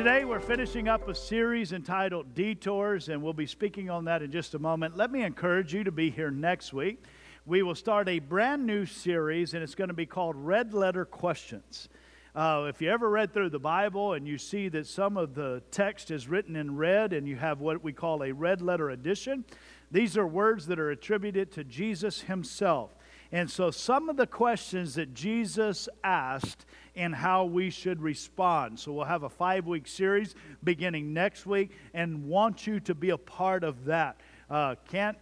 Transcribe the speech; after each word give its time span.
today 0.00 0.24
we're 0.24 0.40
finishing 0.40 0.88
up 0.88 1.06
a 1.08 1.14
series 1.14 1.72
entitled 1.74 2.34
Detours, 2.34 3.10
and 3.10 3.22
we'll 3.22 3.34
be 3.34 3.44
speaking 3.44 3.90
on 3.90 4.06
that 4.06 4.22
in 4.22 4.32
just 4.32 4.54
a 4.54 4.58
moment. 4.58 4.96
Let 4.96 5.12
me 5.12 5.22
encourage 5.24 5.74
you 5.74 5.84
to 5.84 5.92
be 5.92 6.08
here 6.08 6.30
next 6.30 6.72
week. 6.72 7.04
We 7.44 7.62
will 7.62 7.74
start 7.74 8.08
a 8.08 8.18
brand 8.18 8.64
new 8.64 8.86
series, 8.86 9.52
and 9.52 9.62
it's 9.62 9.74
going 9.74 9.88
to 9.88 9.94
be 9.94 10.06
called 10.06 10.36
Red 10.36 10.72
Letter 10.72 11.04
Questions. 11.04 11.90
Uh, 12.34 12.64
if 12.66 12.80
you 12.80 12.90
ever 12.90 13.10
read 13.10 13.34
through 13.34 13.50
the 13.50 13.58
Bible 13.58 14.14
and 14.14 14.26
you 14.26 14.38
see 14.38 14.70
that 14.70 14.86
some 14.86 15.18
of 15.18 15.34
the 15.34 15.62
text 15.70 16.10
is 16.10 16.28
written 16.28 16.56
in 16.56 16.78
red 16.78 17.12
and 17.12 17.28
you 17.28 17.36
have 17.36 17.60
what 17.60 17.84
we 17.84 17.92
call 17.92 18.22
a 18.22 18.32
red 18.32 18.62
letter 18.62 18.88
edition, 18.88 19.44
these 19.90 20.16
are 20.16 20.26
words 20.26 20.66
that 20.68 20.80
are 20.80 20.92
attributed 20.92 21.52
to 21.52 21.62
Jesus 21.62 22.22
himself. 22.22 22.94
And 23.32 23.48
so 23.48 23.70
some 23.70 24.08
of 24.08 24.16
the 24.16 24.26
questions 24.26 24.94
that 24.94 25.14
Jesus 25.14 25.88
asked 26.02 26.66
and 26.96 27.14
how 27.14 27.44
we 27.44 27.70
should 27.70 28.02
respond. 28.02 28.78
So 28.78 28.92
we'll 28.92 29.04
have 29.04 29.22
a 29.22 29.28
five 29.28 29.66
week 29.66 29.86
series 29.86 30.34
beginning 30.64 31.12
next 31.12 31.46
week 31.46 31.70
and 31.94 32.26
want 32.26 32.66
you 32.66 32.80
to 32.80 32.94
be 32.94 33.10
a 33.10 33.18
part 33.18 33.62
of 33.62 33.84
that. 33.84 34.20
Uh, 34.48 34.74
can't 34.90 35.16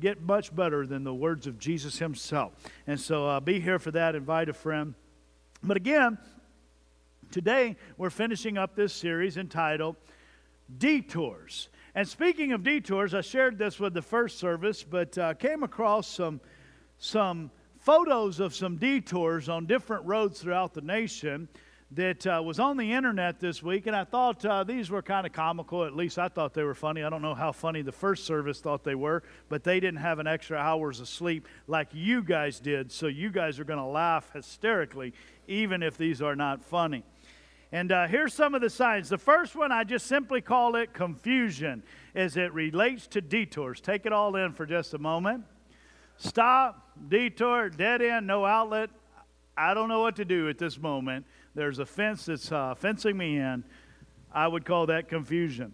get 0.00 0.20
much 0.22 0.54
better 0.54 0.86
than 0.86 1.02
the 1.02 1.14
words 1.14 1.46
of 1.46 1.58
Jesus 1.58 1.98
himself. 1.98 2.52
And 2.86 3.00
so 3.00 3.26
uh, 3.26 3.40
be 3.40 3.58
here 3.58 3.80
for 3.80 3.90
that. 3.90 4.14
Invite 4.14 4.48
a 4.48 4.52
friend. 4.52 4.94
But 5.62 5.76
again, 5.76 6.18
today 7.32 7.76
we're 7.96 8.10
finishing 8.10 8.56
up 8.56 8.76
this 8.76 8.92
series 8.92 9.36
entitled 9.36 9.96
Detours. 10.76 11.70
And 11.94 12.06
speaking 12.06 12.52
of 12.52 12.62
detours, 12.62 13.14
I 13.14 13.22
shared 13.22 13.58
this 13.58 13.80
with 13.80 13.94
the 13.94 14.02
first 14.02 14.38
service, 14.38 14.84
but 14.84 15.18
uh, 15.18 15.34
came 15.34 15.64
across 15.64 16.06
some 16.06 16.40
some 16.98 17.50
photos 17.80 18.40
of 18.40 18.54
some 18.54 18.76
detours 18.76 19.48
on 19.48 19.66
different 19.66 20.04
roads 20.04 20.40
throughout 20.40 20.74
the 20.74 20.80
nation 20.80 21.48
that 21.92 22.26
uh, 22.26 22.42
was 22.44 22.60
on 22.60 22.76
the 22.76 22.92
internet 22.92 23.40
this 23.40 23.62
week, 23.62 23.86
and 23.86 23.96
I 23.96 24.04
thought 24.04 24.44
uh, 24.44 24.62
these 24.62 24.90
were 24.90 25.00
kind 25.00 25.26
of 25.26 25.32
comical. 25.32 25.84
At 25.84 25.96
least 25.96 26.18
I 26.18 26.28
thought 26.28 26.52
they 26.52 26.62
were 26.62 26.74
funny. 26.74 27.02
I 27.02 27.08
don't 27.08 27.22
know 27.22 27.34
how 27.34 27.50
funny 27.50 27.80
the 27.80 27.92
first 27.92 28.26
service 28.26 28.60
thought 28.60 28.84
they 28.84 28.94
were, 28.94 29.22
but 29.48 29.64
they 29.64 29.80
didn't 29.80 30.00
have 30.00 30.18
an 30.18 30.26
extra 30.26 30.58
hours 30.58 31.00
of 31.00 31.08
sleep 31.08 31.48
like 31.66 31.88
you 31.92 32.22
guys 32.22 32.60
did, 32.60 32.92
so 32.92 33.06
you 33.06 33.30
guys 33.30 33.58
are 33.58 33.64
going 33.64 33.78
to 33.78 33.86
laugh 33.86 34.30
hysterically, 34.34 35.14
even 35.46 35.82
if 35.82 35.96
these 35.96 36.20
are 36.20 36.36
not 36.36 36.62
funny. 36.62 37.04
And 37.72 37.90
uh, 37.90 38.06
here's 38.06 38.34
some 38.34 38.54
of 38.54 38.60
the 38.60 38.70
signs. 38.70 39.08
The 39.08 39.18
first 39.18 39.54
one, 39.54 39.72
I 39.72 39.84
just 39.84 40.06
simply 40.06 40.42
call 40.42 40.76
it 40.76 40.92
confusion 40.92 41.82
as 42.14 42.36
it 42.36 42.52
relates 42.52 43.06
to 43.08 43.22
detours. 43.22 43.80
Take 43.80 44.04
it 44.04 44.12
all 44.12 44.36
in 44.36 44.52
for 44.52 44.66
just 44.66 44.92
a 44.92 44.98
moment. 44.98 45.44
Stop 46.18 46.84
detour, 47.08 47.70
dead 47.70 48.02
end, 48.02 48.26
no 48.26 48.44
outlet. 48.44 48.90
I 49.56 49.72
don't 49.72 49.88
know 49.88 50.00
what 50.00 50.16
to 50.16 50.24
do 50.24 50.48
at 50.48 50.58
this 50.58 50.78
moment. 50.78 51.24
There's 51.54 51.78
a 51.78 51.86
fence 51.86 52.26
that's 52.26 52.50
uh, 52.50 52.74
fencing 52.74 53.16
me 53.16 53.38
in. 53.38 53.64
I 54.32 54.46
would 54.46 54.64
call 54.64 54.86
that 54.86 55.08
confusion. 55.08 55.72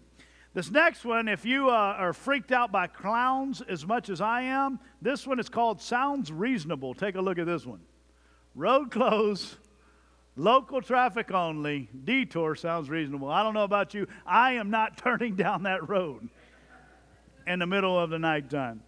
This 0.53 0.71
next 0.71 1.03
one, 1.03 1.27
if 1.27 1.45
you 1.45 1.69
uh, 1.69 1.95
are 1.97 2.13
freaked 2.13 2.51
out 2.51 2.71
by 2.71 2.87
clowns 2.87 3.61
as 3.61 3.85
much 3.85 4.09
as 4.09 4.21
I 4.21 4.43
am, 4.43 4.79
this 5.01 5.27
one 5.27 5.39
is 5.39 5.49
called 5.49 5.81
Sounds 5.81 6.31
Reasonable. 6.31 6.93
Take 6.93 7.15
a 7.15 7.21
look 7.21 7.37
at 7.39 7.45
this 7.45 7.65
one. 7.65 7.81
Road 8.53 8.89
closed, 8.89 9.57
local 10.35 10.81
traffic 10.81 11.31
only, 11.31 11.89
detour 12.05 12.55
sounds 12.55 12.89
reasonable. 12.89 13.29
I 13.29 13.43
don't 13.43 13.53
know 13.53 13.65
about 13.65 13.93
you. 13.93 14.07
I 14.25 14.53
am 14.53 14.69
not 14.69 14.97
turning 15.03 15.35
down 15.35 15.63
that 15.63 15.89
road 15.89 16.29
in 17.47 17.59
the 17.59 17.67
middle 17.67 17.99
of 17.99 18.09
the 18.11 18.19
nighttime. 18.19 18.81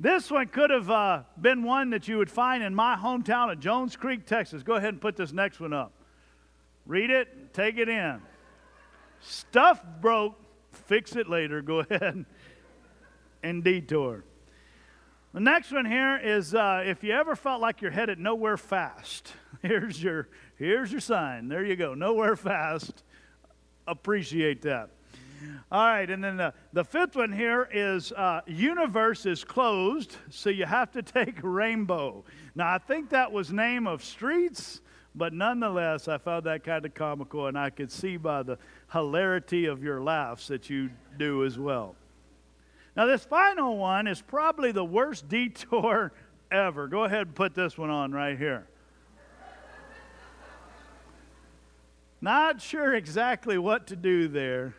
This 0.00 0.30
one 0.30 0.46
could 0.46 0.70
have 0.70 0.88
uh, 0.90 1.22
been 1.40 1.64
one 1.64 1.90
that 1.90 2.06
you 2.06 2.18
would 2.18 2.30
find 2.30 2.62
in 2.62 2.72
my 2.72 2.94
hometown 2.94 3.50
of 3.50 3.58
Jones 3.58 3.96
Creek, 3.96 4.26
Texas. 4.26 4.62
Go 4.62 4.74
ahead 4.74 4.90
and 4.90 5.00
put 5.00 5.16
this 5.16 5.32
next 5.32 5.58
one 5.58 5.72
up. 5.72 5.92
Read 6.86 7.10
it, 7.10 7.52
take 7.52 7.78
it 7.78 7.88
in. 7.88 8.20
Stuff 9.20 9.82
broke, 10.00 10.38
fix 10.70 11.16
it 11.16 11.28
later. 11.28 11.62
Go 11.62 11.80
ahead 11.90 12.24
and 13.42 13.64
detour. 13.64 14.24
The 15.34 15.40
next 15.40 15.72
one 15.72 15.84
here 15.84 16.16
is 16.16 16.54
uh, 16.54 16.84
if 16.86 17.02
you 17.02 17.12
ever 17.12 17.34
felt 17.34 17.60
like 17.60 17.82
you're 17.82 17.90
headed 17.90 18.20
nowhere 18.20 18.56
fast, 18.56 19.32
here's 19.62 20.00
your, 20.00 20.28
here's 20.56 20.92
your 20.92 21.00
sign. 21.00 21.48
There 21.48 21.64
you 21.64 21.74
go, 21.74 21.94
nowhere 21.94 22.36
fast. 22.36 23.02
Appreciate 23.86 24.62
that. 24.62 24.90
All 25.70 25.86
right, 25.86 26.08
and 26.08 26.22
then 26.22 26.36
the, 26.36 26.54
the 26.72 26.84
fifth 26.84 27.16
one 27.16 27.32
here 27.32 27.68
is 27.72 28.12
uh, 28.12 28.40
universe 28.46 29.26
is 29.26 29.44
closed, 29.44 30.16
so 30.30 30.50
you 30.50 30.64
have 30.64 30.90
to 30.92 31.02
take 31.02 31.38
rainbow. 31.42 32.24
Now, 32.54 32.72
I 32.72 32.78
think 32.78 33.10
that 33.10 33.30
was 33.30 33.52
name 33.52 33.86
of 33.86 34.02
streets, 34.02 34.80
but 35.14 35.32
nonetheless, 35.32 36.08
I 36.08 36.18
found 36.18 36.44
that 36.44 36.64
kind 36.64 36.84
of 36.86 36.94
comical, 36.94 37.46
and 37.46 37.58
I 37.58 37.70
could 37.70 37.92
see 37.92 38.16
by 38.16 38.42
the 38.42 38.58
hilarity 38.92 39.66
of 39.66 39.82
your 39.82 40.00
laughs 40.02 40.48
that 40.48 40.70
you 40.70 40.90
do 41.18 41.44
as 41.44 41.58
well. 41.58 41.96
Now, 42.96 43.06
this 43.06 43.24
final 43.24 43.76
one 43.76 44.06
is 44.06 44.22
probably 44.22 44.72
the 44.72 44.84
worst 44.84 45.28
detour 45.30 46.12
ever. 46.50 46.88
Go 46.88 47.04
ahead 47.04 47.28
and 47.28 47.34
put 47.34 47.54
this 47.54 47.76
one 47.76 47.90
on 47.90 48.12
right 48.12 48.38
here. 48.38 48.66
Not 52.20 52.60
sure 52.60 52.94
exactly 52.94 53.58
what 53.58 53.86
to 53.88 53.96
do 53.96 54.26
there. 54.26 54.74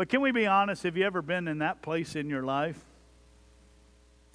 But 0.00 0.08
can 0.08 0.22
we 0.22 0.32
be 0.32 0.46
honest? 0.46 0.84
Have 0.84 0.96
you 0.96 1.04
ever 1.04 1.20
been 1.20 1.46
in 1.46 1.58
that 1.58 1.82
place 1.82 2.16
in 2.16 2.30
your 2.30 2.42
life? 2.42 2.82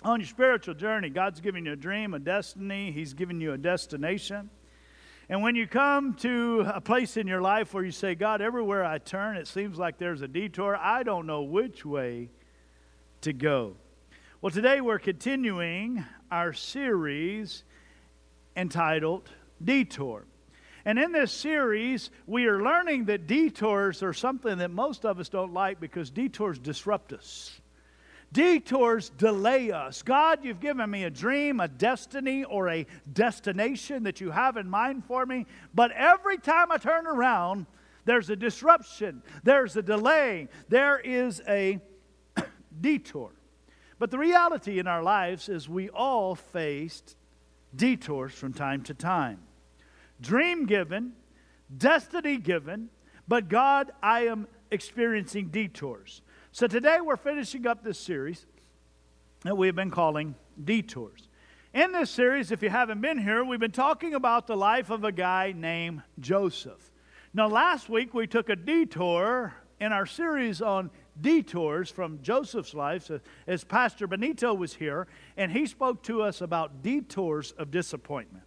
On 0.04 0.20
your 0.20 0.28
spiritual 0.28 0.76
journey, 0.76 1.10
God's 1.10 1.42
given 1.42 1.66
you 1.66 1.72
a 1.72 1.76
dream, 1.76 2.14
a 2.14 2.20
destiny, 2.20 2.92
He's 2.92 3.16
given 3.16 3.42
you 3.42 3.52
a 3.52 3.58
destination. 3.58 4.52
And 5.28 5.42
when 5.42 5.56
you 5.56 5.66
come 5.66 6.14
to 6.18 6.70
a 6.72 6.80
place 6.80 7.18
in 7.18 7.26
your 7.26 7.42
life 7.42 7.74
where 7.74 7.84
you 7.84 7.90
say, 7.90 8.14
God, 8.14 8.44
everywhere 8.44 8.86
I 8.86 9.00
turn, 9.00 9.38
it 9.38 9.48
seems 9.48 9.80
like 9.80 9.98
there's 9.98 10.22
a 10.22 10.28
detour, 10.28 10.78
I 10.80 11.02
don't 11.02 11.26
know 11.26 11.42
which 11.42 11.84
way 11.84 12.30
to 13.22 13.34
go. 13.34 13.76
Well, 14.42 14.52
today 14.52 14.82
we're 14.82 15.00
continuing 15.00 16.06
our 16.30 16.54
series 16.54 17.64
entitled 18.56 19.32
Detour. 19.64 20.26
And 20.86 21.00
in 21.00 21.12
this 21.12 21.32
series, 21.32 22.12
we 22.28 22.46
are 22.46 22.62
learning 22.62 23.06
that 23.06 23.26
detours 23.26 24.04
are 24.04 24.14
something 24.14 24.60
that 24.60 24.70
most 24.70 25.04
of 25.04 25.20
us 25.20 25.30
don't 25.30 25.52
like 25.52 25.80
because 25.80 26.12
detours 26.12 26.60
disrupt 26.60 27.12
us. 27.12 27.60
Detours 28.32 29.10
delay 29.10 29.72
us. 29.72 30.04
God, 30.04 30.40
you've 30.44 30.60
given 30.60 30.90
me 30.92 31.06
a 31.06 31.10
dream, 31.10 31.60
a 31.60 31.68
destiny, 31.68 32.44
or 32.44 32.70
a 32.70 32.86
destination 33.12 34.04
that 34.04 34.22
you 34.22 34.30
have 34.30 34.58
in 34.58 34.70
mind 34.70 35.06
for 35.06 35.26
me, 35.26 35.48
but 35.74 35.92
every 35.92 36.38
time 36.38 36.72
I 36.72 36.78
turn 36.78 37.08
around, 37.08 37.66
there's 38.04 38.30
a 38.30 38.36
disruption, 38.36 39.24
there's 39.44 39.76
a 39.78 39.82
delay, 39.82 40.50
there 40.70 41.00
is 41.00 41.42
a 41.48 41.80
detour. 42.82 43.32
But 43.98 44.12
the 44.12 44.20
reality 44.20 44.78
in 44.78 44.86
our 44.86 45.02
lives 45.02 45.50
is 45.50 45.68
we 45.68 45.90
all 45.90 46.36
faced 46.36 47.16
detours 47.76 48.34
from 48.34 48.54
time 48.54 48.84
to 48.84 48.94
time 48.94 49.40
dream 50.22 50.66
given, 50.66 51.14
destiny 51.76 52.38
given, 52.38 52.90
but 53.28 53.50
God, 53.50 53.92
I 54.02 54.28
am 54.28 54.48
experiencing 54.72 55.50
detours. 55.50 56.22
So 56.52 56.68
today 56.68 57.00
we're 57.02 57.18
finishing 57.18 57.68
up 57.68 57.84
this 57.84 58.00
series 58.00 58.46
that 59.44 59.58
we've 59.58 59.76
been 59.76 59.92
calling 59.92 60.36
Detours. 60.64 61.28
In 61.74 61.92
this 61.92 62.10
series, 62.10 62.52
if 62.52 62.64
you 62.64 62.70
haven't 62.70 63.02
been 63.02 63.18
here, 63.18 63.44
we've 63.44 63.60
been 63.60 63.72
talking 63.72 64.14
about 64.14 64.48
the 64.48 64.56
life 64.56 64.90
of 64.90 65.04
a 65.04 65.12
guy 65.12 65.54
named 65.56 66.02
Joseph. 66.20 66.94
Now, 67.34 67.50
last 67.50 67.90
week 67.90 68.14
we 68.14 68.28
took 68.28 68.48
a 68.48 68.56
detour 68.56 69.54
in 69.82 69.92
our 69.92 70.06
series 70.06 70.62
on 70.62 70.90
detours 71.20 71.92
from 71.92 72.22
Joseph's 72.22 72.74
life 72.74 73.12
as 73.46 73.66
Pastor 73.66 74.08
Benito 74.08 74.54
was 74.54 74.74
here, 74.74 75.08
and 75.36 75.52
he 75.52 75.66
spoke 75.66 76.02
to 76.04 76.22
us 76.22 76.40
about 76.40 76.82
detours 76.82 77.52
of 77.58 77.72
disappointment. 77.72 78.45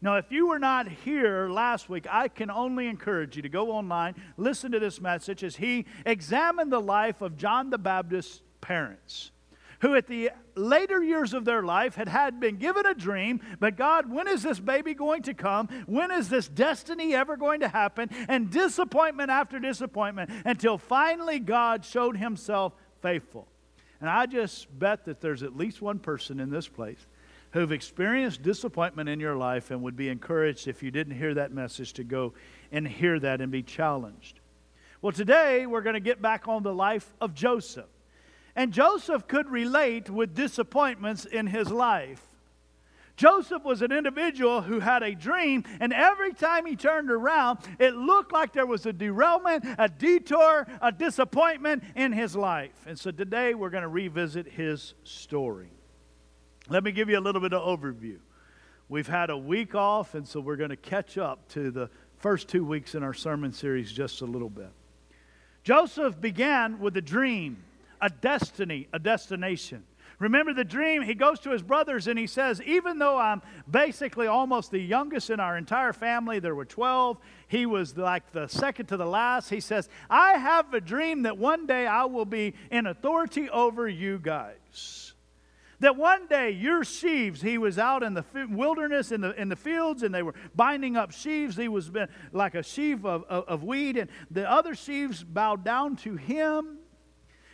Now, 0.00 0.16
if 0.16 0.30
you 0.30 0.46
were 0.46 0.60
not 0.60 0.88
here 0.88 1.48
last 1.48 1.88
week, 1.88 2.06
I 2.08 2.28
can 2.28 2.50
only 2.50 2.86
encourage 2.86 3.34
you 3.34 3.42
to 3.42 3.48
go 3.48 3.72
online, 3.72 4.14
listen 4.36 4.70
to 4.72 4.78
this 4.78 5.00
message 5.00 5.42
as 5.42 5.56
he 5.56 5.86
examined 6.06 6.72
the 6.72 6.80
life 6.80 7.20
of 7.20 7.36
John 7.36 7.70
the 7.70 7.78
Baptist's 7.78 8.42
parents, 8.60 9.32
who 9.80 9.96
at 9.96 10.06
the 10.06 10.30
later 10.54 11.02
years 11.02 11.34
of 11.34 11.44
their 11.44 11.62
life 11.64 11.96
had 11.96 12.08
had 12.08 12.38
been 12.38 12.58
given 12.58 12.86
a 12.86 12.94
dream, 12.94 13.40
but 13.58 13.76
God, 13.76 14.08
when 14.08 14.28
is 14.28 14.44
this 14.44 14.60
baby 14.60 14.94
going 14.94 15.22
to 15.22 15.34
come? 15.34 15.68
When 15.86 16.12
is 16.12 16.28
this 16.28 16.46
destiny 16.46 17.12
ever 17.14 17.36
going 17.36 17.60
to 17.60 17.68
happen? 17.68 18.08
And 18.28 18.50
disappointment 18.50 19.30
after 19.30 19.58
disappointment 19.58 20.30
until 20.44 20.78
finally 20.78 21.40
God 21.40 21.84
showed 21.84 22.16
himself 22.16 22.72
faithful. 23.02 23.48
And 24.00 24.08
I 24.08 24.26
just 24.26 24.66
bet 24.78 25.06
that 25.06 25.20
there's 25.20 25.42
at 25.42 25.56
least 25.56 25.82
one 25.82 25.98
person 25.98 26.38
in 26.38 26.50
this 26.50 26.68
place 26.68 27.04
who've 27.52 27.72
experienced 27.72 28.42
disappointment 28.42 29.08
in 29.08 29.20
your 29.20 29.36
life 29.36 29.70
and 29.70 29.82
would 29.82 29.96
be 29.96 30.08
encouraged 30.08 30.68
if 30.68 30.82
you 30.82 30.90
didn't 30.90 31.16
hear 31.16 31.34
that 31.34 31.52
message 31.52 31.92
to 31.94 32.04
go 32.04 32.34
and 32.72 32.86
hear 32.86 33.18
that 33.18 33.40
and 33.40 33.50
be 33.50 33.62
challenged. 33.62 34.40
Well, 35.00 35.12
today 35.12 35.66
we're 35.66 35.82
going 35.82 35.94
to 35.94 36.00
get 36.00 36.20
back 36.20 36.48
on 36.48 36.62
the 36.62 36.74
life 36.74 37.08
of 37.20 37.34
Joseph. 37.34 37.86
And 38.56 38.72
Joseph 38.72 39.28
could 39.28 39.48
relate 39.48 40.10
with 40.10 40.34
disappointments 40.34 41.24
in 41.24 41.46
his 41.46 41.70
life. 41.70 42.20
Joseph 43.14 43.64
was 43.64 43.82
an 43.82 43.90
individual 43.90 44.62
who 44.62 44.78
had 44.78 45.02
a 45.02 45.12
dream, 45.12 45.64
and 45.80 45.92
every 45.92 46.32
time 46.32 46.66
he 46.66 46.76
turned 46.76 47.10
around, 47.10 47.58
it 47.80 47.94
looked 47.94 48.32
like 48.32 48.52
there 48.52 48.66
was 48.66 48.86
a 48.86 48.92
derailment, 48.92 49.64
a 49.76 49.88
detour, 49.88 50.66
a 50.80 50.92
disappointment 50.92 51.82
in 51.96 52.12
his 52.12 52.36
life. 52.36 52.74
And 52.86 52.96
so 52.96 53.10
today 53.10 53.54
we're 53.54 53.70
going 53.70 53.82
to 53.82 53.88
revisit 53.88 54.46
his 54.46 54.94
story. 55.02 55.70
Let 56.70 56.84
me 56.84 56.92
give 56.92 57.08
you 57.08 57.18
a 57.18 57.20
little 57.20 57.40
bit 57.40 57.54
of 57.54 57.62
overview. 57.62 58.18
We've 58.90 59.06
had 59.06 59.30
a 59.30 59.36
week 59.36 59.74
off, 59.74 60.14
and 60.14 60.26
so 60.26 60.40
we're 60.40 60.56
going 60.56 60.70
to 60.70 60.76
catch 60.76 61.16
up 61.16 61.48
to 61.50 61.70
the 61.70 61.88
first 62.18 62.48
two 62.48 62.64
weeks 62.64 62.94
in 62.94 63.02
our 63.02 63.14
sermon 63.14 63.52
series 63.52 63.90
just 63.90 64.20
a 64.20 64.26
little 64.26 64.50
bit. 64.50 64.70
Joseph 65.64 66.20
began 66.20 66.78
with 66.78 66.96
a 66.96 67.02
dream, 67.02 67.58
a 68.00 68.10
destiny, 68.10 68.88
a 68.92 68.98
destination. 68.98 69.84
Remember 70.18 70.52
the 70.52 70.64
dream? 70.64 71.02
He 71.02 71.14
goes 71.14 71.38
to 71.40 71.50
his 71.50 71.62
brothers 71.62 72.08
and 72.08 72.18
he 72.18 72.26
says, 72.26 72.60
Even 72.62 72.98
though 72.98 73.18
I'm 73.18 73.40
basically 73.70 74.26
almost 74.26 74.70
the 74.70 74.80
youngest 74.80 75.30
in 75.30 75.38
our 75.38 75.56
entire 75.56 75.92
family, 75.92 76.40
there 76.40 76.54
were 76.54 76.64
12, 76.64 77.18
he 77.46 77.66
was 77.66 77.96
like 77.96 78.32
the 78.32 78.48
second 78.48 78.86
to 78.86 78.96
the 78.96 79.06
last. 79.06 79.48
He 79.48 79.60
says, 79.60 79.88
I 80.10 80.32
have 80.32 80.74
a 80.74 80.80
dream 80.80 81.22
that 81.22 81.38
one 81.38 81.66
day 81.66 81.86
I 81.86 82.04
will 82.06 82.24
be 82.24 82.54
in 82.70 82.86
authority 82.86 83.48
over 83.48 83.88
you 83.88 84.18
guys. 84.18 85.07
That 85.80 85.96
one 85.96 86.26
day 86.26 86.50
your 86.50 86.82
sheaves, 86.84 87.40
he 87.40 87.56
was 87.56 87.78
out 87.78 88.02
in 88.02 88.14
the 88.14 88.24
wilderness, 88.50 89.12
in 89.12 89.20
the, 89.20 89.40
in 89.40 89.48
the 89.48 89.56
fields, 89.56 90.02
and 90.02 90.12
they 90.14 90.22
were 90.22 90.34
binding 90.56 90.96
up 90.96 91.12
sheaves. 91.12 91.56
He 91.56 91.68
was 91.68 91.90
like 92.32 92.54
a 92.54 92.62
sheaf 92.62 93.04
of, 93.04 93.24
of, 93.24 93.44
of 93.44 93.62
wheat, 93.62 93.96
and 93.96 94.10
the 94.30 94.50
other 94.50 94.74
sheaves 94.74 95.22
bowed 95.22 95.64
down 95.64 95.96
to 95.96 96.16
him 96.16 96.78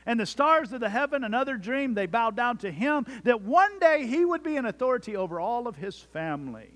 and 0.06 0.20
the 0.20 0.26
stars 0.26 0.72
of 0.72 0.80
the 0.80 0.88
heaven, 0.88 1.24
another 1.24 1.56
dream, 1.56 1.94
they 1.94 2.06
bowed 2.06 2.36
down 2.36 2.58
to 2.58 2.70
him, 2.70 3.06
that 3.24 3.42
one 3.42 3.78
day 3.78 4.06
he 4.06 4.24
would 4.24 4.42
be 4.42 4.56
in 4.56 4.66
authority 4.66 5.16
over 5.16 5.40
all 5.40 5.66
of 5.66 5.76
his 5.76 5.98
family. 5.98 6.70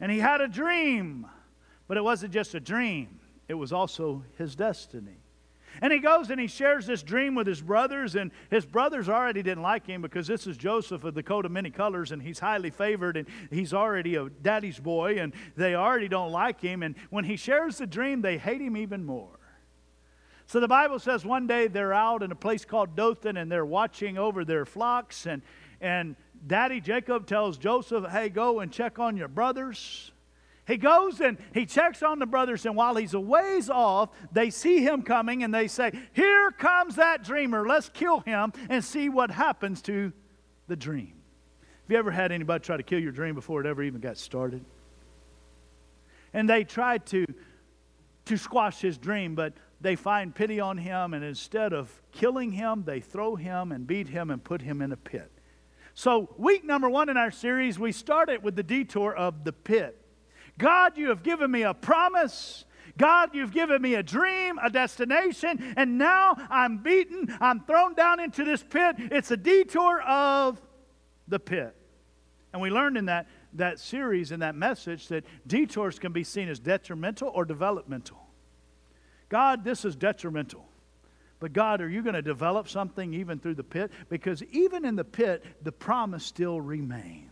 And 0.00 0.10
he 0.10 0.18
had 0.18 0.40
a 0.40 0.48
dream, 0.48 1.26
but 1.86 1.96
it 1.96 2.02
wasn't 2.02 2.32
just 2.32 2.54
a 2.54 2.60
dream, 2.60 3.20
it 3.48 3.54
was 3.54 3.72
also 3.72 4.24
his 4.38 4.56
destiny. 4.56 5.21
And 5.80 5.92
he 5.92 5.98
goes 5.98 6.30
and 6.30 6.40
he 6.40 6.46
shares 6.46 6.86
this 6.86 7.02
dream 7.02 7.34
with 7.34 7.46
his 7.46 7.62
brothers, 7.62 8.14
and 8.14 8.30
his 8.50 8.66
brothers 8.66 9.08
already 9.08 9.42
didn't 9.42 9.62
like 9.62 9.86
him 9.86 10.02
because 10.02 10.26
this 10.26 10.46
is 10.46 10.56
Joseph 10.56 11.04
of 11.04 11.14
the 11.14 11.22
coat 11.22 11.46
of 11.46 11.52
many 11.52 11.70
colors, 11.70 12.12
and 12.12 12.22
he's 12.22 12.38
highly 12.38 12.70
favored, 12.70 13.16
and 13.16 13.26
he's 13.50 13.72
already 13.72 14.16
a 14.16 14.28
daddy's 14.28 14.78
boy, 14.78 15.18
and 15.18 15.32
they 15.56 15.74
already 15.74 16.08
don't 16.08 16.30
like 16.30 16.60
him. 16.60 16.82
And 16.82 16.94
when 17.10 17.24
he 17.24 17.36
shares 17.36 17.78
the 17.78 17.86
dream, 17.86 18.20
they 18.20 18.38
hate 18.38 18.60
him 18.60 18.76
even 18.76 19.04
more. 19.04 19.38
So 20.46 20.60
the 20.60 20.68
Bible 20.68 20.98
says 20.98 21.24
one 21.24 21.46
day 21.46 21.66
they're 21.66 21.94
out 21.94 22.22
in 22.22 22.30
a 22.30 22.34
place 22.36 22.66
called 22.66 22.94
Dothan 22.94 23.38
and 23.38 23.50
they're 23.50 23.64
watching 23.64 24.18
over 24.18 24.44
their 24.44 24.66
flocks. 24.66 25.24
And, 25.24 25.40
and 25.80 26.14
Daddy 26.46 26.78
Jacob 26.78 27.26
tells 27.26 27.56
Joseph, 27.56 28.10
hey, 28.10 28.28
go 28.28 28.60
and 28.60 28.70
check 28.70 28.98
on 28.98 29.16
your 29.16 29.28
brothers. 29.28 30.12
He 30.66 30.76
goes 30.76 31.20
and 31.20 31.38
he 31.52 31.66
checks 31.66 32.02
on 32.02 32.18
the 32.20 32.26
brothers, 32.26 32.66
and 32.66 32.76
while 32.76 32.94
he's 32.94 33.14
a 33.14 33.20
ways 33.20 33.68
off, 33.68 34.10
they 34.30 34.50
see 34.50 34.80
him 34.80 35.02
coming 35.02 35.42
and 35.42 35.52
they 35.52 35.66
say, 35.66 35.92
Here 36.12 36.52
comes 36.52 36.96
that 36.96 37.24
dreamer. 37.24 37.66
Let's 37.66 37.88
kill 37.88 38.20
him 38.20 38.52
and 38.68 38.84
see 38.84 39.08
what 39.08 39.30
happens 39.30 39.82
to 39.82 40.12
the 40.68 40.76
dream. 40.76 41.14
Have 41.82 41.90
you 41.90 41.96
ever 41.96 42.12
had 42.12 42.30
anybody 42.30 42.62
try 42.62 42.76
to 42.76 42.82
kill 42.84 43.00
your 43.00 43.10
dream 43.10 43.34
before 43.34 43.60
it 43.60 43.66
ever 43.66 43.82
even 43.82 44.00
got 44.00 44.16
started? 44.18 44.64
And 46.32 46.48
they 46.48 46.62
tried 46.62 47.06
to, 47.06 47.26
to 48.26 48.36
squash 48.36 48.80
his 48.80 48.96
dream, 48.98 49.34
but 49.34 49.54
they 49.80 49.96
find 49.96 50.32
pity 50.32 50.60
on 50.60 50.78
him, 50.78 51.12
and 51.12 51.24
instead 51.24 51.72
of 51.72 51.90
killing 52.12 52.52
him, 52.52 52.84
they 52.84 53.00
throw 53.00 53.34
him 53.34 53.72
and 53.72 53.84
beat 53.84 54.08
him 54.08 54.30
and 54.30 54.42
put 54.42 54.62
him 54.62 54.80
in 54.80 54.92
a 54.92 54.96
pit. 54.96 55.30
So, 55.94 56.32
week 56.38 56.64
number 56.64 56.88
one 56.88 57.08
in 57.08 57.16
our 57.16 57.32
series, 57.32 57.80
we 57.80 57.90
started 57.90 58.42
with 58.44 58.54
the 58.54 58.62
detour 58.62 59.12
of 59.12 59.44
the 59.44 59.52
pit. 59.52 60.01
God, 60.62 60.96
you 60.96 61.08
have 61.08 61.24
given 61.24 61.50
me 61.50 61.62
a 61.62 61.74
promise. 61.74 62.64
God, 62.96 63.30
you've 63.34 63.50
given 63.50 63.82
me 63.82 63.96
a 63.96 64.02
dream, 64.02 64.60
a 64.62 64.70
destination, 64.70 65.74
and 65.76 65.98
now 65.98 66.36
I'm 66.48 66.78
beaten. 66.78 67.36
I'm 67.40 67.64
thrown 67.64 67.94
down 67.94 68.20
into 68.20 68.44
this 68.44 68.62
pit. 68.62 68.94
It's 68.98 69.32
a 69.32 69.36
detour 69.36 70.00
of 70.02 70.62
the 71.26 71.40
pit. 71.40 71.74
And 72.52 72.62
we 72.62 72.70
learned 72.70 72.96
in 72.96 73.06
that, 73.06 73.26
that 73.54 73.80
series, 73.80 74.30
in 74.30 74.38
that 74.40 74.54
message, 74.54 75.08
that 75.08 75.24
detours 75.48 75.98
can 75.98 76.12
be 76.12 76.22
seen 76.22 76.48
as 76.48 76.60
detrimental 76.60 77.32
or 77.34 77.44
developmental. 77.44 78.24
God, 79.28 79.64
this 79.64 79.84
is 79.84 79.96
detrimental. 79.96 80.64
But 81.40 81.52
God, 81.52 81.80
are 81.80 81.88
you 81.88 82.02
going 82.02 82.14
to 82.14 82.22
develop 82.22 82.68
something 82.68 83.14
even 83.14 83.40
through 83.40 83.56
the 83.56 83.64
pit? 83.64 83.90
Because 84.08 84.44
even 84.44 84.84
in 84.84 84.94
the 84.94 85.04
pit, 85.04 85.44
the 85.64 85.72
promise 85.72 86.24
still 86.24 86.60
remains. 86.60 87.31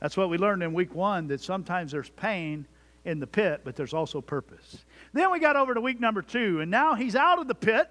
That's 0.00 0.16
what 0.16 0.28
we 0.28 0.38
learned 0.38 0.62
in 0.62 0.72
week 0.72 0.94
one 0.94 1.28
that 1.28 1.40
sometimes 1.40 1.92
there's 1.92 2.10
pain 2.10 2.66
in 3.04 3.20
the 3.20 3.26
pit, 3.26 3.62
but 3.64 3.76
there's 3.76 3.94
also 3.94 4.20
purpose. 4.20 4.84
Then 5.12 5.30
we 5.30 5.38
got 5.38 5.56
over 5.56 5.74
to 5.74 5.80
week 5.80 6.00
number 6.00 6.22
two, 6.22 6.60
and 6.60 6.70
now 6.70 6.94
he's 6.94 7.16
out 7.16 7.38
of 7.38 7.48
the 7.48 7.54
pit. 7.54 7.88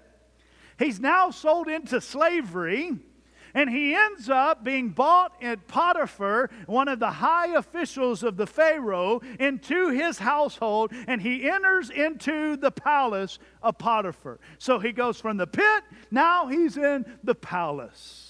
He's 0.78 1.00
now 1.00 1.30
sold 1.30 1.68
into 1.68 2.00
slavery. 2.00 2.98
And 3.54 3.70
he 3.70 3.94
ends 3.94 4.28
up 4.28 4.64
being 4.64 4.90
bought 4.90 5.32
at 5.42 5.66
Potiphar, 5.66 6.50
one 6.66 6.88
of 6.88 6.98
the 6.98 7.10
high 7.10 7.54
officials 7.54 8.22
of 8.22 8.36
the 8.36 8.46
Pharaoh, 8.46 9.22
into 9.40 9.88
his 9.88 10.18
household, 10.18 10.92
and 11.06 11.22
he 11.22 11.48
enters 11.48 11.88
into 11.88 12.58
the 12.58 12.70
palace 12.70 13.38
of 13.62 13.78
Potiphar. 13.78 14.40
So 14.58 14.78
he 14.78 14.92
goes 14.92 15.18
from 15.18 15.38
the 15.38 15.46
pit, 15.46 15.84
now 16.10 16.48
he's 16.48 16.76
in 16.76 17.06
the 17.24 17.34
palace. 17.34 18.25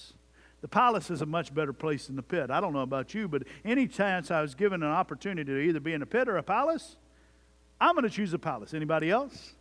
The 0.67 0.71
palace 0.71 1.09
is 1.09 1.21
a 1.21 1.25
much 1.25 1.53
better 1.53 1.71
place 1.71 2.07
than 2.07 2.17
the 2.17 2.21
pit. 2.21 2.51
I 2.51 2.59
don't 2.59 2.73
know 2.73 2.81
about 2.81 3.13
you, 3.13 3.29
but 3.29 3.43
any 3.63 3.87
chance 3.87 4.31
I 4.31 4.41
was 4.41 4.53
given 4.53 4.83
an 4.83 4.89
opportunity 4.89 5.49
to 5.49 5.57
either 5.57 5.79
be 5.79 5.93
in 5.93 6.01
a 6.01 6.05
pit 6.05 6.27
or 6.27 6.35
a 6.35 6.43
palace, 6.43 6.97
I'm 7.79 7.95
going 7.95 8.03
to 8.03 8.09
choose 8.09 8.33
a 8.33 8.37
palace. 8.37 8.73
Anybody 8.73 9.09
else? 9.09 9.53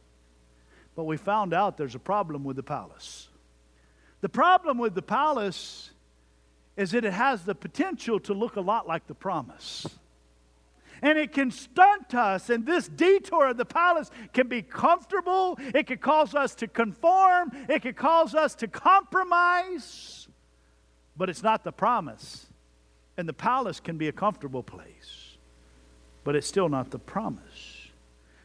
But 0.97 1.05
we 1.05 1.17
found 1.17 1.55
out 1.55 1.77
there's 1.77 1.95
a 1.95 2.01
problem 2.01 2.43
with 2.43 2.57
the 2.57 2.65
palace. 2.65 3.29
The 4.21 4.29
problem 4.29 4.79
with 4.79 4.97
the 4.97 5.03
palace 5.03 5.93
is 6.77 6.91
that 6.91 7.05
it 7.05 7.13
has 7.13 7.45
the 7.45 7.55
potential 7.55 8.19
to 8.19 8.35
look 8.35 8.57
a 8.57 8.61
lot 8.61 8.89
like 8.89 9.07
the 9.07 9.15
promise. 9.15 9.87
And 11.03 11.17
it 11.17 11.33
can 11.33 11.53
stunt 11.53 12.17
us, 12.17 12.51
and 12.51 12.67
this 12.67 12.89
detour 12.89 13.51
of 13.51 13.59
the 13.59 13.65
palace 13.65 14.11
can 14.33 14.49
be 14.49 14.61
comfortable. 14.61 15.57
It 15.73 15.87
can 15.87 15.99
cause 15.99 16.35
us 16.35 16.57
to 16.57 16.67
conform. 16.67 17.53
It 17.69 17.83
can 17.83 17.95
cause 17.95 18.35
us 18.35 18.57
to 18.57 18.67
compromise. 18.67 20.26
But 21.17 21.31
it's 21.31 21.43
not 21.43 21.65
the 21.65 21.73
promise. 21.73 22.47
And 23.17 23.29
the 23.29 23.33
palace 23.33 23.81
can 23.81 23.97
be 23.97 24.09
a 24.09 24.13
comfortable 24.13 24.63
place, 24.63 25.39
but 26.23 26.37
it's 26.37 26.47
still 26.47 26.69
not 26.69 26.91
the 26.91 26.99
promise. 26.99 27.89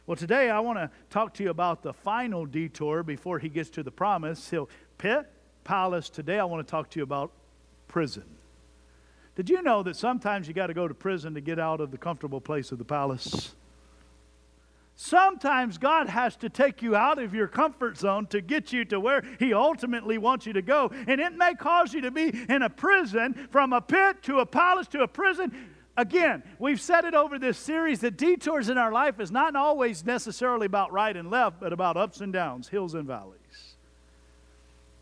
Well, 0.06 0.16
today 0.16 0.50
I 0.50 0.60
want 0.60 0.78
to 0.78 0.90
talk 1.10 1.34
to 1.34 1.42
you 1.42 1.50
about 1.50 1.82
the 1.82 1.92
final 1.92 2.46
detour 2.46 3.02
before 3.02 3.38
he 3.38 3.48
gets 3.48 3.68
to 3.70 3.82
the 3.82 3.90
promise. 3.90 4.50
He'll 4.50 4.70
pit, 4.96 5.26
palace. 5.64 6.08
Today 6.08 6.38
I 6.38 6.44
want 6.44 6.66
to 6.66 6.70
talk 6.70 6.88
to 6.90 6.98
you 6.98 7.02
about 7.02 7.32
prison. 7.86 8.24
Did 9.34 9.48
you 9.48 9.62
know 9.62 9.82
that 9.82 9.96
sometimes 9.96 10.48
you 10.48 10.54
got 10.54 10.66
to 10.68 10.74
go 10.74 10.88
to 10.88 10.94
prison 10.94 11.34
to 11.34 11.40
get 11.40 11.58
out 11.58 11.80
of 11.80 11.90
the 11.90 11.98
comfortable 11.98 12.40
place 12.40 12.72
of 12.72 12.78
the 12.78 12.84
palace? 12.84 13.54
Sometimes 14.94 15.78
God 15.78 16.08
has 16.08 16.36
to 16.36 16.48
take 16.48 16.82
you 16.82 16.94
out 16.94 17.18
of 17.18 17.34
your 17.34 17.48
comfort 17.48 17.98
zone 17.98 18.26
to 18.26 18.40
get 18.40 18.72
you 18.72 18.84
to 18.86 19.00
where 19.00 19.22
He 19.38 19.54
ultimately 19.54 20.18
wants 20.18 20.46
you 20.46 20.52
to 20.52 20.62
go. 20.62 20.90
And 21.06 21.20
it 21.20 21.34
may 21.34 21.54
cause 21.54 21.94
you 21.94 22.02
to 22.02 22.10
be 22.10 22.28
in 22.48 22.62
a 22.62 22.70
prison, 22.70 23.48
from 23.50 23.72
a 23.72 23.80
pit 23.80 24.22
to 24.24 24.38
a 24.38 24.46
palace 24.46 24.86
to 24.88 25.00
a 25.00 25.08
prison. 25.08 25.52
Again, 25.96 26.42
we've 26.58 26.80
said 26.80 27.04
it 27.04 27.14
over 27.14 27.38
this 27.38 27.58
series 27.58 28.00
that 28.00 28.16
detours 28.16 28.68
in 28.68 28.78
our 28.78 28.92
life 28.92 29.20
is 29.20 29.30
not 29.30 29.56
always 29.56 30.04
necessarily 30.04 30.66
about 30.66 30.92
right 30.92 31.16
and 31.16 31.30
left, 31.30 31.60
but 31.60 31.72
about 31.72 31.96
ups 31.96 32.20
and 32.20 32.32
downs, 32.32 32.68
hills 32.68 32.94
and 32.94 33.06
valleys. 33.06 33.38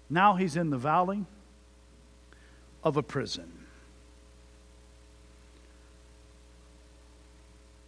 Now 0.08 0.34
he's 0.34 0.56
in 0.56 0.70
the 0.70 0.78
valley 0.78 1.24
of 2.82 2.96
a 2.96 3.02
prison. 3.02 3.52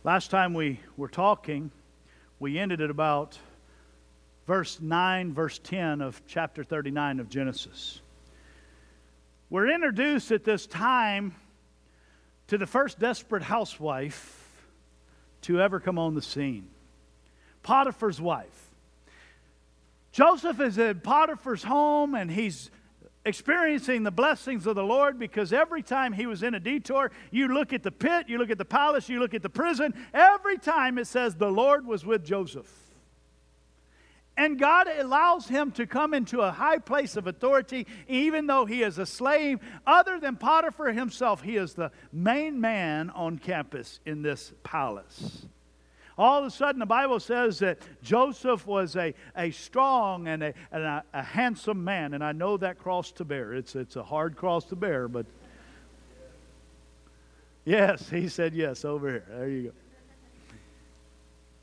Last 0.04 0.30
time 0.30 0.52
we 0.54 0.80
were 0.96 1.08
talking, 1.08 1.70
we 2.42 2.58
ended 2.58 2.80
at 2.80 2.90
about 2.90 3.38
verse 4.48 4.80
9, 4.80 5.32
verse 5.32 5.60
10 5.60 6.00
of 6.00 6.20
chapter 6.26 6.64
39 6.64 7.20
of 7.20 7.28
Genesis. 7.28 8.00
We're 9.48 9.72
introduced 9.72 10.32
at 10.32 10.42
this 10.42 10.66
time 10.66 11.36
to 12.48 12.58
the 12.58 12.66
first 12.66 12.98
desperate 12.98 13.44
housewife 13.44 14.44
to 15.42 15.60
ever 15.60 15.78
come 15.78 16.00
on 16.00 16.16
the 16.16 16.22
scene 16.22 16.66
Potiphar's 17.62 18.20
wife. 18.20 18.70
Joseph 20.10 20.58
is 20.58 20.76
at 20.80 21.04
Potiphar's 21.04 21.62
home 21.62 22.16
and 22.16 22.28
he's 22.28 22.72
experiencing 23.24 24.02
the 24.02 24.10
blessings 24.10 24.66
of 24.66 24.74
the 24.74 24.84
Lord 24.84 25.18
because 25.18 25.52
every 25.52 25.82
time 25.82 26.12
he 26.12 26.26
was 26.26 26.42
in 26.42 26.54
a 26.54 26.60
detour, 26.60 27.12
you 27.30 27.48
look 27.48 27.72
at 27.72 27.82
the 27.82 27.92
pit, 27.92 28.28
you 28.28 28.38
look 28.38 28.50
at 28.50 28.58
the 28.58 28.64
palace, 28.64 29.08
you 29.08 29.20
look 29.20 29.34
at 29.34 29.42
the 29.42 29.50
prison, 29.50 29.94
every 30.12 30.58
time 30.58 30.98
it 30.98 31.06
says 31.06 31.36
the 31.36 31.50
Lord 31.50 31.86
was 31.86 32.04
with 32.04 32.24
Joseph. 32.24 32.70
And 34.36 34.58
God 34.58 34.88
allows 34.88 35.46
him 35.46 35.72
to 35.72 35.86
come 35.86 36.14
into 36.14 36.40
a 36.40 36.50
high 36.50 36.78
place 36.78 37.16
of 37.16 37.26
authority, 37.26 37.86
even 38.08 38.46
though 38.46 38.64
he 38.64 38.82
is 38.82 38.98
a 38.98 39.04
slave. 39.04 39.60
Other 39.86 40.18
than 40.18 40.36
Potiphar 40.36 40.92
himself, 40.92 41.42
he 41.42 41.56
is 41.56 41.74
the 41.74 41.92
main 42.12 42.58
man 42.60 43.10
on 43.10 43.38
campus 43.38 44.00
in 44.06 44.22
this 44.22 44.52
palace. 44.62 45.46
All 46.22 46.38
of 46.38 46.44
a 46.44 46.50
sudden, 46.52 46.78
the 46.78 46.86
Bible 46.86 47.18
says 47.18 47.58
that 47.58 47.78
Joseph 48.00 48.64
was 48.64 48.94
a, 48.94 49.12
a 49.36 49.50
strong 49.50 50.28
and, 50.28 50.40
a, 50.40 50.54
and 50.70 50.84
a, 50.84 51.04
a 51.12 51.20
handsome 51.20 51.82
man. 51.82 52.14
And 52.14 52.22
I 52.22 52.30
know 52.30 52.56
that 52.58 52.78
cross 52.78 53.10
to 53.12 53.24
bear. 53.24 53.54
It's, 53.54 53.74
it's 53.74 53.96
a 53.96 54.04
hard 54.04 54.36
cross 54.36 54.64
to 54.66 54.76
bear, 54.76 55.08
but 55.08 55.26
yes, 57.64 58.08
he 58.08 58.28
said 58.28 58.54
yes 58.54 58.84
over 58.84 59.08
here. 59.10 59.24
There 59.28 59.48
you 59.48 59.62
go. 59.64 59.72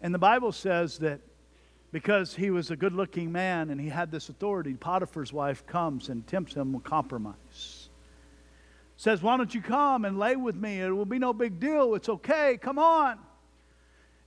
And 0.01 0.13
the 0.13 0.19
Bible 0.19 0.51
says 0.51 0.97
that 0.97 1.21
because 1.93 2.35
he 2.35 2.49
was 2.49 2.69
a 2.69 2.75
good 2.75 2.91
looking 2.91 3.31
man 3.31 3.69
and 3.69 3.79
he 3.79 3.87
had 3.87 4.11
this 4.11 4.27
authority, 4.27 4.73
Potiphar's 4.73 5.31
wife 5.31 5.65
comes 5.67 6.09
and 6.09 6.27
tempts 6.27 6.55
him 6.55 6.73
with 6.73 6.83
compromise. 6.83 7.87
Says, 8.97 9.21
Why 9.21 9.37
don't 9.37 9.55
you 9.55 9.61
come 9.61 10.03
and 10.03 10.19
lay 10.19 10.35
with 10.35 10.57
me? 10.57 10.81
It 10.81 10.89
will 10.89 11.05
be 11.05 11.17
no 11.17 11.31
big 11.31 11.61
deal. 11.61 11.95
It's 11.95 12.09
okay. 12.09 12.59
Come 12.61 12.77
on. 12.77 13.19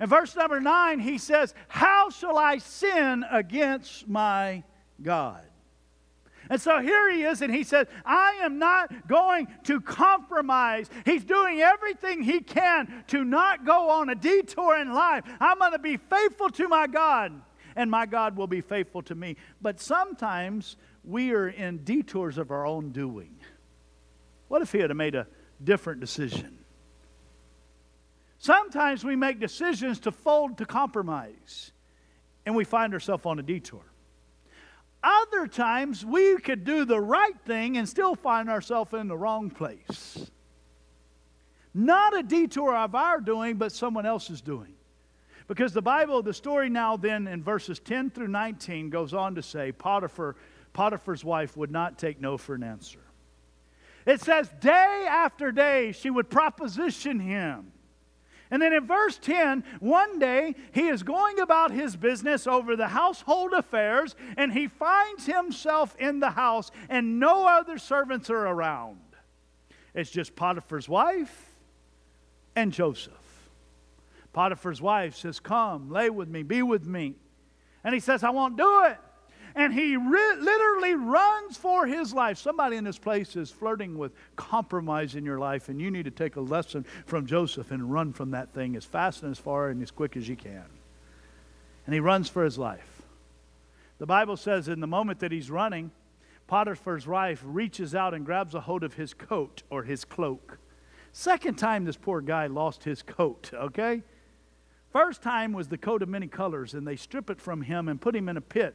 In 0.00 0.08
verse 0.08 0.34
number 0.34 0.60
nine, 0.60 0.98
he 0.98 1.18
says, 1.18 1.54
How 1.68 2.10
shall 2.10 2.38
I 2.38 2.58
sin 2.58 3.24
against 3.30 4.08
my 4.08 4.64
God? 5.00 5.42
And 6.50 6.60
so 6.60 6.80
here 6.80 7.10
he 7.10 7.22
is, 7.22 7.40
and 7.40 7.54
he 7.54 7.62
says, 7.62 7.86
I 8.04 8.40
am 8.42 8.58
not 8.58 9.08
going 9.08 9.48
to 9.64 9.80
compromise. 9.80 10.90
He's 11.04 11.24
doing 11.24 11.60
everything 11.60 12.22
he 12.22 12.40
can 12.40 13.04
to 13.08 13.24
not 13.24 13.64
go 13.64 13.90
on 13.90 14.10
a 14.10 14.14
detour 14.14 14.76
in 14.76 14.92
life. 14.92 15.24
I'm 15.40 15.58
going 15.58 15.72
to 15.72 15.78
be 15.78 15.96
faithful 15.96 16.50
to 16.50 16.68
my 16.68 16.88
God 16.88 17.40
and 17.76 17.90
my 17.90 18.06
God 18.06 18.36
will 18.36 18.46
be 18.46 18.60
faithful 18.60 19.02
to 19.02 19.14
me. 19.14 19.36
But 19.60 19.80
sometimes 19.80 20.76
we 21.04 21.32
are 21.32 21.48
in 21.48 21.84
detours 21.84 22.38
of 22.38 22.50
our 22.50 22.66
own 22.66 22.90
doing. 22.90 23.36
What 24.48 24.62
if 24.62 24.72
he 24.72 24.78
had 24.78 24.94
made 24.94 25.14
a 25.14 25.26
different 25.62 26.00
decision? 26.00 26.58
Sometimes 28.42 29.04
we 29.04 29.14
make 29.14 29.38
decisions 29.38 30.00
to 30.00 30.10
fold 30.10 30.58
to 30.58 30.66
compromise, 30.66 31.70
and 32.44 32.56
we 32.56 32.64
find 32.64 32.92
ourselves 32.92 33.24
on 33.24 33.38
a 33.38 33.42
detour. 33.42 33.84
Other 35.00 35.46
times 35.46 36.04
we 36.04 36.38
could 36.38 36.64
do 36.64 36.84
the 36.84 37.00
right 37.00 37.38
thing 37.46 37.76
and 37.76 37.88
still 37.88 38.16
find 38.16 38.50
ourselves 38.50 38.94
in 38.94 39.06
the 39.06 39.16
wrong 39.16 39.48
place. 39.48 40.28
Not 41.72 42.18
a 42.18 42.24
detour 42.24 42.76
of 42.76 42.96
our 42.96 43.20
doing, 43.20 43.58
but 43.58 43.70
someone 43.70 44.06
else's 44.06 44.40
doing. 44.40 44.74
Because 45.46 45.72
the 45.72 45.80
Bible, 45.80 46.20
the 46.20 46.34
story 46.34 46.68
now 46.68 46.96
then 46.96 47.28
in 47.28 47.44
verses 47.44 47.78
10 47.78 48.10
through 48.10 48.26
19 48.26 48.90
goes 48.90 49.14
on 49.14 49.36
to 49.36 49.42
say 49.42 49.70
Potiphar, 49.70 50.34
Potiphar's 50.72 51.24
wife 51.24 51.56
would 51.56 51.70
not 51.70 51.96
take 51.96 52.20
no 52.20 52.36
for 52.36 52.56
an 52.56 52.64
answer. 52.64 53.04
It 54.04 54.20
says, 54.20 54.50
day 54.60 55.06
after 55.08 55.52
day 55.52 55.92
she 55.92 56.10
would 56.10 56.28
proposition 56.28 57.20
him. 57.20 57.70
And 58.52 58.60
then 58.60 58.74
in 58.74 58.86
verse 58.86 59.18
10, 59.18 59.64
one 59.80 60.18
day 60.18 60.54
he 60.72 60.88
is 60.88 61.02
going 61.02 61.40
about 61.40 61.70
his 61.70 61.96
business 61.96 62.46
over 62.46 62.76
the 62.76 62.88
household 62.88 63.54
affairs, 63.54 64.14
and 64.36 64.52
he 64.52 64.68
finds 64.68 65.24
himself 65.24 65.96
in 65.98 66.20
the 66.20 66.32
house, 66.32 66.70
and 66.90 67.18
no 67.18 67.48
other 67.48 67.78
servants 67.78 68.28
are 68.28 68.46
around. 68.46 68.98
It's 69.94 70.10
just 70.10 70.36
Potiphar's 70.36 70.86
wife 70.86 71.56
and 72.54 72.74
Joseph. 72.74 73.14
Potiphar's 74.34 74.82
wife 74.82 75.16
says, 75.16 75.40
Come, 75.40 75.90
lay 75.90 76.10
with 76.10 76.28
me, 76.28 76.42
be 76.42 76.60
with 76.60 76.86
me. 76.86 77.14
And 77.82 77.94
he 77.94 78.00
says, 78.00 78.22
I 78.22 78.30
won't 78.30 78.58
do 78.58 78.84
it. 78.84 78.98
And 79.54 79.74
he 79.74 79.96
ri- 79.96 80.36
literally 80.38 80.94
runs 80.94 81.56
for 81.56 81.86
his 81.86 82.14
life. 82.14 82.38
Somebody 82.38 82.76
in 82.76 82.84
this 82.84 82.98
place 82.98 83.36
is 83.36 83.50
flirting 83.50 83.98
with 83.98 84.12
compromise 84.36 85.14
in 85.14 85.24
your 85.24 85.38
life, 85.38 85.68
and 85.68 85.80
you 85.80 85.90
need 85.90 86.04
to 86.04 86.10
take 86.10 86.36
a 86.36 86.40
lesson 86.40 86.84
from 87.06 87.26
Joseph 87.26 87.70
and 87.70 87.92
run 87.92 88.12
from 88.12 88.30
that 88.30 88.52
thing 88.54 88.76
as 88.76 88.84
fast 88.84 89.22
and 89.22 89.30
as 89.30 89.38
far 89.38 89.68
and 89.68 89.82
as 89.82 89.90
quick 89.90 90.16
as 90.16 90.28
you 90.28 90.36
can. 90.36 90.64
And 91.86 91.94
he 91.94 92.00
runs 92.00 92.28
for 92.28 92.44
his 92.44 92.58
life. 92.58 93.02
The 93.98 94.06
Bible 94.06 94.36
says 94.36 94.68
in 94.68 94.80
the 94.80 94.86
moment 94.86 95.20
that 95.20 95.32
he's 95.32 95.50
running, 95.50 95.90
Potiphar's 96.46 97.06
wife 97.06 97.42
reaches 97.44 97.94
out 97.94 98.14
and 98.14 98.26
grabs 98.26 98.54
a 98.54 98.60
hold 98.60 98.84
of 98.84 98.94
his 98.94 99.14
coat 99.14 99.62
or 99.70 99.84
his 99.84 100.04
cloak. 100.04 100.58
Second 101.12 101.56
time 101.56 101.84
this 101.84 101.96
poor 101.96 102.20
guy 102.20 102.46
lost 102.46 102.84
his 102.84 103.02
coat, 103.02 103.50
okay? 103.54 104.02
First 104.92 105.22
time 105.22 105.52
was 105.52 105.68
the 105.68 105.78
coat 105.78 106.02
of 106.02 106.08
many 106.08 106.26
colors, 106.26 106.74
and 106.74 106.86
they 106.86 106.96
strip 106.96 107.30
it 107.30 107.40
from 107.40 107.62
him 107.62 107.88
and 107.88 108.00
put 108.00 108.16
him 108.16 108.28
in 108.28 108.36
a 108.36 108.42
pit. 108.42 108.74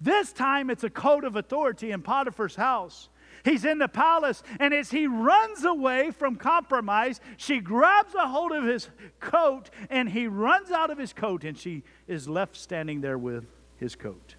This 0.00 0.32
time 0.32 0.70
it's 0.70 0.84
a 0.84 0.90
coat 0.90 1.24
of 1.24 1.36
authority 1.36 1.90
in 1.90 2.02
Potiphar's 2.02 2.56
house. 2.56 3.08
He's 3.44 3.64
in 3.64 3.78
the 3.78 3.88
palace, 3.88 4.42
and 4.58 4.74
as 4.74 4.90
he 4.90 5.06
runs 5.06 5.64
away 5.64 6.10
from 6.10 6.36
compromise, 6.36 7.20
she 7.36 7.60
grabs 7.60 8.14
a 8.14 8.28
hold 8.28 8.52
of 8.52 8.64
his 8.64 8.88
coat, 9.18 9.70
and 9.88 10.08
he 10.08 10.26
runs 10.26 10.70
out 10.70 10.90
of 10.90 10.98
his 10.98 11.12
coat, 11.12 11.44
and 11.44 11.56
she 11.56 11.82
is 12.06 12.28
left 12.28 12.56
standing 12.56 13.00
there 13.00 13.16
with 13.16 13.46
his 13.78 13.96
coat, 13.96 14.34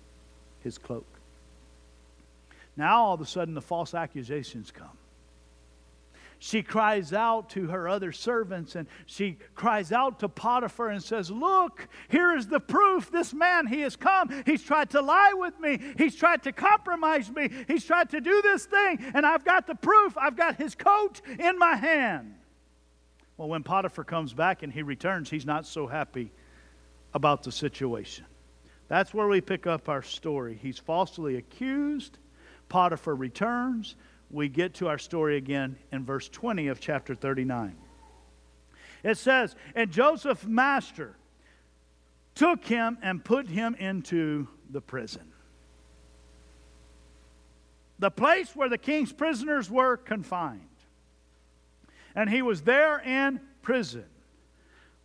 his 0.59 0.77
cloak. 0.77 1.07
Now, 2.77 3.05
all 3.05 3.13
of 3.15 3.21
a 3.21 3.25
sudden, 3.25 3.53
the 3.53 3.61
false 3.61 3.93
accusations 3.93 4.71
come 4.71 4.97
she 6.43 6.63
cries 6.63 7.13
out 7.13 7.51
to 7.51 7.67
her 7.67 7.87
other 7.87 8.11
servants 8.11 8.73
and 8.73 8.87
she 9.05 9.37
cries 9.53 9.91
out 9.91 10.21
to 10.21 10.27
Potiphar 10.27 10.89
and 10.89 11.03
says, 11.03 11.29
Look, 11.29 11.87
here 12.09 12.35
is 12.35 12.47
the 12.47 12.59
proof. 12.59 13.11
This 13.11 13.31
man, 13.31 13.67
he 13.67 13.81
has 13.81 13.95
come. 13.95 14.41
He's 14.47 14.63
tried 14.63 14.89
to 14.89 15.01
lie 15.03 15.33
with 15.35 15.59
me. 15.59 15.79
He's 15.99 16.15
tried 16.15 16.41
to 16.43 16.51
compromise 16.51 17.29
me. 17.29 17.51
He's 17.67 17.85
tried 17.85 18.09
to 18.09 18.21
do 18.21 18.41
this 18.41 18.65
thing. 18.65 19.05
And 19.13 19.23
I've 19.23 19.45
got 19.45 19.67
the 19.67 19.75
proof. 19.75 20.17
I've 20.17 20.35
got 20.35 20.55
his 20.55 20.73
coat 20.73 21.21
in 21.37 21.59
my 21.59 21.75
hand. 21.75 22.33
Well, 23.37 23.47
when 23.47 23.61
Potiphar 23.61 24.03
comes 24.03 24.33
back 24.33 24.63
and 24.63 24.73
he 24.73 24.81
returns, 24.81 25.29
he's 25.29 25.45
not 25.45 25.67
so 25.67 25.85
happy 25.85 26.31
about 27.13 27.43
the 27.43 27.51
situation. 27.51 28.25
That's 28.87 29.13
where 29.13 29.27
we 29.27 29.41
pick 29.41 29.67
up 29.67 29.89
our 29.89 30.01
story. 30.01 30.57
He's 30.59 30.79
falsely 30.79 31.35
accused. 31.35 32.17
Potiphar 32.67 33.13
returns 33.13 33.95
we 34.31 34.47
get 34.49 34.75
to 34.75 34.87
our 34.87 34.97
story 34.97 35.37
again 35.37 35.77
in 35.91 36.05
verse 36.05 36.29
20 36.29 36.67
of 36.67 36.79
chapter 36.79 37.15
39. 37.15 37.75
It 39.03 39.17
says, 39.17 39.55
And 39.75 39.91
Joseph's 39.91 40.45
master 40.45 41.15
took 42.35 42.65
him 42.65 42.97
and 43.01 43.23
put 43.23 43.47
him 43.47 43.75
into 43.75 44.47
the 44.69 44.81
prison. 44.81 45.31
The 47.99 48.11
place 48.11 48.55
where 48.55 48.69
the 48.69 48.77
king's 48.77 49.11
prisoners 49.11 49.69
were 49.69 49.97
confined. 49.97 50.61
And 52.15 52.29
he 52.29 52.41
was 52.41 52.61
there 52.61 52.99
in 52.99 53.39
prison. 53.61 54.05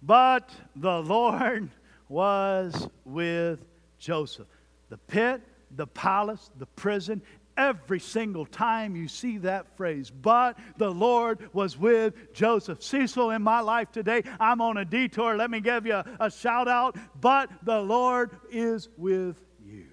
But 0.03 0.51
the 0.75 1.03
Lord 1.03 1.71
was 2.09 2.89
with 3.05 3.61
Joseph. 3.99 4.47
The 4.89 4.99
pit, 4.99 5.43
the 5.75 5.87
palace, 5.87 6.51
the 6.59 6.67
prison, 6.67 7.23
every 7.57 8.01
single 8.01 8.47
time 8.47 8.97
you 8.97 9.09
see 9.09 9.39
that 9.39 9.77
phrase. 9.77 10.11
But 10.11 10.59
the 10.77 10.91
Lord 10.91 11.51
was 11.53 11.79
with 11.79 12.33
Joseph. 12.33 12.83
Cecil, 12.83 13.31
in 13.31 13.43
my 13.43 13.61
life 13.61 13.91
today, 13.93 14.23
I'm 14.39 14.61
on 14.61 14.77
a 14.77 14.85
detour. 14.85 15.37
Let 15.37 15.51
me 15.51 15.61
give 15.61 15.87
you 15.87 15.95
a, 15.95 16.05
a 16.21 16.31
shout 16.31 16.69
out. 16.69 16.97
But 17.21 17.51
the 17.63 17.81
Lord 17.81 18.31
is 18.51 18.89
with 18.97 19.43
you. 19.65 19.87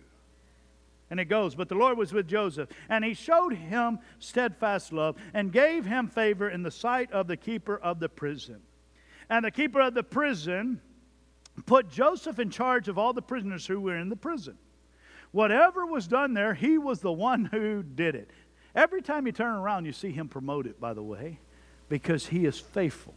And 1.09 1.19
it 1.19 1.25
goes, 1.25 1.53
but 1.53 1.69
the 1.69 1.75
Lord 1.75 1.97
was 1.97 2.11
with 2.11 2.27
Joseph, 2.27 2.69
and 2.89 3.05
he 3.05 3.13
showed 3.13 3.53
him 3.53 3.99
steadfast 4.17 4.91
love 4.91 5.15
and 5.33 5.51
gave 5.51 5.85
him 5.85 6.07
favor 6.07 6.49
in 6.49 6.63
the 6.63 6.71
sight 6.71 7.11
of 7.11 7.27
the 7.27 7.37
keeper 7.37 7.77
of 7.77 7.99
the 7.99 8.09
prison. 8.09 8.61
And 9.29 9.45
the 9.45 9.51
keeper 9.51 9.79
of 9.79 9.93
the 9.93 10.03
prison 10.03 10.81
put 11.65 11.89
Joseph 11.89 12.39
in 12.39 12.49
charge 12.49 12.87
of 12.87 12.97
all 12.97 13.13
the 13.13 13.21
prisoners 13.21 13.67
who 13.67 13.79
were 13.79 13.97
in 13.97 14.09
the 14.09 14.15
prison. 14.15 14.57
Whatever 15.33 15.85
was 15.85 16.07
done 16.07 16.33
there, 16.35 16.53
he 16.53 16.77
was 16.77 17.01
the 17.01 17.11
one 17.11 17.45
who 17.45 17.81
did 17.83 18.15
it. 18.15 18.29
Every 18.75 19.01
time 19.01 19.25
you 19.25 19.33
turn 19.33 19.55
around, 19.55 19.85
you 19.85 19.91
see 19.91 20.11
him 20.11 20.29
promoted, 20.29 20.79
by 20.79 20.93
the 20.93 21.03
way, 21.03 21.39
because 21.89 22.27
he 22.27 22.45
is 22.45 22.59
faithful. 22.59 23.15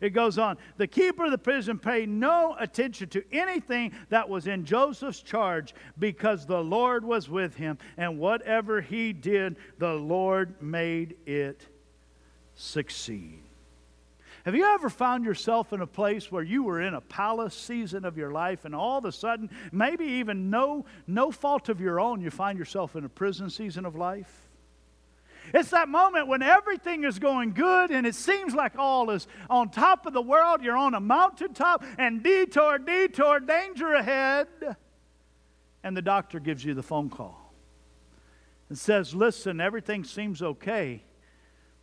It 0.00 0.10
goes 0.10 0.38
on. 0.38 0.56
The 0.78 0.86
keeper 0.86 1.26
of 1.26 1.30
the 1.30 1.36
prison 1.36 1.78
paid 1.78 2.08
no 2.08 2.56
attention 2.58 3.10
to 3.10 3.22
anything 3.30 3.92
that 4.08 4.30
was 4.30 4.46
in 4.46 4.64
Joseph's 4.64 5.20
charge 5.20 5.74
because 5.98 6.46
the 6.46 6.64
Lord 6.64 7.04
was 7.04 7.28
with 7.28 7.54
him, 7.54 7.76
and 7.98 8.18
whatever 8.18 8.80
he 8.80 9.12
did, 9.12 9.56
the 9.78 9.92
Lord 9.92 10.62
made 10.62 11.16
it 11.26 11.66
succeed. 12.54 13.42
Have 14.44 14.54
you 14.54 14.64
ever 14.64 14.88
found 14.88 15.24
yourself 15.24 15.72
in 15.72 15.80
a 15.80 15.86
place 15.86 16.32
where 16.32 16.42
you 16.42 16.62
were 16.62 16.80
in 16.80 16.94
a 16.94 17.00
palace 17.00 17.54
season 17.54 18.04
of 18.04 18.16
your 18.16 18.30
life 18.30 18.64
and 18.64 18.74
all 18.74 18.98
of 18.98 19.04
a 19.04 19.12
sudden, 19.12 19.50
maybe 19.70 20.04
even 20.04 20.48
no, 20.48 20.86
no 21.06 21.30
fault 21.30 21.68
of 21.68 21.80
your 21.80 22.00
own, 22.00 22.22
you 22.22 22.30
find 22.30 22.58
yourself 22.58 22.96
in 22.96 23.04
a 23.04 23.08
prison 23.08 23.50
season 23.50 23.84
of 23.84 23.96
life? 23.96 24.48
It's 25.52 25.70
that 25.70 25.88
moment 25.88 26.28
when 26.28 26.42
everything 26.42 27.04
is 27.04 27.18
going 27.18 27.52
good 27.52 27.90
and 27.90 28.06
it 28.06 28.14
seems 28.14 28.54
like 28.54 28.78
all 28.78 29.10
is 29.10 29.26
on 29.48 29.70
top 29.70 30.06
of 30.06 30.12
the 30.12 30.22
world. 30.22 30.62
You're 30.62 30.76
on 30.76 30.94
a 30.94 31.00
mountaintop 31.00 31.84
and 31.98 32.22
detour, 32.22 32.78
detour, 32.78 33.40
danger 33.40 33.94
ahead. 33.94 34.48
and 35.82 35.96
the 35.96 36.02
doctor 36.02 36.40
gives 36.40 36.64
you 36.64 36.74
the 36.74 36.82
phone 36.82 37.10
call 37.10 37.52
and 38.68 38.78
says, 38.78 39.14
Listen, 39.14 39.60
everything 39.60 40.04
seems 40.04 40.40
okay, 40.40 41.02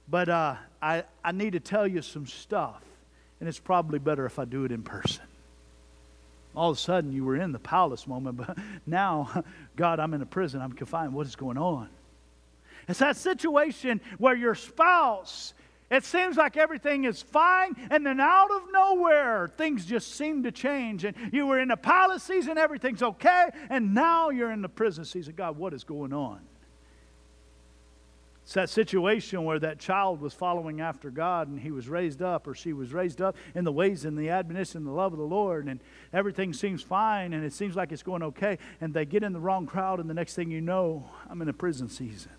but 0.07 0.29
uh, 0.29 0.55
I, 0.81 1.03
I 1.23 1.31
need 1.31 1.53
to 1.53 1.59
tell 1.59 1.87
you 1.87 2.01
some 2.01 2.27
stuff, 2.27 2.81
and 3.39 3.49
it's 3.49 3.59
probably 3.59 3.99
better 3.99 4.25
if 4.25 4.39
I 4.39 4.45
do 4.45 4.63
it 4.65 4.71
in 4.71 4.83
person. 4.83 5.23
All 6.55 6.71
of 6.71 6.77
a 6.77 6.79
sudden, 6.79 7.11
you 7.11 7.23
were 7.23 7.35
in 7.35 7.51
the 7.51 7.59
palace 7.59 8.07
moment, 8.07 8.37
but 8.37 8.57
now, 8.85 9.43
God, 9.75 9.99
I'm 9.99 10.13
in 10.13 10.21
a 10.21 10.25
prison, 10.25 10.61
I'm 10.61 10.73
confined. 10.73 11.13
What 11.13 11.27
is 11.27 11.35
going 11.35 11.57
on? 11.57 11.89
It's 12.87 12.99
that 12.99 13.17
situation 13.17 13.99
where 14.17 14.35
your 14.35 14.55
spouse 14.55 15.53
it 15.89 16.03
seems 16.03 16.35
like 16.35 16.57
everything 16.57 17.05
is 17.05 17.21
fine, 17.21 17.73
and 17.89 18.05
then 18.05 18.19
out 18.19 18.51
of 18.51 18.63
nowhere, 18.71 19.49
things 19.57 19.85
just 19.85 20.15
seem 20.15 20.43
to 20.43 20.51
change. 20.51 21.05
And 21.05 21.15
you 21.31 21.47
were 21.47 21.59
in 21.61 21.69
the 21.69 21.77
palace 21.77 22.23
season, 22.23 22.57
everything's 22.57 23.01
okay, 23.01 23.49
and 23.69 23.93
now 23.93 24.29
you're 24.29 24.51
in 24.51 24.61
the 24.61 24.69
prison 24.69 25.05
season. 25.05 25.33
God, 25.37 25.57
what 25.57 25.73
is 25.73 25.85
going 25.85 26.11
on? 26.11 26.41
It's 28.47 28.53
that 28.53 28.69
situation 28.69 29.43
where 29.43 29.59
that 29.59 29.77
child 29.77 30.21
was 30.21 30.33
following 30.33 30.79
after 30.79 31.11
God 31.11 31.49
and 31.49 31.59
he 31.59 31.69
was 31.69 31.89
raised 31.89 32.21
up 32.21 32.47
or 32.47 32.55
she 32.55 32.71
was 32.71 32.93
raised 32.93 33.21
up 33.21 33.35
in 33.53 33.65
the 33.65 33.73
ways 33.73 34.05
and 34.05 34.17
the 34.17 34.29
admonition 34.29 34.77
and 34.77 34.87
the 34.87 34.91
love 34.91 35.11
of 35.11 35.19
the 35.19 35.25
Lord 35.25 35.67
and 35.67 35.81
everything 36.13 36.53
seems 36.53 36.81
fine 36.81 37.33
and 37.33 37.43
it 37.43 37.51
seems 37.51 37.75
like 37.75 37.91
it's 37.91 38.03
going 38.03 38.23
okay 38.23 38.57
and 38.79 38.93
they 38.93 39.03
get 39.03 39.21
in 39.21 39.33
the 39.33 39.39
wrong 39.41 39.65
crowd 39.65 39.99
and 39.99 40.09
the 40.09 40.13
next 40.13 40.33
thing 40.35 40.49
you 40.49 40.61
know, 40.61 41.09
I'm 41.29 41.41
in 41.41 41.49
a 41.49 41.53
prison 41.53 41.89
season. 41.89 42.31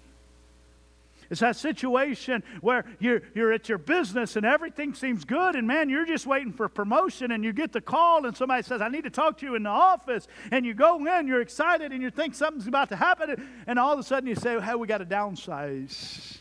It's 1.30 1.40
that 1.40 1.56
situation 1.56 2.42
where 2.62 2.85
you're, 2.99 3.23
you're 3.35 3.52
at 3.52 3.68
your 3.68 3.78
business 3.78 4.37
and 4.37 4.47
everything 4.47 4.94
seems 4.94 5.25
good, 5.25 5.56
and 5.56 5.66
man, 5.66 5.90
you're 5.90 6.06
just 6.06 6.26
waiting 6.26 6.52
for 6.52 6.68
promotion, 6.68 7.32
and 7.32 7.44
you 7.44 7.52
get 7.52 7.73
the 7.73 7.82
call, 7.82 8.25
and 8.25 8.37
somebody 8.37 8.62
says, 8.62 8.80
I 8.80 8.88
need 8.88 9.04
to 9.04 9.11
talk 9.11 9.38
to 9.38 9.47
you 9.47 9.54
in 9.54 9.62
the 9.62 9.70
office. 9.70 10.26
And 10.50 10.64
you 10.64 10.73
go 10.73 11.04
in, 11.04 11.26
you're 11.26 11.42
excited, 11.42 11.92
and 11.92 12.02
you 12.02 12.11
think 12.11 12.35
something's 12.35 12.66
about 12.66 12.88
to 12.90 12.97
happen, 12.97 13.47
and 13.66 13.78
all 13.78 13.92
of 13.92 13.99
a 13.99 14.02
sudden 14.02 14.28
you 14.28 14.35
say, 14.35 14.58
Hey, 14.61 14.75
we 14.75 14.87
got 14.87 14.99
to 14.99 15.06
downsize. 15.06 16.38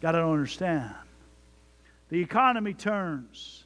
Got 0.00 0.12
to 0.12 0.24
understand. 0.24 0.94
The 2.08 2.20
economy 2.20 2.74
turns. 2.74 3.59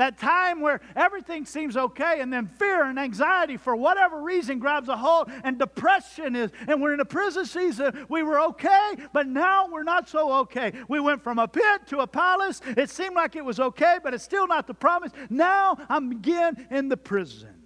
That 0.00 0.16
time 0.16 0.62
where 0.62 0.80
everything 0.96 1.44
seems 1.44 1.76
okay, 1.76 2.22
and 2.22 2.32
then 2.32 2.46
fear 2.46 2.84
and 2.84 2.98
anxiety 2.98 3.58
for 3.58 3.76
whatever 3.76 4.22
reason 4.22 4.58
grabs 4.58 4.88
a 4.88 4.96
hold, 4.96 5.30
and 5.44 5.58
depression 5.58 6.34
is, 6.34 6.50
and 6.66 6.80
we're 6.80 6.94
in 6.94 7.00
a 7.00 7.04
prison 7.04 7.44
season. 7.44 8.06
We 8.08 8.22
were 8.22 8.40
okay, 8.40 8.94
but 9.12 9.26
now 9.26 9.68
we're 9.68 9.82
not 9.82 10.08
so 10.08 10.32
okay. 10.38 10.72
We 10.88 11.00
went 11.00 11.22
from 11.22 11.38
a 11.38 11.46
pit 11.46 11.86
to 11.88 11.98
a 11.98 12.06
palace. 12.06 12.62
It 12.78 12.88
seemed 12.88 13.14
like 13.14 13.36
it 13.36 13.44
was 13.44 13.60
okay, 13.60 13.98
but 14.02 14.14
it's 14.14 14.24
still 14.24 14.46
not 14.46 14.66
the 14.66 14.72
promise. 14.72 15.12
Now 15.28 15.76
I'm 15.90 16.12
again 16.12 16.66
in 16.70 16.88
the 16.88 16.96
prison. 16.96 17.62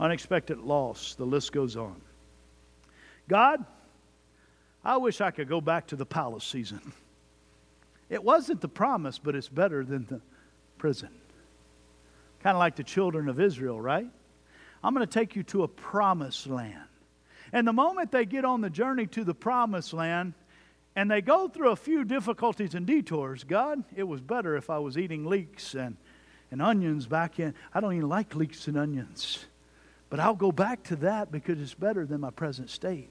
Unexpected 0.00 0.58
loss. 0.58 1.14
The 1.14 1.24
list 1.24 1.52
goes 1.52 1.76
on. 1.76 2.00
God, 3.28 3.64
I 4.84 4.96
wish 4.96 5.20
I 5.20 5.30
could 5.30 5.48
go 5.48 5.60
back 5.60 5.86
to 5.86 5.94
the 5.94 6.04
palace 6.04 6.42
season. 6.42 6.80
It 8.08 8.22
wasn't 8.22 8.60
the 8.60 8.68
promise, 8.68 9.18
but 9.18 9.34
it's 9.34 9.48
better 9.48 9.84
than 9.84 10.06
the 10.06 10.20
prison. 10.78 11.10
Kind 12.42 12.54
of 12.54 12.58
like 12.58 12.76
the 12.76 12.84
children 12.84 13.28
of 13.28 13.40
Israel, 13.40 13.80
right? 13.80 14.08
I'm 14.82 14.94
going 14.94 15.06
to 15.06 15.12
take 15.12 15.34
you 15.34 15.42
to 15.44 15.64
a 15.64 15.68
promised 15.68 16.46
land. 16.46 16.84
And 17.52 17.66
the 17.66 17.72
moment 17.72 18.12
they 18.12 18.24
get 18.24 18.44
on 18.44 18.60
the 18.60 18.70
journey 18.70 19.06
to 19.08 19.24
the 19.24 19.34
promised 19.34 19.92
land, 19.92 20.34
and 20.94 21.10
they 21.10 21.20
go 21.20 21.48
through 21.48 21.70
a 21.70 21.76
few 21.76 22.04
difficulties 22.04 22.74
and 22.74 22.86
detours, 22.86 23.44
God, 23.44 23.82
it 23.94 24.04
was 24.04 24.20
better 24.20 24.56
if 24.56 24.70
I 24.70 24.78
was 24.78 24.96
eating 24.96 25.26
leeks 25.26 25.74
and, 25.74 25.96
and 26.50 26.62
onions 26.62 27.06
back 27.06 27.40
in. 27.40 27.54
I 27.74 27.80
don't 27.80 27.94
even 27.94 28.08
like 28.08 28.34
leeks 28.34 28.68
and 28.68 28.76
onions. 28.76 29.44
But 30.08 30.20
I'll 30.20 30.34
go 30.34 30.52
back 30.52 30.84
to 30.84 30.96
that 30.96 31.32
because 31.32 31.60
it's 31.60 31.74
better 31.74 32.06
than 32.06 32.20
my 32.20 32.30
present 32.30 32.70
state 32.70 33.10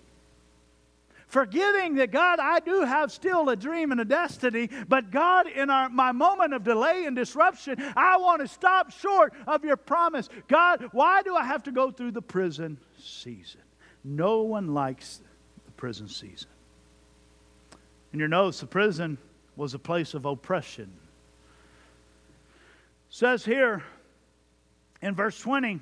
forgetting 1.27 1.95
that 1.95 2.11
God, 2.11 2.39
I 2.39 2.59
do 2.59 2.81
have 2.81 3.11
still 3.11 3.49
a 3.49 3.55
dream 3.55 3.91
and 3.91 3.99
a 3.99 4.05
destiny, 4.05 4.69
but 4.87 5.11
God, 5.11 5.47
in 5.47 5.69
our, 5.69 5.89
my 5.89 6.11
moment 6.11 6.53
of 6.53 6.63
delay 6.63 7.05
and 7.05 7.15
disruption, 7.15 7.75
I 7.95 8.17
want 8.17 8.41
to 8.41 8.47
stop 8.47 8.91
short 8.91 9.33
of 9.47 9.63
your 9.63 9.77
promise. 9.77 10.29
God, 10.47 10.89
why 10.91 11.21
do 11.21 11.35
I 11.35 11.43
have 11.43 11.63
to 11.63 11.71
go 11.71 11.91
through 11.91 12.11
the 12.11 12.21
prison 12.21 12.77
season? 12.99 13.61
No 14.03 14.43
one 14.43 14.73
likes 14.73 15.21
the 15.65 15.71
prison 15.71 16.07
season. 16.07 16.49
And 18.11 18.19
your 18.19 18.29
notes, 18.29 18.59
the 18.59 18.67
prison 18.67 19.17
was 19.55 19.73
a 19.73 19.79
place 19.79 20.13
of 20.13 20.25
oppression. 20.25 20.91
It 23.09 23.15
says 23.15 23.43
here 23.43 23.83
in 25.01 25.15
verse 25.15 25.39
20, 25.39 25.79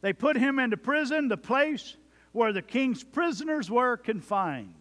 they 0.00 0.12
put 0.12 0.36
him 0.36 0.58
into 0.58 0.76
prison, 0.76 1.28
the 1.28 1.36
place 1.36 1.96
where 2.32 2.52
the 2.52 2.62
king's 2.62 3.02
prisoners 3.02 3.70
were 3.70 3.96
confined. 3.96 4.74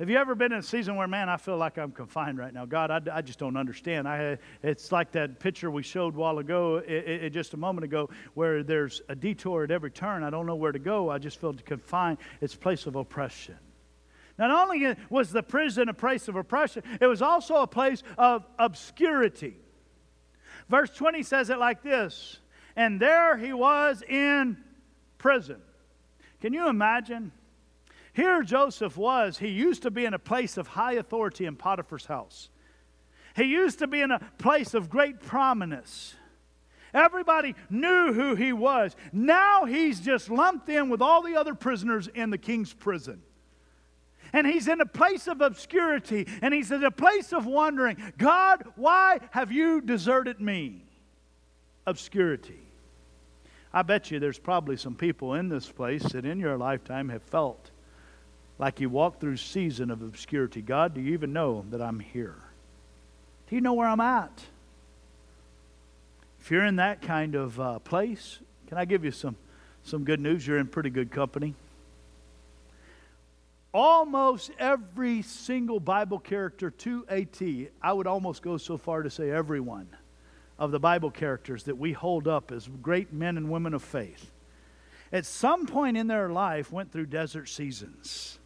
Have 0.00 0.08
you 0.08 0.16
ever 0.16 0.34
been 0.34 0.50
in 0.50 0.60
a 0.60 0.62
season 0.62 0.96
where, 0.96 1.06
man, 1.06 1.28
I 1.28 1.36
feel 1.36 1.58
like 1.58 1.76
I'm 1.76 1.92
confined 1.92 2.38
right 2.38 2.54
now? 2.54 2.64
God, 2.64 2.90
I, 2.90 3.18
I 3.18 3.20
just 3.20 3.38
don't 3.38 3.58
understand. 3.58 4.08
I, 4.08 4.38
it's 4.62 4.92
like 4.92 5.12
that 5.12 5.38
picture 5.38 5.70
we 5.70 5.82
showed 5.82 6.14
a 6.14 6.18
while 6.18 6.38
ago, 6.38 6.76
it, 6.76 7.24
it, 7.24 7.30
just 7.34 7.52
a 7.52 7.58
moment 7.58 7.84
ago, 7.84 8.08
where 8.32 8.62
there's 8.62 9.02
a 9.10 9.14
detour 9.14 9.64
at 9.64 9.70
every 9.70 9.90
turn. 9.90 10.22
I 10.22 10.30
don't 10.30 10.46
know 10.46 10.54
where 10.54 10.72
to 10.72 10.78
go. 10.78 11.10
I 11.10 11.18
just 11.18 11.38
feel 11.38 11.52
confined. 11.52 12.16
It's 12.40 12.54
a 12.54 12.58
place 12.58 12.86
of 12.86 12.96
oppression. 12.96 13.58
Not 14.38 14.50
only 14.50 14.96
was 15.10 15.32
the 15.32 15.42
prison 15.42 15.90
a 15.90 15.94
place 15.94 16.28
of 16.28 16.36
oppression, 16.36 16.82
it 16.98 17.06
was 17.06 17.20
also 17.20 17.56
a 17.56 17.66
place 17.66 18.02
of 18.16 18.46
obscurity. 18.58 19.54
Verse 20.70 20.88
20 20.96 21.22
says 21.22 21.50
it 21.50 21.58
like 21.58 21.82
this 21.82 22.38
And 22.74 22.98
there 22.98 23.36
he 23.36 23.52
was 23.52 24.02
in 24.08 24.56
prison. 25.18 25.60
Can 26.40 26.54
you 26.54 26.70
imagine? 26.70 27.32
Here, 28.12 28.42
Joseph 28.42 28.96
was. 28.96 29.38
He 29.38 29.48
used 29.48 29.82
to 29.82 29.90
be 29.90 30.04
in 30.04 30.14
a 30.14 30.18
place 30.18 30.56
of 30.56 30.68
high 30.68 30.94
authority 30.94 31.46
in 31.46 31.56
Potiphar's 31.56 32.06
house, 32.06 32.50
he 33.36 33.44
used 33.44 33.78
to 33.78 33.86
be 33.86 34.00
in 34.00 34.10
a 34.10 34.20
place 34.38 34.74
of 34.74 34.90
great 34.90 35.20
prominence. 35.20 36.16
Everybody 36.92 37.54
knew 37.68 38.12
who 38.12 38.34
he 38.34 38.52
was. 38.52 38.96
Now 39.12 39.64
he's 39.64 40.00
just 40.00 40.28
lumped 40.28 40.68
in 40.68 40.88
with 40.88 41.00
all 41.00 41.22
the 41.22 41.36
other 41.36 41.54
prisoners 41.54 42.08
in 42.08 42.30
the 42.30 42.38
king's 42.38 42.72
prison. 42.72 43.22
And 44.32 44.46
he's 44.46 44.68
in 44.68 44.80
a 44.80 44.86
place 44.86 45.26
of 45.26 45.40
obscurity 45.40 46.26
and 46.42 46.54
he's 46.54 46.70
in 46.70 46.84
a 46.84 46.90
place 46.90 47.32
of 47.32 47.46
wondering 47.46 47.96
God, 48.18 48.64
why 48.76 49.20
have 49.30 49.50
you 49.52 49.80
deserted 49.80 50.40
me? 50.40 50.84
Obscurity. 51.86 52.60
I 53.72 53.82
bet 53.82 54.10
you 54.10 54.18
there's 54.18 54.38
probably 54.38 54.76
some 54.76 54.94
people 54.94 55.34
in 55.34 55.48
this 55.48 55.70
place 55.70 56.02
that 56.12 56.24
in 56.24 56.40
your 56.40 56.56
lifetime 56.56 57.08
have 57.08 57.22
felt 57.22 57.70
like 58.60 58.78
you 58.78 58.90
walk 58.90 59.18
through 59.18 59.38
season 59.38 59.90
of 59.90 60.02
obscurity. 60.02 60.60
God, 60.60 60.92
do 60.92 61.00
you 61.00 61.14
even 61.14 61.32
know 61.32 61.64
that 61.70 61.80
I'm 61.80 61.98
here? 61.98 62.36
Do 63.48 63.54
you 63.54 63.62
know 63.62 63.72
where 63.72 63.88
I'm 63.88 64.02
at? 64.02 64.44
If 66.38 66.50
you're 66.50 66.66
in 66.66 66.76
that 66.76 67.00
kind 67.00 67.34
of 67.34 67.58
uh, 67.58 67.78
place, 67.78 68.38
can 68.68 68.76
I 68.76 68.84
give 68.84 69.02
you 69.02 69.12
some, 69.12 69.34
some 69.82 70.04
good 70.04 70.20
news? 70.20 70.46
You're 70.46 70.58
in 70.58 70.66
pretty 70.66 70.90
good 70.90 71.10
company. 71.10 71.54
Almost 73.72 74.50
every 74.58 75.22
single 75.22 75.80
Bible 75.80 76.18
character 76.18 76.70
to 76.70 77.06
I 77.82 77.92
would 77.94 78.06
almost 78.06 78.42
go 78.42 78.58
so 78.58 78.76
far 78.76 79.02
to 79.02 79.08
say 79.08 79.30
everyone 79.30 79.88
of 80.58 80.70
the 80.70 80.80
Bible 80.80 81.10
characters 81.10 81.62
that 81.62 81.78
we 81.78 81.92
hold 81.92 82.28
up 82.28 82.52
as 82.52 82.68
great 82.82 83.10
men 83.10 83.38
and 83.38 83.50
women 83.50 83.72
of 83.72 83.82
faith, 83.82 84.30
at 85.10 85.24
some 85.24 85.66
point 85.66 85.96
in 85.96 86.08
their 86.08 86.28
life 86.28 86.70
went 86.70 86.92
through 86.92 87.06
desert 87.06 87.48
seasons 87.48 88.36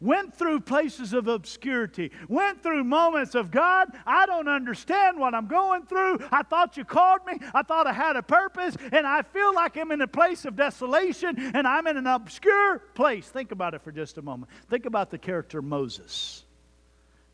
went 0.00 0.34
through 0.34 0.60
places 0.60 1.12
of 1.12 1.28
obscurity, 1.28 2.10
went 2.28 2.62
through 2.62 2.84
moments 2.84 3.34
of 3.34 3.50
God, 3.50 3.88
I 4.06 4.26
don't 4.26 4.48
understand 4.48 5.18
what 5.18 5.34
I'm 5.34 5.46
going 5.46 5.84
through. 5.84 6.18
I 6.32 6.42
thought 6.42 6.76
you 6.76 6.84
called 6.84 7.20
me, 7.26 7.34
I 7.54 7.62
thought 7.62 7.86
I 7.86 7.92
had 7.92 8.16
a 8.16 8.22
purpose, 8.22 8.76
and 8.92 9.06
I 9.06 9.22
feel 9.22 9.54
like 9.54 9.76
I'm 9.76 9.92
in 9.92 10.00
a 10.00 10.08
place 10.08 10.44
of 10.44 10.56
desolation 10.56 11.36
and 11.54 11.66
I'm 11.66 11.86
in 11.86 11.96
an 11.96 12.06
obscure 12.06 12.78
place. 12.94 13.28
Think 13.28 13.52
about 13.52 13.74
it 13.74 13.82
for 13.82 13.92
just 13.92 14.18
a 14.18 14.22
moment. 14.22 14.50
Think 14.68 14.86
about 14.86 15.10
the 15.10 15.18
character 15.18 15.60
Moses. 15.60 16.44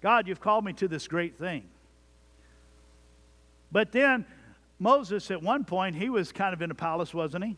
God, 0.01 0.29
you've 0.29 0.41
called 0.41 0.65
me 0.65 0.73
to 0.75 0.89
this 0.89 1.09
great 1.09 1.37
thing. 1.39 1.65
But 3.73 3.93
then 3.93 4.25
Moses, 4.79 5.31
at 5.31 5.43
one 5.43 5.65
point, 5.65 5.97
he 5.97 6.11
was 6.11 6.33
kind 6.33 6.53
of 6.53 6.63
in 6.63 6.71
a 6.71 6.75
palace, 6.75 7.15
wasn't 7.15 7.45
he? 7.45 7.57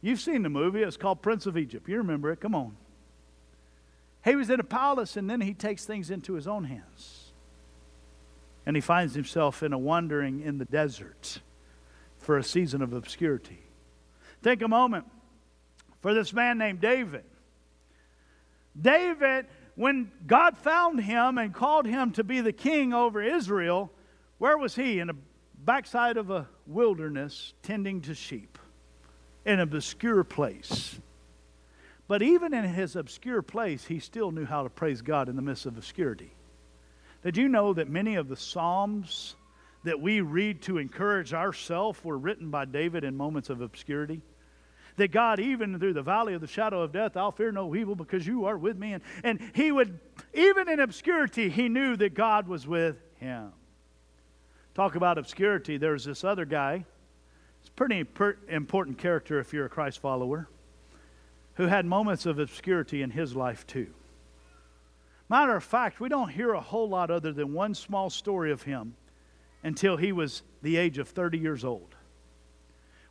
You've 0.00 0.20
seen 0.20 0.42
the 0.42 0.48
movie. 0.48 0.82
It's 0.82 0.96
called 0.96 1.22
Prince 1.22 1.46
of 1.46 1.56
Egypt. 1.56 1.88
You 1.88 1.98
remember 1.98 2.30
it. 2.32 2.40
Come 2.40 2.54
on. 2.54 2.76
He 4.24 4.36
was 4.36 4.50
in 4.50 4.60
a 4.60 4.64
palace 4.64 5.16
and 5.16 5.28
then 5.28 5.40
he 5.40 5.54
takes 5.54 5.84
things 5.84 6.10
into 6.10 6.34
his 6.34 6.46
own 6.46 6.64
hands. 6.64 7.32
And 8.64 8.76
he 8.76 8.80
finds 8.80 9.14
himself 9.14 9.62
in 9.62 9.72
a 9.72 9.78
wandering 9.78 10.40
in 10.40 10.58
the 10.58 10.64
desert 10.64 11.40
for 12.18 12.38
a 12.38 12.44
season 12.44 12.82
of 12.82 12.92
obscurity. 12.92 13.58
Take 14.42 14.62
a 14.62 14.68
moment 14.68 15.06
for 16.00 16.14
this 16.14 16.32
man 16.32 16.58
named 16.58 16.80
David. 16.80 17.24
David, 18.80 19.46
when 19.74 20.10
God 20.26 20.56
found 20.56 21.00
him 21.00 21.38
and 21.38 21.52
called 21.52 21.86
him 21.86 22.12
to 22.12 22.24
be 22.24 22.40
the 22.40 22.52
king 22.52 22.92
over 22.92 23.22
Israel, 23.22 23.90
where 24.38 24.56
was 24.56 24.76
he? 24.76 25.00
In 25.00 25.10
a 25.10 25.14
backside 25.64 26.16
of 26.16 26.30
a 26.30 26.48
wilderness 26.66 27.54
tending 27.62 28.00
to 28.02 28.14
sheep 28.14 28.58
in 29.44 29.54
an 29.54 29.60
obscure 29.60 30.24
place. 30.24 30.98
But 32.08 32.22
even 32.22 32.52
in 32.52 32.64
his 32.64 32.96
obscure 32.96 33.42
place, 33.42 33.84
he 33.84 34.00
still 34.00 34.30
knew 34.30 34.44
how 34.44 34.64
to 34.64 34.70
praise 34.70 35.02
God 35.02 35.28
in 35.28 35.36
the 35.36 35.42
midst 35.42 35.66
of 35.66 35.76
obscurity. 35.76 36.32
Did 37.22 37.36
you 37.36 37.48
know 37.48 37.72
that 37.74 37.88
many 37.88 38.16
of 38.16 38.28
the 38.28 38.36
Psalms 38.36 39.36
that 39.84 40.00
we 40.00 40.20
read 40.20 40.62
to 40.62 40.78
encourage 40.78 41.32
ourselves 41.32 42.02
were 42.04 42.18
written 42.18 42.50
by 42.50 42.64
David 42.64 43.04
in 43.04 43.16
moments 43.16 43.48
of 43.48 43.60
obscurity? 43.60 44.20
That 44.96 45.10
God, 45.10 45.40
even 45.40 45.78
through 45.78 45.94
the 45.94 46.02
valley 46.02 46.34
of 46.34 46.40
the 46.40 46.46
shadow 46.46 46.82
of 46.82 46.92
death, 46.92 47.16
I'll 47.16 47.32
fear 47.32 47.50
no 47.50 47.74
evil 47.74 47.94
because 47.94 48.26
you 48.26 48.44
are 48.44 48.58
with 48.58 48.76
me. 48.76 48.92
And, 48.92 49.02
and 49.24 49.40
he 49.54 49.72
would, 49.72 49.98
even 50.34 50.68
in 50.68 50.80
obscurity, 50.80 51.48
he 51.48 51.68
knew 51.68 51.96
that 51.96 52.14
God 52.14 52.46
was 52.46 52.66
with 52.66 52.96
him. 53.18 53.52
Talk 54.74 54.94
about 54.94 55.16
obscurity. 55.16 55.78
There's 55.78 56.04
this 56.04 56.24
other 56.24 56.44
guy. 56.44 56.84
It's 57.60 57.68
a 57.68 57.72
pretty 57.72 58.04
important 58.48 58.98
character 58.98 59.38
if 59.38 59.52
you're 59.52 59.66
a 59.66 59.70
Christ 59.70 60.00
follower, 60.00 60.48
who 61.54 61.66
had 61.66 61.86
moments 61.86 62.26
of 62.26 62.38
obscurity 62.38 63.02
in 63.02 63.10
his 63.10 63.36
life 63.36 63.66
too. 63.66 63.88
Matter 65.28 65.56
of 65.56 65.64
fact, 65.64 66.00
we 66.00 66.08
don't 66.08 66.28
hear 66.28 66.52
a 66.52 66.60
whole 66.60 66.88
lot 66.88 67.10
other 67.10 67.32
than 67.32 67.52
one 67.52 67.74
small 67.74 68.10
story 68.10 68.52
of 68.52 68.62
him 68.62 68.94
until 69.62 69.96
he 69.96 70.12
was 70.12 70.42
the 70.62 70.76
age 70.76 70.98
of 70.98 71.08
30 71.08 71.38
years 71.38 71.64
old. 71.64 71.94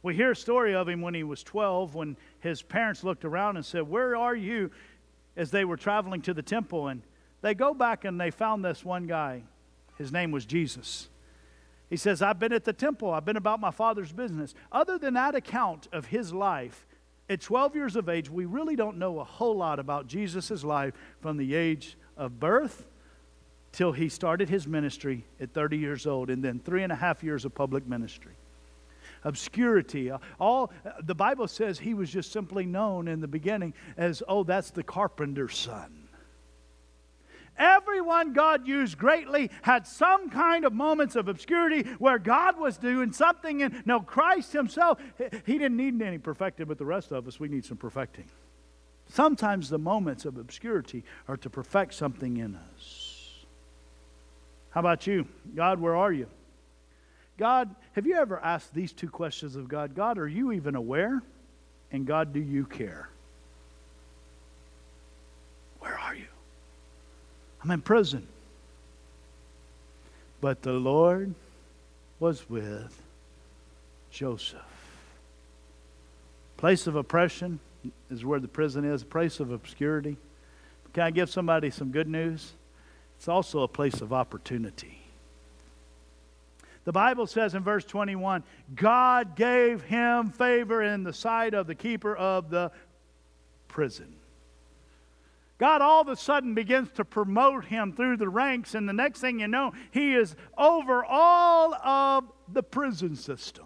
We 0.04 0.16
hear 0.16 0.32
a 0.32 0.36
story 0.36 0.74
of 0.74 0.90
him 0.90 1.02
when 1.02 1.14
he 1.14 1.24
was 1.24 1.44
12, 1.44 1.96
when 1.96 2.18
his 2.40 2.62
parents 2.62 3.04
looked 3.04 3.26
around 3.26 3.58
and 3.58 3.66
said, 3.66 3.84
Where 3.84 4.16
are 4.16 4.36
you? 4.36 4.72
as 5.36 5.52
they 5.52 5.66
were 5.66 5.78
traveling 5.78 6.22
to 6.22 6.34
the 6.34 6.42
temple. 6.42 6.88
And 6.88 7.02
they 7.42 7.54
go 7.54 7.74
back 7.74 8.06
and 8.06 8.20
they 8.20 8.32
found 8.32 8.64
this 8.64 8.84
one 8.84 9.08
guy. 9.08 9.44
His 9.98 10.12
name 10.12 10.32
was 10.32 10.46
Jesus. 10.46 11.10
He 11.90 11.98
says, 11.98 12.22
I've 12.22 12.40
been 12.40 12.54
at 12.54 12.64
the 12.64 12.74
temple, 12.74 13.12
I've 13.12 13.26
been 13.26 13.38
about 13.38 13.60
my 13.60 13.72
father's 13.72 14.12
business. 14.12 14.54
Other 14.72 14.98
than 14.98 15.14
that 15.16 15.36
account 15.36 15.88
of 15.92 16.06
his 16.06 16.34
life, 16.34 16.86
at 17.32 17.40
12 17.40 17.76
years 17.76 17.96
of 17.96 18.10
age, 18.10 18.30
we 18.30 18.44
really 18.44 18.76
don't 18.76 18.98
know 18.98 19.22
a 19.22 19.24
whole 19.24 19.56
lot 19.56 19.80
about 19.80 20.06
Jesus' 20.06 20.66
life 20.66 20.94
from 21.22 21.38
the 21.38 21.56
age 21.56 21.98
of 22.18 22.42
birth 22.42 22.86
till 23.72 23.94
he 23.94 24.10
started 24.10 24.50
his 24.50 24.68
ministry 24.68 25.24
at 25.40 25.54
30 25.54 25.78
years 25.78 26.06
old, 26.06 26.30
and 26.30 26.44
then 26.44 26.60
three 26.60 26.84
and 26.84 26.92
a 26.92 26.96
half 26.96 27.24
years 27.24 27.46
of 27.46 27.56
public 27.56 27.88
ministry. 27.88 28.34
Obscurity. 29.24 30.12
Uh, 30.12 30.18
all 30.42 30.74
the 31.04 31.16
Bible 31.16 31.48
says 31.48 31.80
he 31.80 31.94
was 31.94 32.10
just 32.10 32.34
simply 32.34 32.66
known 32.66 33.08
in 33.08 33.22
the 33.22 33.30
beginning 33.30 33.74
as, 33.96 34.22
oh, 34.28 34.44
that's 34.44 34.72
the 34.72 34.84
carpenter's 34.84 35.58
son. 35.58 36.01
Everyone 37.62 38.34
God 38.34 38.68
used 38.68 38.98
greatly 38.98 39.52
had 39.62 39.86
some 39.86 40.32
kind 40.32 40.66
of 40.66 40.74
moments 40.74 41.16
of 41.16 41.28
obscurity 41.28 41.84
where 42.00 42.18
God 42.18 42.60
was 42.60 42.78
doing 42.78 43.14
something. 43.14 43.62
And 43.62 43.84
no, 43.86 44.00
Christ 44.00 44.52
Himself, 44.52 45.00
He 45.46 45.60
didn't 45.60 45.78
need 45.78 46.02
any 46.02 46.18
perfecting, 46.18 46.66
but 46.66 46.80
the 46.80 46.86
rest 46.86 47.12
of 47.12 47.28
us, 47.28 47.40
we 47.40 47.50
need 47.50 47.64
some 47.64 47.78
perfecting. 47.78 48.26
Sometimes 49.10 49.70
the 49.70 49.78
moments 49.78 50.26
of 50.26 50.38
obscurity 50.38 51.04
are 51.28 51.38
to 51.38 51.52
perfect 51.52 51.94
something 51.94 52.38
in 52.38 52.56
us. 52.74 53.46
How 54.72 54.80
about 54.80 55.06
you? 55.06 55.28
God, 55.54 55.80
where 55.80 55.96
are 55.96 56.12
you? 56.12 56.26
God, 57.38 57.76
have 57.94 58.08
you 58.08 58.16
ever 58.16 58.40
asked 58.40 58.74
these 58.74 58.92
two 58.92 59.10
questions 59.10 59.56
of 59.56 59.68
God? 59.68 59.94
God, 59.94 60.18
are 60.18 60.28
you 60.28 60.52
even 60.52 60.76
aware? 60.76 61.22
And 61.92 62.08
God, 62.08 62.34
do 62.34 62.40
you 62.40 62.66
care? 62.66 63.10
Where 65.80 66.00
are 66.00 66.16
you? 66.16 66.31
I'm 67.64 67.72
in 67.72 67.82
prison. 67.82 68.28
But 70.40 70.64
the 70.64 70.74
Lord 70.74 71.36
was 72.20 72.50
with 72.50 73.00
Joseph. 74.10 74.62
Place 76.58 76.88
of 76.88 76.96
oppression 76.96 77.60
is 78.10 78.26
where 78.26 78.40
the 78.40 78.48
prison 78.48 78.86
is, 78.86 79.04
place 79.04 79.40
of 79.40 79.52
obscurity. 79.52 80.18
Can 80.94 81.04
I 81.04 81.12
give 81.12 81.30
somebody 81.30 81.70
some 81.70 81.92
good 81.92 82.08
news? 82.08 82.54
It's 83.18 83.28
also 83.28 83.62
a 83.62 83.68
place 83.68 84.02
of 84.02 84.12
opportunity. 84.12 85.00
The 86.84 86.92
Bible 86.92 87.28
says 87.28 87.54
in 87.54 87.64
verse 87.64 87.86
21 87.86 88.44
God 88.76 89.36
gave 89.36 89.84
him 89.84 90.32
favor 90.32 90.82
in 90.82 91.04
the 91.04 91.14
sight 91.14 91.54
of 91.54 91.68
the 91.68 91.76
keeper 91.76 92.16
of 92.16 92.50
the 92.50 92.72
prison. 93.68 94.16
God 95.62 95.84
all 95.84 96.02
of 96.02 96.08
a 96.08 96.16
sudden 96.16 96.56
begins 96.56 96.90
to 96.94 97.06
promote 97.06 97.66
him 97.66 97.94
through 97.94 98.18
the 98.18 98.28
ranks, 98.28 98.74
and 98.74 98.90
the 98.90 98.94
next 98.94 99.20
thing 99.22 99.42
you 99.42 99.48
know, 99.48 99.74
he 99.92 100.16
is 100.16 100.36
over 100.58 101.06
all 101.06 101.76
of 101.76 102.24
the 102.52 102.64
prison 102.64 103.16
system. 103.16 103.66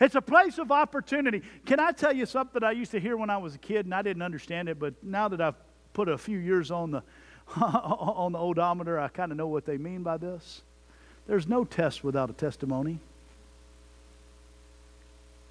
It's 0.00 0.14
a 0.14 0.22
place 0.22 0.56
of 0.56 0.72
opportunity. 0.72 1.42
Can 1.66 1.78
I 1.78 1.92
tell 1.92 2.14
you 2.14 2.24
something 2.24 2.64
I 2.64 2.70
used 2.70 2.92
to 2.92 3.00
hear 3.00 3.18
when 3.18 3.28
I 3.28 3.36
was 3.36 3.54
a 3.54 3.58
kid 3.58 3.84
and 3.84 3.94
I 3.94 4.00
didn't 4.00 4.22
understand 4.22 4.70
it, 4.70 4.78
but 4.78 4.94
now 5.04 5.28
that 5.28 5.42
I've 5.42 5.56
put 5.92 6.08
a 6.08 6.16
few 6.16 6.38
years 6.38 6.70
on 6.70 6.90
the 6.90 7.02
on 7.60 8.32
the 8.32 8.38
odometer, 8.38 8.98
I 8.98 9.08
kind 9.08 9.30
of 9.30 9.36
know 9.36 9.48
what 9.48 9.66
they 9.66 9.76
mean 9.76 10.02
by 10.02 10.16
this. 10.16 10.62
There's 11.26 11.46
no 11.46 11.64
test 11.64 12.02
without 12.02 12.30
a 12.30 12.32
testimony. 12.32 13.00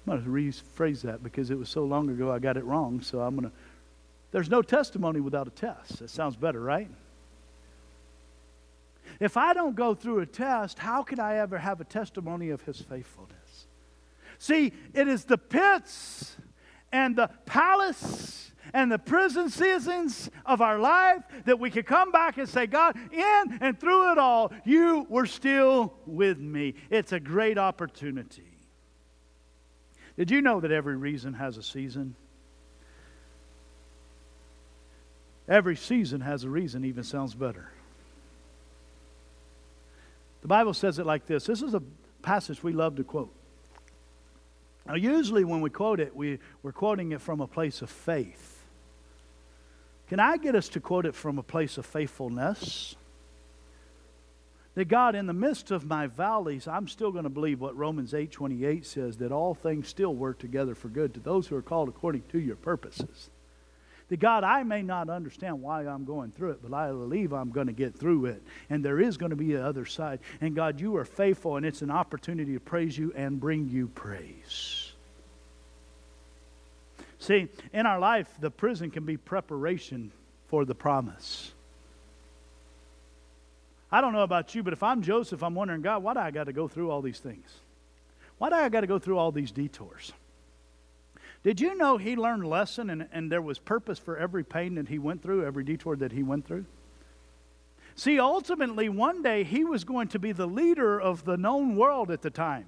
I'm 0.06 0.22
going 0.22 0.24
to 0.24 0.30
rephrase 0.30 1.02
that 1.02 1.22
because 1.22 1.50
it 1.50 1.58
was 1.58 1.68
so 1.68 1.84
long 1.84 2.08
ago 2.08 2.30
I 2.32 2.38
got 2.38 2.56
it 2.56 2.64
wrong. 2.64 3.00
So 3.00 3.20
I'm 3.20 3.36
going 3.36 3.50
to. 3.50 3.56
There's 4.32 4.48
no 4.48 4.62
testimony 4.62 5.20
without 5.20 5.46
a 5.46 5.50
test. 5.50 5.98
That 5.98 6.10
sounds 6.10 6.36
better, 6.36 6.60
right? 6.60 6.88
If 9.18 9.36
I 9.36 9.52
don't 9.52 9.74
go 9.74 9.94
through 9.94 10.20
a 10.20 10.26
test, 10.26 10.78
how 10.78 11.02
can 11.02 11.20
I 11.20 11.38
ever 11.38 11.58
have 11.58 11.80
a 11.80 11.84
testimony 11.84 12.50
of 12.50 12.62
his 12.62 12.80
faithfulness? 12.80 13.66
See, 14.38 14.72
it 14.94 15.08
is 15.08 15.24
the 15.24 15.36
pits 15.36 16.36
and 16.92 17.16
the 17.16 17.28
palace 17.44 18.52
and 18.72 18.90
the 18.90 18.98
prison 18.98 19.50
seasons 19.50 20.30
of 20.46 20.60
our 20.60 20.78
life 20.78 21.22
that 21.44 21.58
we 21.58 21.70
can 21.70 21.82
come 21.82 22.12
back 22.12 22.38
and 22.38 22.48
say, 22.48 22.66
God, 22.66 22.96
in 23.12 23.58
and 23.60 23.78
through 23.78 24.12
it 24.12 24.18
all, 24.18 24.52
you 24.64 25.06
were 25.08 25.26
still 25.26 25.94
with 26.06 26.38
me. 26.38 26.74
It's 26.88 27.12
a 27.12 27.20
great 27.20 27.58
opportunity. 27.58 28.49
Did 30.20 30.30
you 30.30 30.42
know 30.42 30.60
that 30.60 30.70
every 30.70 30.98
reason 30.98 31.32
has 31.32 31.56
a 31.56 31.62
season? 31.62 32.14
Every 35.48 35.76
season 35.76 36.20
has 36.20 36.44
a 36.44 36.50
reason, 36.50 36.84
even 36.84 37.04
sounds 37.04 37.32
better. 37.32 37.72
The 40.42 40.48
Bible 40.48 40.74
says 40.74 40.98
it 40.98 41.06
like 41.06 41.24
this. 41.24 41.46
This 41.46 41.62
is 41.62 41.72
a 41.72 41.82
passage 42.20 42.62
we 42.62 42.74
love 42.74 42.96
to 42.96 43.02
quote. 43.02 43.32
Now, 44.86 44.94
usually 44.94 45.42
when 45.42 45.62
we 45.62 45.70
quote 45.70 46.00
it, 46.00 46.14
we, 46.14 46.38
we're 46.62 46.72
quoting 46.72 47.12
it 47.12 47.22
from 47.22 47.40
a 47.40 47.46
place 47.46 47.80
of 47.80 47.88
faith. 47.88 48.58
Can 50.10 50.20
I 50.20 50.36
get 50.36 50.54
us 50.54 50.68
to 50.68 50.80
quote 50.80 51.06
it 51.06 51.14
from 51.14 51.38
a 51.38 51.42
place 51.42 51.78
of 51.78 51.86
faithfulness? 51.86 52.94
That 54.80 54.88
God, 54.88 55.14
in 55.14 55.26
the 55.26 55.34
midst 55.34 55.70
of 55.70 55.84
my 55.84 56.06
valleys, 56.06 56.66
I'm 56.66 56.88
still 56.88 57.12
going 57.12 57.24
to 57.24 57.28
believe 57.28 57.60
what 57.60 57.76
Romans 57.76 58.14
8 58.14 58.32
28 58.32 58.86
says 58.86 59.18
that 59.18 59.30
all 59.30 59.52
things 59.52 59.88
still 59.88 60.14
work 60.14 60.38
together 60.38 60.74
for 60.74 60.88
good 60.88 61.12
to 61.12 61.20
those 61.20 61.46
who 61.46 61.54
are 61.56 61.60
called 61.60 61.90
according 61.90 62.22
to 62.30 62.40
your 62.40 62.56
purposes. 62.56 63.28
That 64.08 64.20
God, 64.20 64.42
I 64.42 64.62
may 64.62 64.80
not 64.80 65.10
understand 65.10 65.60
why 65.60 65.86
I'm 65.86 66.06
going 66.06 66.32
through 66.32 66.52
it, 66.52 66.62
but 66.62 66.74
I 66.74 66.88
believe 66.88 67.34
I'm 67.34 67.50
going 67.50 67.66
to 67.66 67.74
get 67.74 67.94
through 67.94 68.24
it. 68.24 68.42
And 68.70 68.82
there 68.82 68.98
is 68.98 69.18
going 69.18 69.28
to 69.28 69.36
be 69.36 69.52
the 69.52 69.62
other 69.62 69.84
side. 69.84 70.20
And 70.40 70.56
God, 70.56 70.80
you 70.80 70.96
are 70.96 71.04
faithful, 71.04 71.58
and 71.58 71.66
it's 71.66 71.82
an 71.82 71.90
opportunity 71.90 72.54
to 72.54 72.60
praise 72.60 72.96
you 72.96 73.12
and 73.14 73.38
bring 73.38 73.68
you 73.68 73.88
praise. 73.88 74.92
See, 77.18 77.48
in 77.74 77.84
our 77.84 77.98
life, 77.98 78.32
the 78.40 78.50
prison 78.50 78.90
can 78.90 79.04
be 79.04 79.18
preparation 79.18 80.10
for 80.48 80.64
the 80.64 80.74
promise. 80.74 81.52
I 83.92 84.00
don't 84.00 84.12
know 84.12 84.22
about 84.22 84.54
you, 84.54 84.62
but 84.62 84.72
if 84.72 84.82
I'm 84.82 85.02
Joseph, 85.02 85.42
I'm 85.42 85.54
wondering, 85.54 85.82
God, 85.82 86.02
why 86.02 86.14
do 86.14 86.20
I 86.20 86.30
got 86.30 86.44
to 86.44 86.52
go 86.52 86.68
through 86.68 86.90
all 86.90 87.02
these 87.02 87.18
things? 87.18 87.48
Why 88.38 88.48
do 88.48 88.54
I 88.54 88.68
got 88.68 88.82
to 88.82 88.86
go 88.86 88.98
through 88.98 89.18
all 89.18 89.32
these 89.32 89.50
detours? 89.50 90.12
Did 91.42 91.60
you 91.60 91.74
know 91.74 91.96
he 91.96 92.16
learned 92.16 92.46
lesson 92.46 92.90
and, 92.90 93.08
and 93.12 93.32
there 93.32 93.42
was 93.42 93.58
purpose 93.58 93.98
for 93.98 94.16
every 94.16 94.44
pain 94.44 94.74
that 94.76 94.88
he 94.88 94.98
went 94.98 95.22
through, 95.22 95.44
every 95.44 95.64
detour 95.64 95.96
that 95.96 96.12
he 96.12 96.22
went 96.22 96.46
through? 96.46 96.66
See, 97.96 98.20
ultimately, 98.20 98.88
one 98.88 99.22
day 99.22 99.44
he 99.44 99.64
was 99.64 99.84
going 99.84 100.08
to 100.08 100.18
be 100.18 100.32
the 100.32 100.46
leader 100.46 101.00
of 101.00 101.24
the 101.24 101.36
known 101.36 101.76
world 101.76 102.10
at 102.10 102.22
the 102.22 102.30
time. 102.30 102.66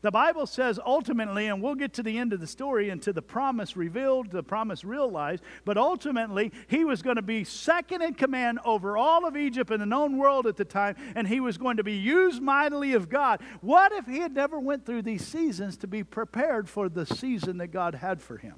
The 0.00 0.12
Bible 0.12 0.46
says 0.46 0.78
ultimately, 0.84 1.48
and 1.48 1.60
we'll 1.60 1.74
get 1.74 1.92
to 1.94 2.04
the 2.04 2.18
end 2.18 2.32
of 2.32 2.38
the 2.38 2.46
story 2.46 2.88
and 2.88 3.02
to 3.02 3.12
the 3.12 3.22
promise 3.22 3.76
revealed, 3.76 4.30
the 4.30 4.44
promise 4.44 4.84
realized, 4.84 5.42
but 5.64 5.76
ultimately 5.76 6.52
he 6.68 6.84
was 6.84 7.02
going 7.02 7.16
to 7.16 7.22
be 7.22 7.42
second 7.42 8.02
in 8.02 8.14
command 8.14 8.60
over 8.64 8.96
all 8.96 9.26
of 9.26 9.36
Egypt 9.36 9.72
and 9.72 9.82
the 9.82 9.86
known 9.86 10.16
world 10.16 10.46
at 10.46 10.56
the 10.56 10.64
time, 10.64 10.94
and 11.16 11.26
he 11.26 11.40
was 11.40 11.58
going 11.58 11.78
to 11.78 11.84
be 11.84 11.96
used 11.96 12.40
mightily 12.40 12.92
of 12.92 13.08
God. 13.08 13.40
What 13.60 13.90
if 13.92 14.06
he 14.06 14.20
had 14.20 14.34
never 14.34 14.60
went 14.60 14.86
through 14.86 15.02
these 15.02 15.26
seasons 15.26 15.76
to 15.78 15.88
be 15.88 16.04
prepared 16.04 16.68
for 16.68 16.88
the 16.88 17.04
season 17.04 17.58
that 17.58 17.68
God 17.68 17.96
had 17.96 18.22
for 18.22 18.36
him? 18.36 18.54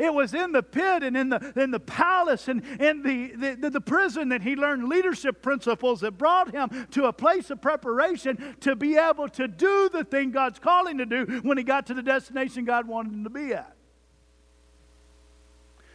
It 0.00 0.14
was 0.14 0.32
in 0.32 0.52
the 0.52 0.62
pit 0.62 1.02
and 1.02 1.14
in 1.14 1.28
the, 1.28 1.52
in 1.56 1.70
the 1.70 1.78
palace 1.78 2.48
and 2.48 2.64
in 2.80 3.02
the, 3.02 3.54
the, 3.54 3.68
the, 3.68 3.80
prison 3.82 4.30
that 4.30 4.40
he 4.40 4.56
learned 4.56 4.88
leadership 4.88 5.42
principles 5.42 6.00
that 6.00 6.12
brought 6.12 6.54
him 6.54 6.86
to 6.92 7.04
a 7.04 7.12
place 7.12 7.50
of 7.50 7.60
preparation 7.60 8.56
to 8.60 8.74
be 8.74 8.96
able 8.96 9.28
to 9.28 9.46
do 9.46 9.90
the 9.92 10.02
thing 10.02 10.30
God's 10.30 10.58
calling 10.58 10.96
to 10.98 11.06
do 11.06 11.40
when 11.42 11.58
he 11.58 11.64
got 11.64 11.86
to 11.88 11.94
the 11.94 12.02
destination 12.02 12.64
God 12.64 12.88
wanted 12.88 13.12
him 13.12 13.24
to 13.24 13.30
be 13.30 13.52
at. 13.52 13.76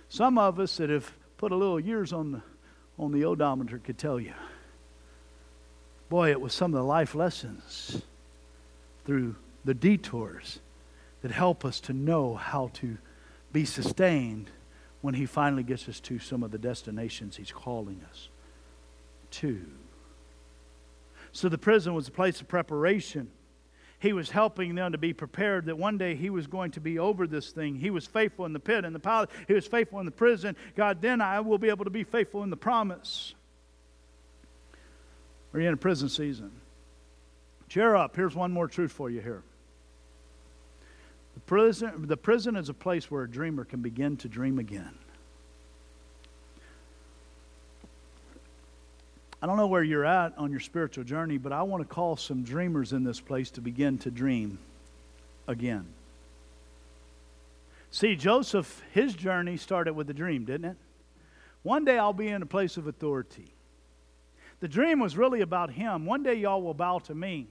Some 0.08 0.38
of 0.38 0.60
us 0.60 0.78
that 0.78 0.92
have 0.92 1.12
put 1.38 1.52
a 1.52 1.56
little 1.56 1.80
years 1.80 2.14
on 2.14 2.32
the, 2.32 2.42
on 3.00 3.12
the 3.12 3.26
odometer 3.26 3.80
could 3.80 3.98
tell 3.98 4.20
you. 4.20 4.34
Boy, 6.10 6.30
it 6.30 6.40
was 6.40 6.54
some 6.54 6.76
of 6.76 6.78
the 6.78 6.86
life 6.86 7.16
lessons 7.16 8.04
through 9.04 9.36
the 9.64 9.74
detours 9.74 10.60
that 11.24 11.32
help 11.32 11.66
us 11.66 11.80
to 11.82 11.94
know 11.94 12.36
how 12.36 12.70
to 12.76 13.00
be 13.56 13.64
sustained 13.64 14.52
when 15.00 15.14
He 15.14 15.26
finally 15.26 15.64
gets 15.64 15.88
us 15.88 16.02
to 16.02 16.20
some 16.20 16.44
of 16.44 16.52
the 16.52 16.58
destinations 16.58 17.38
He's 17.38 17.54
calling 17.54 18.02
us 18.12 18.28
to. 19.32 19.66
So 21.32 21.48
the 21.48 21.58
prison 21.58 21.94
was 21.94 22.10
a 22.10 22.12
place 22.12 22.42
of 22.42 22.50
preparation. 22.50 23.30
He 24.00 24.12
was 24.12 24.30
helping 24.30 24.76
them 24.76 24.92
to 24.92 24.98
be 24.98 25.14
prepared 25.14 25.68
that 25.68 25.78
one 25.78 25.98
day 25.98 26.16
he 26.16 26.30
was 26.30 26.48
going 26.48 26.72
to 26.72 26.82
be 26.82 27.00
over 27.00 27.28
this 27.28 27.52
thing. 27.52 27.76
He 27.76 27.90
was 27.90 28.06
faithful 28.06 28.46
in 28.46 28.52
the 28.52 28.60
pit 28.60 28.84
and 28.84 28.94
the 28.94 29.00
palace. 29.00 29.30
He 29.48 29.54
was 29.54 29.66
faithful 29.66 30.02
in 30.02 30.06
the 30.06 30.12
prison. 30.12 30.58
God, 30.76 31.02
then 31.02 31.22
I 31.22 31.40
will 31.40 31.58
be 31.58 31.70
able 31.70 31.86
to 31.86 31.92
be 31.92 32.04
faithful 32.04 32.44
in 32.44 32.50
the 32.50 32.58
promise. 32.58 33.34
Are 35.54 35.62
you 35.62 35.68
in 35.70 35.74
a 35.74 35.78
prison 35.78 36.10
season? 36.10 36.52
Cheer 37.70 37.96
up. 37.96 38.18
Here's 38.18 38.36
one 38.36 38.52
more 38.52 38.68
truth 38.68 38.92
for 38.92 39.10
you 39.10 39.22
here. 39.22 39.44
The 41.36 41.40
prison, 41.42 42.08
the 42.08 42.18
prison 42.18 42.56
is 42.56 42.70
a 42.70 42.74
place 42.74 43.12
where 43.12 43.24
a 43.24 43.30
dreamer 43.30 43.64
can 43.64 43.82
begin 43.82 44.18
to 44.18 44.28
dream 44.28 44.58
again. 44.58 44.98
I 49.42 49.48
don't 49.48 49.58
know 49.58 49.68
where 49.68 49.84
you're 49.84 50.06
at 50.06 50.36
on 50.38 50.50
your 50.50 50.60
spiritual 50.60 51.04
journey, 51.04 51.38
but 51.38 51.52
I 51.52 51.62
want 51.62 51.88
to 51.88 51.94
call 51.94 52.18
some 52.18 52.44
dreamers 52.44 52.94
in 52.94 53.04
this 53.04 53.20
place 53.20 53.52
to 53.52 53.62
begin 53.62 54.00
to 54.00 54.10
dream 54.10 54.58
again. 55.48 55.86
See, 57.92 58.16
Joseph, 58.16 58.82
his 58.92 59.14
journey 59.14 59.58
started 59.58 59.94
with 59.94 60.10
a 60.10 60.14
dream, 60.14 60.46
didn't 60.46 60.72
it? 60.72 60.78
One 61.64 61.86
day 61.86 61.98
I'll 61.98 62.12
be 62.14 62.28
in 62.28 62.42
a 62.42 62.46
place 62.46 62.78
of 62.78 62.88
authority. 62.88 63.54
The 64.62 64.68
dream 64.68 65.00
was 65.00 65.16
really 65.16 65.42
about 65.42 65.72
him. 65.72 66.06
One 66.06 66.24
day 66.24 66.36
y'all 66.36 66.62
will 66.62 66.74
bow 66.74 67.00
to 67.00 67.14
me. 67.14 67.48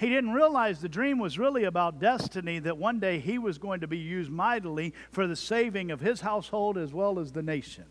He 0.00 0.08
didn't 0.08 0.32
realize 0.32 0.80
the 0.80 0.88
dream 0.88 1.18
was 1.18 1.38
really 1.38 1.64
about 1.64 2.00
destiny, 2.00 2.58
that 2.60 2.78
one 2.78 3.00
day 3.00 3.18
he 3.18 3.36
was 3.36 3.58
going 3.58 3.80
to 3.80 3.86
be 3.86 3.98
used 3.98 4.30
mightily 4.30 4.94
for 5.10 5.26
the 5.26 5.36
saving 5.36 5.90
of 5.90 6.00
his 6.00 6.22
household 6.22 6.78
as 6.78 6.90
well 6.90 7.18
as 7.18 7.32
the 7.32 7.42
nation. 7.42 7.84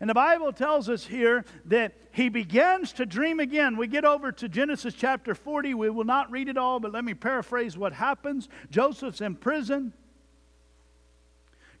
And 0.00 0.10
the 0.10 0.14
Bible 0.14 0.52
tells 0.52 0.88
us 0.88 1.06
here 1.06 1.44
that 1.66 1.92
he 2.10 2.30
begins 2.30 2.94
to 2.94 3.06
dream 3.06 3.38
again. 3.38 3.76
We 3.76 3.86
get 3.86 4.04
over 4.04 4.32
to 4.32 4.48
Genesis 4.48 4.92
chapter 4.92 5.36
40. 5.36 5.74
We 5.74 5.88
will 5.88 6.02
not 6.02 6.32
read 6.32 6.48
it 6.48 6.58
all, 6.58 6.80
but 6.80 6.90
let 6.90 7.04
me 7.04 7.14
paraphrase 7.14 7.78
what 7.78 7.92
happens. 7.92 8.48
Joseph's 8.72 9.20
in 9.20 9.36
prison, 9.36 9.92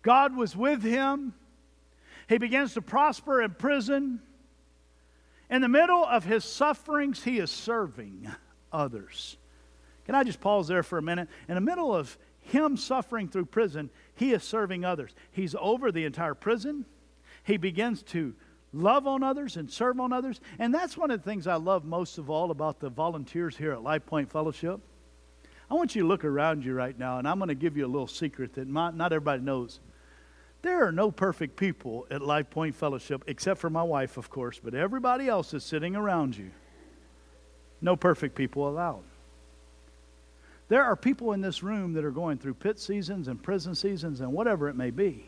God 0.02 0.36
was 0.36 0.54
with 0.54 0.84
him. 0.84 1.34
He 2.28 2.38
begins 2.38 2.74
to 2.74 2.82
prosper 2.82 3.42
in 3.42 3.50
prison. 3.50 4.20
In 5.50 5.60
the 5.60 5.68
middle 5.68 6.04
of 6.04 6.22
his 6.22 6.44
sufferings, 6.44 7.24
he 7.24 7.40
is 7.40 7.50
serving 7.50 8.30
others. 8.72 9.36
Can 10.06 10.14
I 10.14 10.24
just 10.24 10.40
pause 10.40 10.68
there 10.68 10.82
for 10.82 10.98
a 10.98 11.02
minute? 11.02 11.28
In 11.48 11.54
the 11.54 11.60
middle 11.60 11.94
of 11.94 12.18
him 12.40 12.76
suffering 12.76 13.28
through 13.28 13.46
prison, 13.46 13.90
he 14.14 14.32
is 14.32 14.42
serving 14.42 14.84
others. 14.84 15.14
He's 15.30 15.54
over 15.60 15.92
the 15.92 16.04
entire 16.04 16.34
prison. 16.34 16.84
He 17.44 17.56
begins 17.56 18.02
to 18.04 18.34
love 18.72 19.06
on 19.06 19.22
others 19.22 19.56
and 19.56 19.70
serve 19.70 20.00
on 20.00 20.12
others. 20.12 20.40
And 20.58 20.74
that's 20.74 20.96
one 20.96 21.10
of 21.10 21.22
the 21.22 21.30
things 21.30 21.46
I 21.46 21.56
love 21.56 21.84
most 21.84 22.18
of 22.18 22.30
all 22.30 22.50
about 22.50 22.80
the 22.80 22.88
volunteers 22.88 23.56
here 23.56 23.72
at 23.72 23.82
Life 23.82 24.06
Point 24.06 24.30
Fellowship. 24.30 24.80
I 25.70 25.74
want 25.74 25.94
you 25.94 26.02
to 26.02 26.08
look 26.08 26.24
around 26.24 26.64
you 26.64 26.74
right 26.74 26.98
now, 26.98 27.18
and 27.18 27.28
I'm 27.28 27.38
going 27.38 27.48
to 27.48 27.54
give 27.54 27.76
you 27.76 27.86
a 27.86 27.88
little 27.88 28.08
secret 28.08 28.54
that 28.54 28.66
not 28.66 29.12
everybody 29.12 29.42
knows. 29.42 29.80
There 30.62 30.84
are 30.84 30.92
no 30.92 31.10
perfect 31.10 31.56
people 31.56 32.06
at 32.10 32.20
Life 32.20 32.50
Point 32.50 32.74
Fellowship, 32.74 33.22
except 33.28 33.60
for 33.60 33.70
my 33.70 33.82
wife, 33.82 34.16
of 34.16 34.28
course, 34.30 34.60
but 34.62 34.74
everybody 34.74 35.28
else 35.28 35.54
is 35.54 35.62
sitting 35.62 35.94
around 35.94 36.36
you. 36.36 36.50
No 37.80 37.96
perfect 37.96 38.34
people 38.34 38.68
allowed. 38.68 39.02
There 40.68 40.84
are 40.84 40.96
people 40.96 41.32
in 41.32 41.40
this 41.40 41.62
room 41.62 41.94
that 41.94 42.04
are 42.04 42.12
going 42.12 42.38
through 42.38 42.54
pit 42.54 42.78
seasons 42.78 43.26
and 43.26 43.42
prison 43.42 43.74
seasons 43.74 44.20
and 44.20 44.32
whatever 44.32 44.68
it 44.68 44.76
may 44.76 44.90
be. 44.90 45.24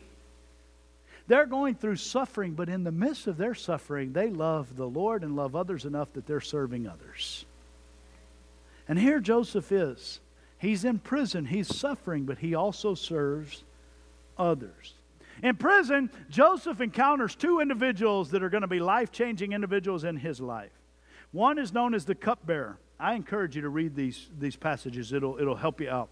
They're 1.27 1.45
going 1.45 1.75
through 1.75 1.97
suffering, 1.97 2.53
but 2.53 2.69
in 2.69 2.83
the 2.83 2.91
midst 2.91 3.27
of 3.27 3.37
their 3.37 3.55
suffering, 3.55 4.13
they 4.13 4.29
love 4.29 4.75
the 4.75 4.87
Lord 4.87 5.23
and 5.23 5.35
love 5.35 5.55
others 5.55 5.85
enough 5.85 6.13
that 6.13 6.27
they're 6.27 6.41
serving 6.41 6.87
others. 6.87 7.45
And 8.87 8.99
here 8.99 9.19
Joseph 9.19 9.71
is. 9.71 10.19
He's 10.59 10.85
in 10.85 10.99
prison, 10.99 11.45
he's 11.45 11.73
suffering, 11.73 12.23
but 12.23 12.37
he 12.37 12.55
also 12.55 12.93
serves 12.93 13.63
others. 14.37 14.93
In 15.41 15.57
prison, 15.57 16.09
Joseph 16.29 16.79
encounters 16.79 17.35
two 17.35 17.59
individuals 17.59 18.31
that 18.31 18.43
are 18.43 18.49
going 18.49 18.61
to 18.61 18.67
be 18.67 18.79
life 18.79 19.11
changing 19.11 19.51
individuals 19.51 20.05
in 20.05 20.15
his 20.15 20.39
life. 20.39 20.71
One 21.33 21.57
is 21.57 21.73
known 21.73 21.93
as 21.93 22.05
the 22.05 22.15
cupbearer. 22.15 22.79
I 22.99 23.15
encourage 23.15 23.55
you 23.55 23.63
to 23.63 23.69
read 23.69 23.95
these, 23.95 24.29
these 24.39 24.55
passages, 24.55 25.11
it'll, 25.11 25.37
it'll 25.39 25.55
help 25.55 25.81
you 25.81 25.89
out. 25.89 26.09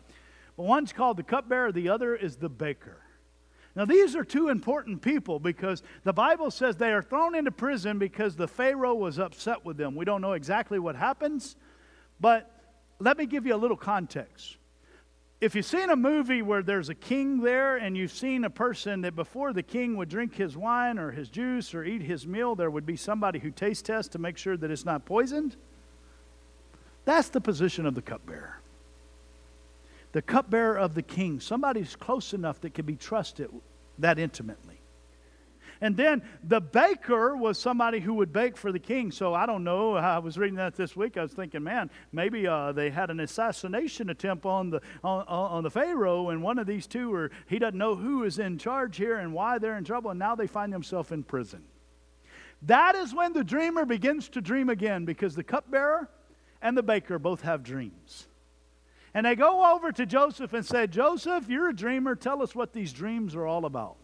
But 0.57 0.63
one's 0.63 0.91
called 0.91 1.15
the 1.15 1.23
cupbearer, 1.23 1.71
the 1.71 1.89
other 1.89 2.15
is 2.15 2.35
the 2.35 2.49
baker. 2.49 2.97
Now, 3.75 3.85
these 3.85 4.15
are 4.17 4.25
two 4.25 4.49
important 4.49 5.01
people 5.01 5.39
because 5.39 5.81
the 6.03 6.11
Bible 6.11 6.51
says 6.51 6.75
they 6.75 6.91
are 6.91 7.01
thrown 7.01 7.35
into 7.35 7.51
prison 7.51 7.99
because 7.99 8.35
the 8.35 8.47
Pharaoh 8.47 8.95
was 8.95 9.17
upset 9.17 9.63
with 9.63 9.77
them. 9.77 9.95
We 9.95 10.03
don't 10.03 10.19
know 10.19 10.33
exactly 10.33 10.77
what 10.77 10.97
happens, 10.97 11.55
but 12.19 12.51
let 12.99 13.17
me 13.17 13.25
give 13.25 13.45
you 13.45 13.55
a 13.55 13.57
little 13.57 13.77
context. 13.77 14.57
If 15.41 15.55
you've 15.55 15.65
seen 15.65 15.89
a 15.89 15.95
movie 15.95 16.43
where 16.43 16.61
there's 16.61 16.89
a 16.89 16.95
king 16.95 17.41
there 17.41 17.75
and 17.75 17.97
you've 17.97 18.11
seen 18.11 18.43
a 18.43 18.49
person 18.51 19.01
that 19.01 19.15
before 19.15 19.53
the 19.53 19.63
king 19.63 19.97
would 19.97 20.07
drink 20.07 20.35
his 20.35 20.55
wine 20.55 20.99
or 20.99 21.09
his 21.09 21.29
juice 21.29 21.73
or 21.73 21.83
eat 21.83 22.03
his 22.03 22.27
meal, 22.27 22.53
there 22.53 22.69
would 22.69 22.85
be 22.85 22.95
somebody 22.95 23.39
who 23.39 23.49
taste 23.49 23.85
tests 23.85 24.11
to 24.11 24.19
make 24.19 24.37
sure 24.37 24.55
that 24.55 24.69
it's 24.69 24.85
not 24.85 25.03
poisoned. 25.03 25.55
That's 27.05 27.29
the 27.29 27.41
position 27.41 27.87
of 27.87 27.95
the 27.95 28.03
cupbearer. 28.03 28.61
The 30.11 30.21
cupbearer 30.21 30.77
of 30.77 30.93
the 30.93 31.01
king, 31.01 31.39
somebody's 31.39 31.95
close 31.95 32.33
enough 32.33 32.61
that 32.61 32.75
can 32.75 32.85
be 32.85 32.95
trusted 32.95 33.49
that 33.97 34.19
intimately. 34.19 34.80
And 35.83 35.97
then 35.97 36.21
the 36.43 36.61
baker 36.61 37.35
was 37.35 37.57
somebody 37.57 37.99
who 37.99 38.13
would 38.13 38.31
bake 38.31 38.55
for 38.55 38.71
the 38.71 38.79
king. 38.79 39.11
So 39.11 39.33
I 39.33 39.47
don't 39.47 39.63
know. 39.63 39.95
I 39.95 40.19
was 40.19 40.37
reading 40.37 40.57
that 40.57 40.75
this 40.75 40.95
week. 40.95 41.17
I 41.17 41.23
was 41.23 41.33
thinking, 41.33 41.63
man, 41.63 41.89
maybe 42.11 42.45
uh, 42.45 42.71
they 42.71 42.91
had 42.91 43.09
an 43.09 43.19
assassination 43.19 44.11
attempt 44.11 44.45
on 44.45 44.69
the 44.69 44.81
on, 45.03 45.25
on 45.27 45.63
the 45.63 45.71
Pharaoh, 45.71 46.29
and 46.29 46.43
one 46.43 46.59
of 46.59 46.67
these 46.67 46.85
two, 46.85 47.11
or 47.13 47.31
he 47.47 47.57
doesn't 47.57 47.77
know 47.77 47.95
who 47.95 48.23
is 48.23 48.37
in 48.37 48.59
charge 48.59 48.97
here 48.97 49.17
and 49.17 49.33
why 49.33 49.57
they're 49.57 49.77
in 49.77 49.83
trouble, 49.83 50.11
and 50.11 50.19
now 50.19 50.35
they 50.35 50.47
find 50.47 50.71
themselves 50.71 51.11
in 51.11 51.23
prison. 51.23 51.63
That 52.61 52.93
is 52.95 53.13
when 53.13 53.33
the 53.33 53.43
dreamer 53.43 53.85
begins 53.85 54.29
to 54.29 54.41
dream 54.41 54.69
again, 54.69 55.03
because 55.05 55.35
the 55.35 55.43
cupbearer 55.43 56.07
and 56.61 56.77
the 56.77 56.83
baker 56.83 57.17
both 57.17 57.41
have 57.41 57.63
dreams. 57.63 58.27
And 59.15 59.25
they 59.25 59.35
go 59.35 59.73
over 59.73 59.91
to 59.91 60.05
Joseph 60.05 60.53
and 60.53 60.65
say, 60.65 60.85
Joseph, 60.85 61.49
you're 61.49 61.69
a 61.69 61.75
dreamer. 61.75 62.15
Tell 62.15 62.41
us 62.43 62.53
what 62.53 62.71
these 62.71 62.93
dreams 62.93 63.35
are 63.35 63.47
all 63.47 63.65
about. 63.65 63.97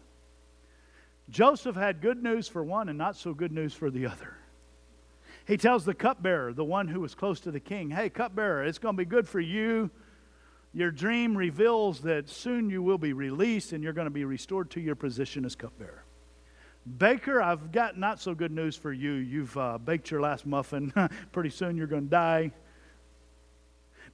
Joseph 1.30 1.76
had 1.76 2.00
good 2.00 2.22
news 2.22 2.48
for 2.48 2.64
one 2.64 2.88
and 2.88 2.98
not 2.98 3.16
so 3.16 3.34
good 3.34 3.52
news 3.52 3.74
for 3.74 3.90
the 3.90 4.06
other. 4.06 4.36
He 5.46 5.56
tells 5.56 5.84
the 5.84 5.94
cupbearer, 5.94 6.52
the 6.52 6.64
one 6.64 6.88
who 6.88 7.00
was 7.00 7.14
close 7.14 7.40
to 7.40 7.50
the 7.50 7.60
king, 7.60 7.90
Hey, 7.90 8.10
cupbearer, 8.10 8.64
it's 8.64 8.78
going 8.78 8.94
to 8.94 8.98
be 8.98 9.04
good 9.04 9.28
for 9.28 9.40
you. 9.40 9.90
Your 10.74 10.90
dream 10.90 11.36
reveals 11.36 12.00
that 12.00 12.28
soon 12.28 12.68
you 12.68 12.82
will 12.82 12.98
be 12.98 13.12
released 13.12 13.72
and 13.72 13.82
you're 13.82 13.94
going 13.94 14.06
to 14.06 14.10
be 14.10 14.24
restored 14.24 14.70
to 14.72 14.80
your 14.80 14.94
position 14.94 15.44
as 15.44 15.54
cupbearer. 15.54 16.04
Baker, 16.98 17.42
I've 17.42 17.72
got 17.72 17.98
not 17.98 18.20
so 18.20 18.34
good 18.34 18.52
news 18.52 18.76
for 18.76 18.92
you. 18.92 19.12
You've 19.12 19.56
uh, 19.56 19.78
baked 19.78 20.10
your 20.10 20.20
last 20.20 20.46
muffin. 20.46 20.92
Pretty 21.32 21.50
soon 21.50 21.76
you're 21.76 21.86
going 21.86 22.04
to 22.04 22.10
die. 22.10 22.52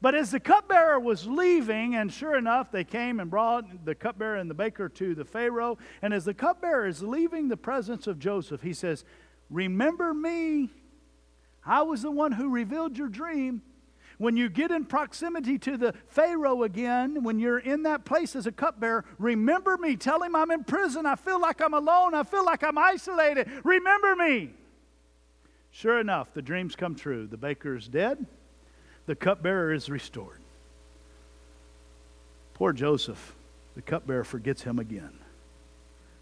But 0.05 0.15
as 0.15 0.33
the 0.33 0.39
cupbearer 0.39 1.01
was 1.01 1.27
leaving, 1.27 1.95
and 1.95 2.13
sure 2.13 2.37
enough, 2.37 2.71
they 2.71 2.85
came 2.85 3.21
and 3.21 3.31
brought 3.31 3.87
the 3.87 3.95
cupbearer 3.95 4.37
and 4.37 4.51
the 4.51 4.55
baker 4.55 4.91
to 4.91 5.15
the 5.15 5.25
Pharaoh. 5.25 5.79
And 6.03 6.13
as 6.13 6.27
the 6.27 6.35
cupbearer 6.35 6.87
is 6.87 7.03
leaving 7.03 7.49
the 7.49 7.57
presence 7.57 8.07
of 8.07 8.19
Joseph, 8.19 8.61
he 8.61 8.75
says, 8.75 9.07
Remember 9.49 10.13
me. 10.13 10.69
I 11.65 11.81
was 11.81 12.03
the 12.03 12.11
one 12.11 12.33
who 12.33 12.51
revealed 12.51 12.99
your 12.99 13.09
dream. 13.09 13.63
When 14.19 14.37
you 14.37 14.51
get 14.51 14.71
in 14.71 14.85
proximity 14.85 15.59
to 15.61 15.79
the 15.79 15.95
Pharaoh 16.09 16.65
again, 16.65 17.23
when 17.23 17.39
you're 17.39 17.57
in 17.57 17.85
that 17.85 18.05
place 18.05 18.37
as 18.37 18.47
a 18.47 18.53
cupbearer, 18.53 19.07
remember 19.19 19.79
me. 19.79 19.97
Tell 19.97 20.23
him 20.23 20.37
I'm 20.37 20.51
in 20.51 20.65
prison. 20.65 21.07
I 21.07 21.15
feel 21.15 21.41
like 21.41 21.63
I'm 21.63 21.73
alone. 21.73 22.13
I 22.13 22.25
feel 22.25 22.45
like 22.45 22.63
I'm 22.63 22.77
isolated. 22.77 23.49
Remember 23.65 24.17
me. 24.17 24.51
Sure 25.71 25.99
enough, 25.99 26.35
the 26.35 26.43
dreams 26.43 26.77
come 26.77 26.95
true. 26.95 27.27
The 27.27 27.39
baker 27.39 27.75
is 27.75 27.89
dead 27.89 28.27
the 29.07 29.15
cupbearer 29.15 29.73
is 29.73 29.89
restored. 29.89 30.41
Poor 32.55 32.73
Joseph. 32.73 33.35
the 33.75 33.83
cupbearer 33.83 34.23
forgets 34.23 34.63
him 34.63 34.79
again. 34.79 35.19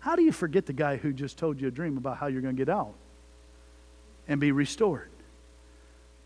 How 0.01 0.16
do 0.16 0.23
you 0.23 0.33
forget 0.33 0.66
the 0.66 0.73
guy 0.73 0.97
who 0.97 1.12
just 1.12 1.38
told 1.38 1.61
you 1.61 1.68
a 1.68 1.71
dream 1.71 1.97
about 1.97 2.16
how 2.16 2.27
you're 2.27 2.40
going 2.40 2.57
to 2.57 2.61
get 2.61 2.73
out 2.73 2.95
and 4.27 4.40
be 4.40 4.51
restored? 4.51 5.11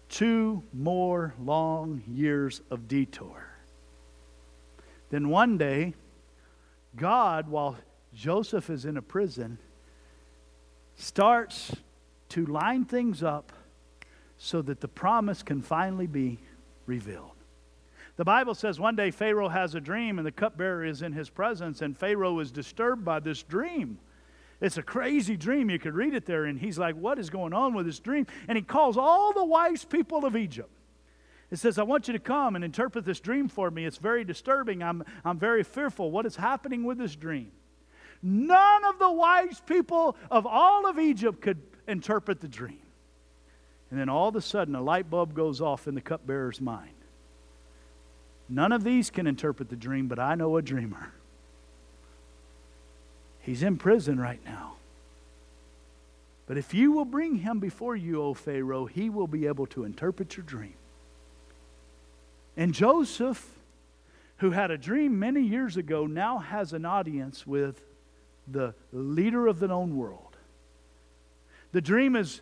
Two 0.09 0.63
more 0.73 1.35
long 1.43 2.03
years 2.07 2.61
of 2.71 2.87
detour. 2.87 3.49
Then 5.11 5.29
one 5.29 5.59
day, 5.59 5.95
God, 6.97 7.49
while 7.49 7.77
Joseph 8.15 8.71
is 8.71 8.85
in 8.85 8.97
a 8.97 9.03
prison, 9.03 9.59
starts 10.97 11.75
to 12.31 12.47
line 12.47 12.85
things 12.85 13.23
up 13.23 13.53
so 14.39 14.63
that 14.63 14.81
the 14.81 14.89
promise 14.89 15.43
can 15.43 15.61
finally 15.61 16.07
be 16.07 16.39
revealed. 16.87 17.33
The 18.17 18.25
Bible 18.25 18.55
says 18.55 18.81
one 18.81 18.97
day 18.97 19.11
Pharaoh 19.11 19.49
has 19.49 19.75
a 19.75 19.81
dream 19.81 20.19
and 20.19 20.27
the 20.27 20.33
cupbearer 20.33 20.85
is 20.85 21.03
in 21.03 21.13
his 21.13 21.29
presence, 21.29 21.83
and 21.83 21.97
Pharaoh 21.97 22.39
is 22.39 22.51
disturbed 22.51 23.05
by 23.05 23.21
this 23.21 23.43
dream. 23.43 23.99
It's 24.61 24.79
a 24.79 24.83
crazy 24.83 25.37
dream. 25.37 25.69
You 25.69 25.79
could 25.79 25.95
read 25.95 26.15
it 26.15 26.25
there, 26.25 26.47
and 26.47 26.59
he's 26.59 26.79
like, 26.79 26.97
What 26.97 27.19
is 27.19 27.29
going 27.29 27.53
on 27.53 27.75
with 27.75 27.85
this 27.85 28.01
dream? 28.01 28.27
And 28.49 28.57
he 28.57 28.63
calls 28.63 28.97
all 28.97 29.35
the 29.35 29.45
wise 29.45 29.85
people 29.85 30.25
of 30.25 30.35
Egypt. 30.35 30.71
It 31.51 31.59
says, 31.59 31.79
I 31.79 31.83
want 31.83 32.09
you 32.09 32.13
to 32.13 32.19
come 32.19 32.57
and 32.57 32.65
interpret 32.65 33.05
this 33.05 33.21
dream 33.21 33.49
for 33.49 33.71
me. 33.71 33.85
It's 33.85 33.99
very 33.99 34.25
disturbing. 34.25 34.83
I'm, 34.83 35.05
I'm 35.25 35.39
very 35.39 35.63
fearful. 35.63 36.11
What 36.11 36.27
is 36.27 36.35
happening 36.35 36.85
with 36.85 36.99
this 36.99 37.15
dream? 37.15 37.53
None 38.23 38.85
of 38.85 38.99
the 38.99 39.11
wise 39.11 39.61
people 39.65 40.17
of 40.31 40.47
all 40.47 40.87
of 40.87 40.99
Egypt 40.99 41.41
could 41.41 41.63
interpret 41.87 42.41
the 42.41 42.49
dream. 42.49 42.81
And 43.91 44.01
then 44.01 44.09
all 44.09 44.29
of 44.29 44.37
a 44.37 44.41
sudden, 44.41 44.75
a 44.75 44.83
light 44.83 45.09
bulb 45.09 45.35
goes 45.35 45.61
off 45.61 45.87
in 45.87 45.95
the 45.95 46.01
cupbearer's 46.01 46.61
mind. 46.61 46.91
None 48.49 48.73
of 48.73 48.85
these 48.85 49.11
can 49.11 49.27
interpret 49.27 49.69
the 49.69 49.77
dream, 49.77 50.09
but 50.09 50.19
I 50.19 50.35
know 50.35 50.57
a 50.57 50.63
dreamer. 50.63 51.13
He's 53.41 53.63
in 53.63 53.77
prison 53.77 54.19
right 54.19 54.41
now. 54.45 54.75
But 56.47 56.59
if 56.59 56.75
you 56.75 56.93
will 56.93 57.05
bring 57.05 57.37
him 57.37 57.59
before 57.59 57.97
you, 57.97 58.23
O 58.23 58.35
Pharaoh, 58.35 58.87
he 58.87 59.11
will 59.11 59.27
be 59.27 59.47
able 59.47 59.67
to 59.69 59.85
interpret 59.85 60.37
your 60.37 60.45
dream. 60.45 60.75
And 62.57 62.73
Joseph, 62.73 63.49
who 64.39 64.53
had 64.53 64.71
a 64.71 64.79
dream 64.79 65.19
many 65.19 65.43
years 65.43 65.77
ago, 65.77 66.07
now 66.07 66.39
has 66.39 66.73
an 66.73 66.85
audience 66.85 67.47
with 67.47 67.83
the 68.47 68.75
leader 68.93 69.49
of 69.49 69.59
the 69.59 69.69
known 69.69 69.97
world. 69.97 70.37
The 71.73 71.81
dream 71.81 72.15
is 72.15 72.41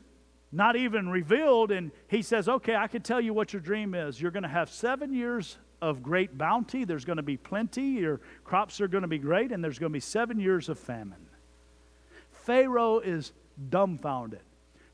not 0.54 0.76
even 0.76 1.08
revealed, 1.08 1.70
and 1.70 1.90
he 2.08 2.22
says, 2.22 2.48
Okay, 2.48 2.76
I 2.76 2.86
can 2.86 3.02
tell 3.02 3.20
you 3.20 3.34
what 3.34 3.52
your 3.52 3.60
dream 3.60 3.94
is. 3.94 4.20
You're 4.20 4.30
going 4.30 4.44
to 4.44 4.48
have 4.48 4.70
seven 4.70 5.12
years 5.12 5.58
of 5.82 6.02
great 6.02 6.38
bounty. 6.38 6.84
There's 6.84 7.04
going 7.04 7.18
to 7.18 7.22
be 7.22 7.36
plenty. 7.36 7.82
Your 7.82 8.20
crops 8.44 8.80
are 8.80 8.88
going 8.88 9.02
to 9.02 9.08
be 9.08 9.18
great, 9.18 9.52
and 9.52 9.62
there's 9.62 9.78
going 9.78 9.90
to 9.90 9.94
be 9.94 10.00
seven 10.00 10.38
years 10.40 10.68
of 10.68 10.78
famine. 10.78 11.26
Pharaoh 12.30 13.00
is 13.00 13.32
dumbfounded. 13.68 14.40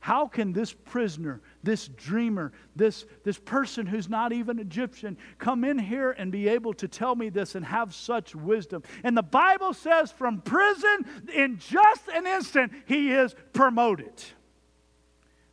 How 0.01 0.25
can 0.25 0.51
this 0.51 0.73
prisoner, 0.73 1.41
this 1.61 1.87
dreamer, 1.87 2.53
this, 2.75 3.05
this 3.23 3.37
person 3.37 3.85
who's 3.85 4.09
not 4.09 4.33
even 4.33 4.57
Egyptian 4.57 5.15
come 5.37 5.63
in 5.63 5.77
here 5.77 6.11
and 6.11 6.31
be 6.31 6.47
able 6.47 6.73
to 6.73 6.87
tell 6.87 7.15
me 7.15 7.29
this 7.29 7.53
and 7.53 7.63
have 7.63 7.93
such 7.93 8.33
wisdom? 8.35 8.81
And 9.03 9.15
the 9.15 9.21
Bible 9.21 9.75
says 9.75 10.11
from 10.11 10.41
prison, 10.41 11.05
in 11.31 11.59
just 11.59 12.07
an 12.07 12.25
instant, 12.25 12.71
he 12.87 13.11
is 13.11 13.35
promoted. 13.53 14.23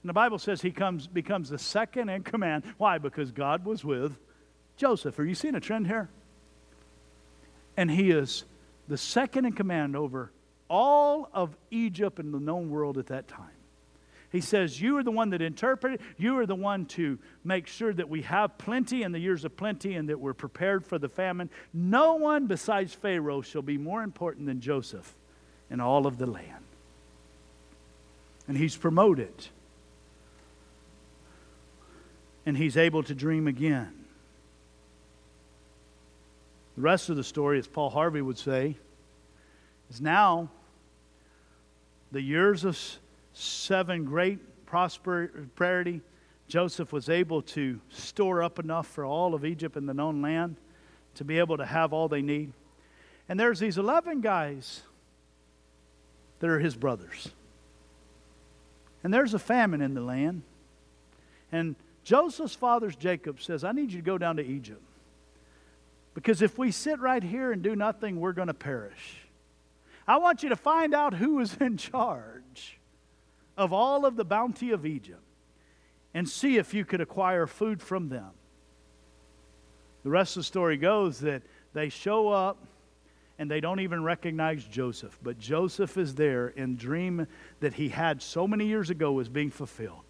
And 0.02 0.08
the 0.08 0.14
Bible 0.14 0.38
says 0.38 0.62
he 0.62 0.70
comes, 0.70 1.06
becomes 1.06 1.50
the 1.50 1.58
second 1.58 2.08
in 2.08 2.22
command. 2.22 2.64
Why? 2.76 2.98
Because 2.98 3.32
God 3.32 3.64
was 3.64 3.84
with 3.84 4.16
Joseph. 4.76 5.18
Are 5.18 5.24
you 5.24 5.34
seeing 5.34 5.54
a 5.54 5.60
trend 5.60 5.86
here? 5.86 6.08
And 7.76 7.90
he 7.90 8.10
is 8.10 8.44
the 8.86 8.96
second 8.96 9.44
in 9.44 9.52
command 9.52 9.96
over 9.96 10.30
all 10.68 11.28
of 11.32 11.56
Egypt 11.70 12.18
and 12.18 12.32
the 12.32 12.40
known 12.40 12.70
world 12.70 12.98
at 12.98 13.06
that 13.08 13.28
time. 13.28 13.50
He 14.30 14.40
says, 14.40 14.80
You 14.80 14.98
are 14.98 15.02
the 15.02 15.10
one 15.10 15.30
that 15.30 15.40
interpreted. 15.40 16.00
You 16.18 16.38
are 16.38 16.46
the 16.46 16.54
one 16.54 16.86
to 16.86 17.18
make 17.44 17.66
sure 17.66 17.92
that 17.94 18.08
we 18.08 18.22
have 18.22 18.58
plenty 18.58 19.02
in 19.02 19.12
the 19.12 19.18
years 19.18 19.44
of 19.44 19.56
plenty 19.56 19.94
and 19.94 20.08
that 20.10 20.20
we're 20.20 20.34
prepared 20.34 20.86
for 20.86 20.98
the 20.98 21.08
famine. 21.08 21.48
No 21.72 22.16
one 22.16 22.46
besides 22.46 22.92
Pharaoh 22.92 23.40
shall 23.40 23.62
be 23.62 23.78
more 23.78 24.02
important 24.02 24.46
than 24.46 24.60
Joseph 24.60 25.14
in 25.70 25.80
all 25.80 26.06
of 26.06 26.18
the 26.18 26.26
land. 26.26 26.64
And 28.46 28.56
he's 28.56 28.76
promoted. 28.76 29.48
And 32.48 32.56
he's 32.56 32.78
able 32.78 33.02
to 33.02 33.14
dream 33.14 33.46
again. 33.46 33.92
The 36.76 36.80
rest 36.80 37.10
of 37.10 37.16
the 37.16 37.22
story, 37.22 37.58
as 37.58 37.66
Paul 37.66 37.90
Harvey 37.90 38.22
would 38.22 38.38
say, 38.38 38.74
is 39.90 40.00
now 40.00 40.48
the 42.10 42.22
years 42.22 42.64
of 42.64 42.78
seven 43.34 44.06
great 44.06 44.38
prosperity. 44.64 46.00
Joseph 46.48 46.90
was 46.90 47.10
able 47.10 47.42
to 47.42 47.82
store 47.90 48.42
up 48.42 48.58
enough 48.58 48.86
for 48.86 49.04
all 49.04 49.34
of 49.34 49.44
Egypt 49.44 49.76
and 49.76 49.86
the 49.86 49.92
known 49.92 50.22
land 50.22 50.56
to 51.16 51.24
be 51.24 51.38
able 51.38 51.58
to 51.58 51.66
have 51.66 51.92
all 51.92 52.08
they 52.08 52.22
need. 52.22 52.54
And 53.28 53.38
there's 53.38 53.58
these 53.58 53.76
11 53.76 54.22
guys 54.22 54.80
that 56.40 56.48
are 56.48 56.60
his 56.60 56.76
brothers. 56.76 57.28
And 59.04 59.12
there's 59.12 59.34
a 59.34 59.38
famine 59.38 59.82
in 59.82 59.92
the 59.92 60.00
land. 60.00 60.40
And 61.52 61.76
Joseph's 62.08 62.54
father, 62.54 62.90
Jacob, 62.90 63.38
says, 63.38 63.64
I 63.64 63.72
need 63.72 63.92
you 63.92 63.98
to 63.98 64.04
go 64.04 64.16
down 64.16 64.36
to 64.36 64.42
Egypt. 64.42 64.80
Because 66.14 66.40
if 66.40 66.56
we 66.56 66.70
sit 66.70 67.00
right 67.00 67.22
here 67.22 67.52
and 67.52 67.62
do 67.62 67.76
nothing, 67.76 68.18
we're 68.18 68.32
going 68.32 68.48
to 68.48 68.54
perish. 68.54 69.18
I 70.06 70.16
want 70.16 70.42
you 70.42 70.48
to 70.48 70.56
find 70.56 70.94
out 70.94 71.12
who 71.12 71.38
is 71.40 71.54
in 71.60 71.76
charge 71.76 72.80
of 73.58 73.74
all 73.74 74.06
of 74.06 74.16
the 74.16 74.24
bounty 74.24 74.70
of 74.70 74.86
Egypt 74.86 75.20
and 76.14 76.26
see 76.26 76.56
if 76.56 76.72
you 76.72 76.86
could 76.86 77.02
acquire 77.02 77.46
food 77.46 77.82
from 77.82 78.08
them. 78.08 78.30
The 80.02 80.08
rest 80.08 80.34
of 80.38 80.40
the 80.40 80.44
story 80.44 80.78
goes 80.78 81.20
that 81.20 81.42
they 81.74 81.90
show 81.90 82.30
up 82.30 82.56
and 83.38 83.50
they 83.50 83.60
don't 83.60 83.80
even 83.80 84.02
recognize 84.02 84.64
Joseph, 84.64 85.18
but 85.22 85.38
Joseph 85.38 85.98
is 85.98 86.14
there 86.14 86.54
and 86.56 86.78
dream 86.78 87.26
that 87.60 87.74
he 87.74 87.90
had 87.90 88.22
so 88.22 88.48
many 88.48 88.64
years 88.64 88.88
ago 88.88 89.20
is 89.20 89.28
being 89.28 89.50
fulfilled 89.50 90.04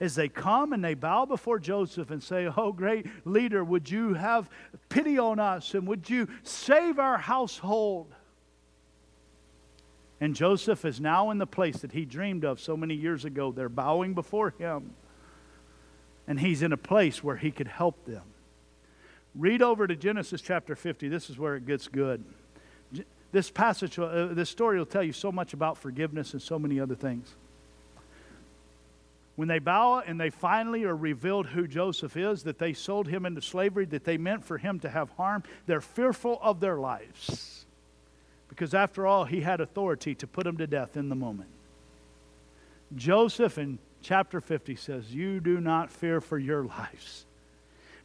as 0.00 0.14
they 0.14 0.28
come 0.28 0.72
and 0.72 0.84
they 0.84 0.94
bow 0.94 1.24
before 1.24 1.58
Joseph 1.58 2.10
and 2.10 2.22
say, 2.22 2.48
Oh, 2.56 2.72
great 2.72 3.06
leader, 3.24 3.64
would 3.64 3.90
you 3.90 4.14
have 4.14 4.48
pity 4.88 5.18
on 5.18 5.38
us 5.38 5.74
and 5.74 5.86
would 5.86 6.08
you 6.08 6.28
save 6.42 6.98
our 6.98 7.18
household? 7.18 8.14
And 10.20 10.34
Joseph 10.34 10.84
is 10.84 11.00
now 11.00 11.30
in 11.30 11.38
the 11.38 11.46
place 11.46 11.78
that 11.78 11.92
he 11.92 12.04
dreamed 12.04 12.44
of 12.44 12.60
so 12.60 12.76
many 12.76 12.94
years 12.94 13.24
ago. 13.24 13.52
They're 13.52 13.68
bowing 13.68 14.14
before 14.14 14.54
him, 14.56 14.94
and 16.26 16.40
he's 16.40 16.62
in 16.62 16.72
a 16.72 16.76
place 16.76 17.22
where 17.22 17.36
he 17.36 17.50
could 17.50 17.68
help 17.68 18.06
them. 18.06 18.22
Read 19.34 19.60
over 19.60 19.86
to 19.86 19.96
Genesis 19.96 20.40
chapter 20.40 20.76
50. 20.76 21.08
This 21.08 21.28
is 21.28 21.38
where 21.38 21.56
it 21.56 21.66
gets 21.66 21.88
good. 21.88 22.24
This 23.32 23.50
passage, 23.50 23.98
uh, 23.98 24.28
this 24.30 24.48
story 24.48 24.78
will 24.78 24.86
tell 24.86 25.02
you 25.02 25.12
so 25.12 25.32
much 25.32 25.52
about 25.52 25.76
forgiveness 25.76 26.32
and 26.32 26.40
so 26.40 26.58
many 26.58 26.78
other 26.78 26.94
things. 26.94 27.34
When 29.36 29.48
they 29.48 29.58
bow 29.58 30.00
and 30.00 30.20
they 30.20 30.30
finally 30.30 30.84
are 30.84 30.96
revealed 30.96 31.46
who 31.48 31.66
Joseph 31.66 32.16
is, 32.16 32.44
that 32.44 32.58
they 32.58 32.72
sold 32.72 33.08
him 33.08 33.26
into 33.26 33.42
slavery, 33.42 33.84
that 33.86 34.04
they 34.04 34.16
meant 34.16 34.44
for 34.44 34.58
him 34.58 34.78
to 34.80 34.88
have 34.88 35.10
harm, 35.10 35.42
they're 35.66 35.80
fearful 35.80 36.38
of 36.40 36.60
their 36.60 36.76
lives. 36.76 37.66
Because 38.48 38.74
after 38.74 39.06
all, 39.06 39.24
he 39.24 39.40
had 39.40 39.60
authority 39.60 40.14
to 40.14 40.26
put 40.26 40.44
them 40.44 40.56
to 40.58 40.66
death 40.66 40.96
in 40.96 41.08
the 41.08 41.16
moment. 41.16 41.50
Joseph 42.94 43.58
in 43.58 43.78
chapter 44.02 44.40
50 44.40 44.76
says, 44.76 45.12
You 45.12 45.40
do 45.40 45.60
not 45.60 45.90
fear 45.90 46.20
for 46.20 46.38
your 46.38 46.64
lives 46.64 47.26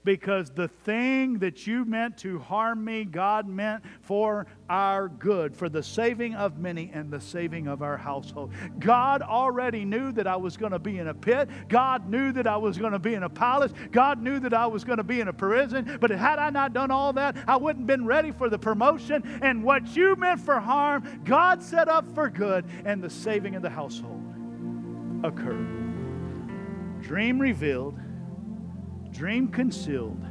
because 0.03 0.49
the 0.49 0.67
thing 0.67 1.39
that 1.39 1.67
you 1.67 1.85
meant 1.85 2.17
to 2.19 2.39
harm 2.39 2.83
me, 2.83 3.03
God 3.03 3.47
meant 3.47 3.83
for 4.01 4.47
our 4.69 5.09
good, 5.09 5.55
for 5.55 5.67
the 5.67 5.83
saving 5.83 6.35
of 6.35 6.57
many 6.57 6.89
and 6.93 7.11
the 7.11 7.19
saving 7.19 7.67
of 7.67 7.81
our 7.81 7.97
household. 7.97 8.51
God 8.79 9.21
already 9.21 9.83
knew 9.83 10.11
that 10.13 10.27
I 10.27 10.35
was 10.35 10.55
going 10.57 10.71
to 10.71 10.79
be 10.79 10.99
in 10.99 11.07
a 11.07 11.13
pit. 11.13 11.49
God 11.67 12.09
knew 12.09 12.31
that 12.31 12.47
I 12.47 12.57
was 12.57 12.77
going 12.77 12.93
to 12.93 12.99
be 12.99 13.13
in 13.13 13.23
a 13.23 13.29
palace. 13.29 13.73
God 13.91 14.21
knew 14.21 14.39
that 14.39 14.53
I 14.53 14.67
was 14.67 14.83
going 14.83 14.97
to 14.97 15.03
be 15.03 15.19
in 15.19 15.27
a 15.27 15.33
prison. 15.33 15.97
But 15.99 16.11
had 16.11 16.39
I 16.39 16.49
not 16.49 16.73
done 16.73 16.91
all 16.91 17.13
that, 17.13 17.35
I 17.47 17.57
wouldn't 17.57 17.81
have 17.81 17.87
been 17.87 18.05
ready 18.05 18.31
for 18.31 18.49
the 18.49 18.59
promotion. 18.59 19.39
And 19.41 19.63
what 19.63 19.95
you 19.95 20.15
meant 20.15 20.39
for 20.39 20.59
harm, 20.59 21.21
God 21.25 21.61
set 21.61 21.87
up 21.89 22.05
for 22.13 22.29
good, 22.29 22.65
and 22.85 23.03
the 23.03 23.09
saving 23.09 23.55
of 23.55 23.61
the 23.61 23.69
household 23.69 24.23
occurred. 25.23 25.89
Dream 27.01 27.39
revealed 27.39 27.97
Dream 29.19 29.49
concealed, 29.49 30.25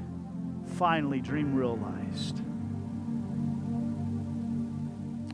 finally, 0.78 1.20
dream 1.20 1.54
realized. 1.54 2.38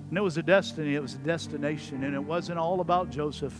And 0.09 0.19
it 0.19 0.21
was 0.21 0.37
a 0.39 0.43
destiny, 0.43 0.97
it 0.97 1.01
was 1.01 1.15
a 1.15 1.19
destination, 1.19 2.03
and 2.03 2.17
it 2.17 2.25
wasn't 2.25 2.59
all 2.59 2.81
about 2.81 3.11
Joseph. 3.11 3.55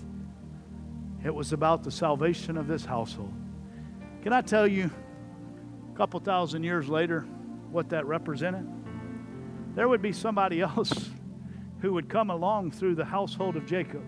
It 1.25 1.33
was 1.33 1.53
about 1.53 1.85
the 1.85 1.93
salvation 1.93 2.57
of 2.57 2.67
this 2.67 2.85
household. 2.85 3.33
Can 4.25 4.33
I 4.33 4.41
tell 4.41 4.67
you, 4.67 4.91
a 5.93 5.97
couple 5.97 6.19
thousand 6.19 6.65
years 6.65 6.89
later, 6.89 7.21
what 7.71 7.91
that 7.91 8.05
represented? 8.05 8.69
there 9.77 9.89
would 9.89 10.03
be 10.03 10.13
somebody 10.13 10.61
else 10.63 11.11
who 11.83 11.93
would 11.93 12.09
come 12.09 12.31
along 12.31 12.73
through 12.73 12.97
the 12.97 13.05
household 13.05 13.55
of 13.55 13.65
Jacob. 13.65 14.03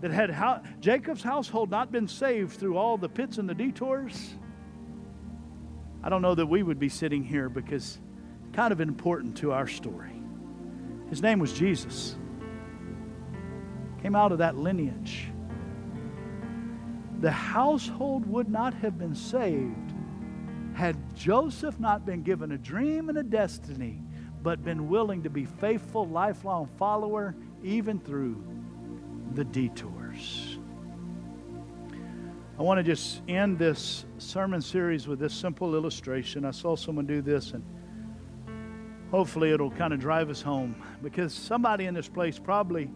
That 0.00 0.10
had 0.10 0.30
how, 0.30 0.62
Jacob's 0.80 1.22
household 1.22 1.70
not 1.70 1.92
been 1.92 2.08
saved 2.08 2.58
through 2.58 2.78
all 2.78 2.96
the 2.96 3.10
pits 3.10 3.36
and 3.36 3.46
the 3.46 3.54
detours, 3.54 4.36
I 6.04 6.10
don't 6.10 6.20
know 6.20 6.34
that 6.34 6.44
we 6.44 6.62
would 6.62 6.78
be 6.78 6.90
sitting 6.90 7.24
here 7.24 7.48
because 7.48 7.98
kind 8.52 8.72
of 8.72 8.82
important 8.82 9.38
to 9.38 9.52
our 9.52 9.66
story. 9.66 10.12
His 11.08 11.22
name 11.22 11.38
was 11.38 11.54
Jesus. 11.54 12.14
Came 14.02 14.14
out 14.14 14.30
of 14.30 14.36
that 14.38 14.54
lineage. 14.54 15.28
The 17.20 17.30
household 17.30 18.26
would 18.26 18.50
not 18.50 18.74
have 18.74 18.98
been 18.98 19.14
saved 19.14 19.94
had 20.74 21.16
Joseph 21.16 21.80
not 21.80 22.04
been 22.04 22.22
given 22.22 22.52
a 22.52 22.58
dream 22.58 23.08
and 23.08 23.16
a 23.16 23.22
destiny, 23.22 24.02
but 24.42 24.62
been 24.62 24.90
willing 24.90 25.22
to 25.22 25.30
be 25.30 25.46
faithful, 25.46 26.06
lifelong 26.06 26.68
follower, 26.78 27.34
even 27.62 27.98
through 27.98 28.44
the 29.32 29.44
detours. 29.44 30.53
I 32.56 32.62
want 32.62 32.78
to 32.78 32.84
just 32.84 33.20
end 33.26 33.58
this 33.58 34.04
sermon 34.18 34.60
series 34.60 35.08
with 35.08 35.18
this 35.18 35.34
simple 35.34 35.74
illustration. 35.74 36.44
I 36.44 36.52
saw 36.52 36.76
someone 36.76 37.04
do 37.04 37.20
this, 37.20 37.50
and 37.50 37.64
hopefully 39.10 39.50
it'll 39.50 39.72
kind 39.72 39.92
of 39.92 39.98
drive 39.98 40.30
us 40.30 40.40
home 40.40 40.80
because 41.02 41.34
somebody 41.34 41.86
in 41.86 41.94
this 41.94 42.08
place 42.08 42.38
probably, 42.38 42.92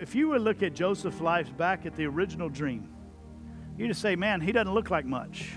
if 0.00 0.16
you 0.16 0.30
would 0.30 0.40
look 0.40 0.64
at 0.64 0.74
Joseph's 0.74 1.20
life 1.20 1.56
back 1.56 1.86
at 1.86 1.94
the 1.94 2.04
original 2.04 2.48
dream, 2.48 2.88
you 3.78 3.86
just 3.86 4.02
say, 4.02 4.16
man, 4.16 4.40
he 4.40 4.50
doesn't 4.50 4.74
look 4.74 4.90
like 4.90 5.04
much. 5.04 5.52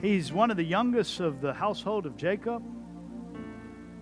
He's 0.00 0.32
one 0.32 0.52
of 0.52 0.56
the 0.56 0.64
youngest 0.64 1.18
of 1.18 1.40
the 1.40 1.52
household 1.52 2.06
of 2.06 2.16
Jacob. 2.16 2.62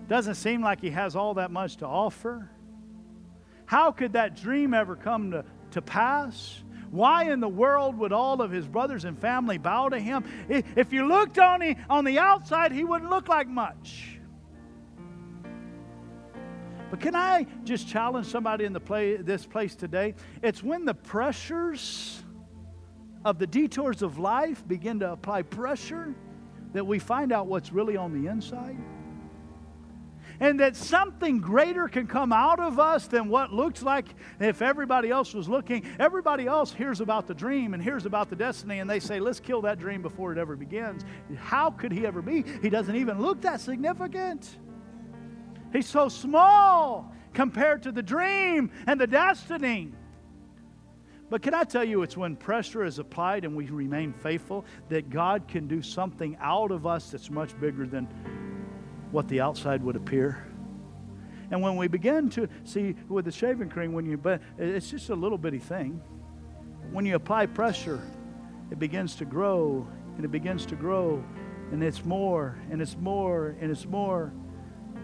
Doesn't 0.07 0.35
seem 0.35 0.61
like 0.61 0.83
he 0.83 0.91
has 0.91 1.17
all 1.17 1.33
that 1.35 1.51
much 1.51 1.79
to 1.79 1.87
offer. 1.87 2.51
How 3.65 3.91
could 3.91 4.13
that 4.13 4.37
dream 4.37 4.75
ever 4.75 4.97
come 4.97 5.31
to, 5.31 5.47
to 5.71 5.81
pass? 5.81 6.63
Why 6.93 7.33
in 7.33 7.41
the 7.41 7.49
world 7.49 7.97
would 7.99 8.13
all 8.13 8.43
of 8.43 8.51
his 8.51 8.69
brothers 8.69 9.07
and 9.07 9.19
family 9.19 9.57
bow 9.57 9.89
to 9.89 9.99
him? 9.99 10.25
If 10.51 10.93
you 10.93 11.09
looked 11.09 11.39
on, 11.39 11.61
the 11.61 11.75
on 11.89 12.05
the 12.05 12.19
outside, 12.19 12.71
he 12.71 12.85
wouldn't 12.85 13.11
look 13.11 13.29
like 13.29 13.49
much. 13.49 14.19
But 16.91 17.01
can 17.01 17.17
I 17.17 17.47
just 17.65 17.89
challenge 17.89 18.27
somebody 18.27 18.67
in 18.67 18.75
the 18.75 18.81
play, 18.81 19.17
this 19.17 19.47
place 19.47 19.75
today? 19.75 20.15
It's 20.43 20.63
when 20.63 20.85
the 20.85 20.93
pressures 20.93 22.23
of 23.25 23.39
the 23.39 23.47
detours 23.47 24.03
of 24.03 24.19
life 24.19 24.63
begin 24.69 25.01
to 25.01 25.13
apply 25.13 25.43
pressure, 25.43 26.15
that 26.75 26.87
we 26.87 26.99
find 26.99 27.33
out 27.33 27.47
what's 27.47 27.73
really 27.73 27.97
on 27.97 28.13
the 28.13 28.29
inside. 28.29 28.77
And 30.43 30.59
that 30.59 30.75
something 30.75 31.39
greater 31.39 31.87
can 31.87 32.09
come 32.09 32.33
out 32.33 32.59
of 32.59 32.81
us 32.81 33.07
than 33.07 33.29
what 33.29 33.53
looks 33.53 33.81
like 33.81 34.07
if 34.41 34.61
everybody 34.61 35.09
else 35.09 35.35
was 35.35 35.49
looking. 35.49 35.87
Everybody 36.01 36.49
else 36.49 36.73
hears 36.73 37.01
about 37.01 37.29
the 37.29 37.35
dream 37.35 37.75
and 37.75 37.83
hears 37.83 38.07
about 38.07 38.29
the 38.29 38.35
destiny, 38.35 38.81
and 38.81 38.91
they 38.91 38.99
say, 38.99 39.21
Let's 39.21 39.39
kill 39.39 39.63
that 39.63 39.79
dream 39.79 40.03
before 40.03 40.33
it 40.33 40.39
ever 40.39 40.57
begins. 40.57 41.05
How 41.37 41.71
could 41.71 41.93
he 41.93 42.05
ever 42.05 42.21
be? 42.23 42.45
He 42.61 42.71
doesn't 42.71 42.97
even 42.97 43.23
look 43.23 43.41
that 43.43 43.61
significant. 43.61 44.59
He's 45.73 45.87
so 45.87 46.09
small 46.09 47.15
compared 47.35 47.85
to 47.85 47.93
the 47.93 48.03
dream 48.03 48.73
and 48.89 49.01
the 49.01 49.07
destiny. 49.07 49.93
But 51.31 51.43
can 51.43 51.55
I 51.55 51.63
tell 51.63 51.85
you, 51.85 52.03
it's 52.03 52.17
when 52.17 52.35
pressure 52.35 52.85
is 52.85 52.99
applied 52.99 53.45
and 53.45 53.55
we 53.55 53.67
remain 53.67 54.13
faithful 54.13 54.65
that 54.89 55.09
God 55.09 55.47
can 55.47 55.69
do 55.69 55.83
something 55.83 56.37
out 56.41 56.73
of 56.73 56.85
us 56.85 57.13
that's 57.13 57.31
much 57.31 57.59
bigger 57.61 57.87
than 57.87 58.09
what 59.13 59.29
the 59.29 59.41
outside 59.41 59.83
would 59.83 59.95
appear. 59.95 60.45
And 61.51 61.61
when 61.61 61.77
we 61.77 61.87
begin 61.87 62.31
to 62.31 62.49
see 62.65 62.97
with 63.09 63.27
the 63.27 63.31
shaving 63.31 63.69
cream, 63.69 63.93
when 63.93 64.07
you 64.07 64.17
but 64.17 64.41
it's 64.59 64.91
just 64.91 65.11
a 65.11 65.15
little 65.15 65.39
bitty 65.39 65.59
thing. 65.59 66.01
When 66.91 67.07
you 67.07 67.15
apply 67.15 67.47
pressure, 67.47 68.01
it 68.71 68.79
begins 68.79 69.15
to 69.17 69.25
grow 69.25 69.87
and 70.17 70.25
it 70.25 70.31
begins 70.31 70.67
to 70.67 70.75
grow, 70.75 71.23
and 71.71 71.83
it's 71.83 72.05
more 72.05 72.59
and 72.71 72.81
it's 72.81 72.97
more 72.97 73.55
and 73.61 73.71
it's 73.71 73.87
more. 73.87 74.33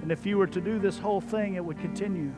And 0.02 0.10
if 0.10 0.24
you 0.24 0.38
were 0.38 0.46
to 0.46 0.60
do 0.60 0.78
this 0.78 0.98
whole 0.98 1.20
thing, 1.20 1.54
it 1.54 1.64
would 1.64 1.78
continue. 1.78 2.32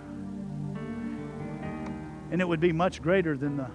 And 2.32 2.40
it 2.40 2.46
would 2.46 2.60
be 2.60 2.72
much 2.72 3.00
greater 3.00 3.36
than 3.36 3.56
the 3.56 3.70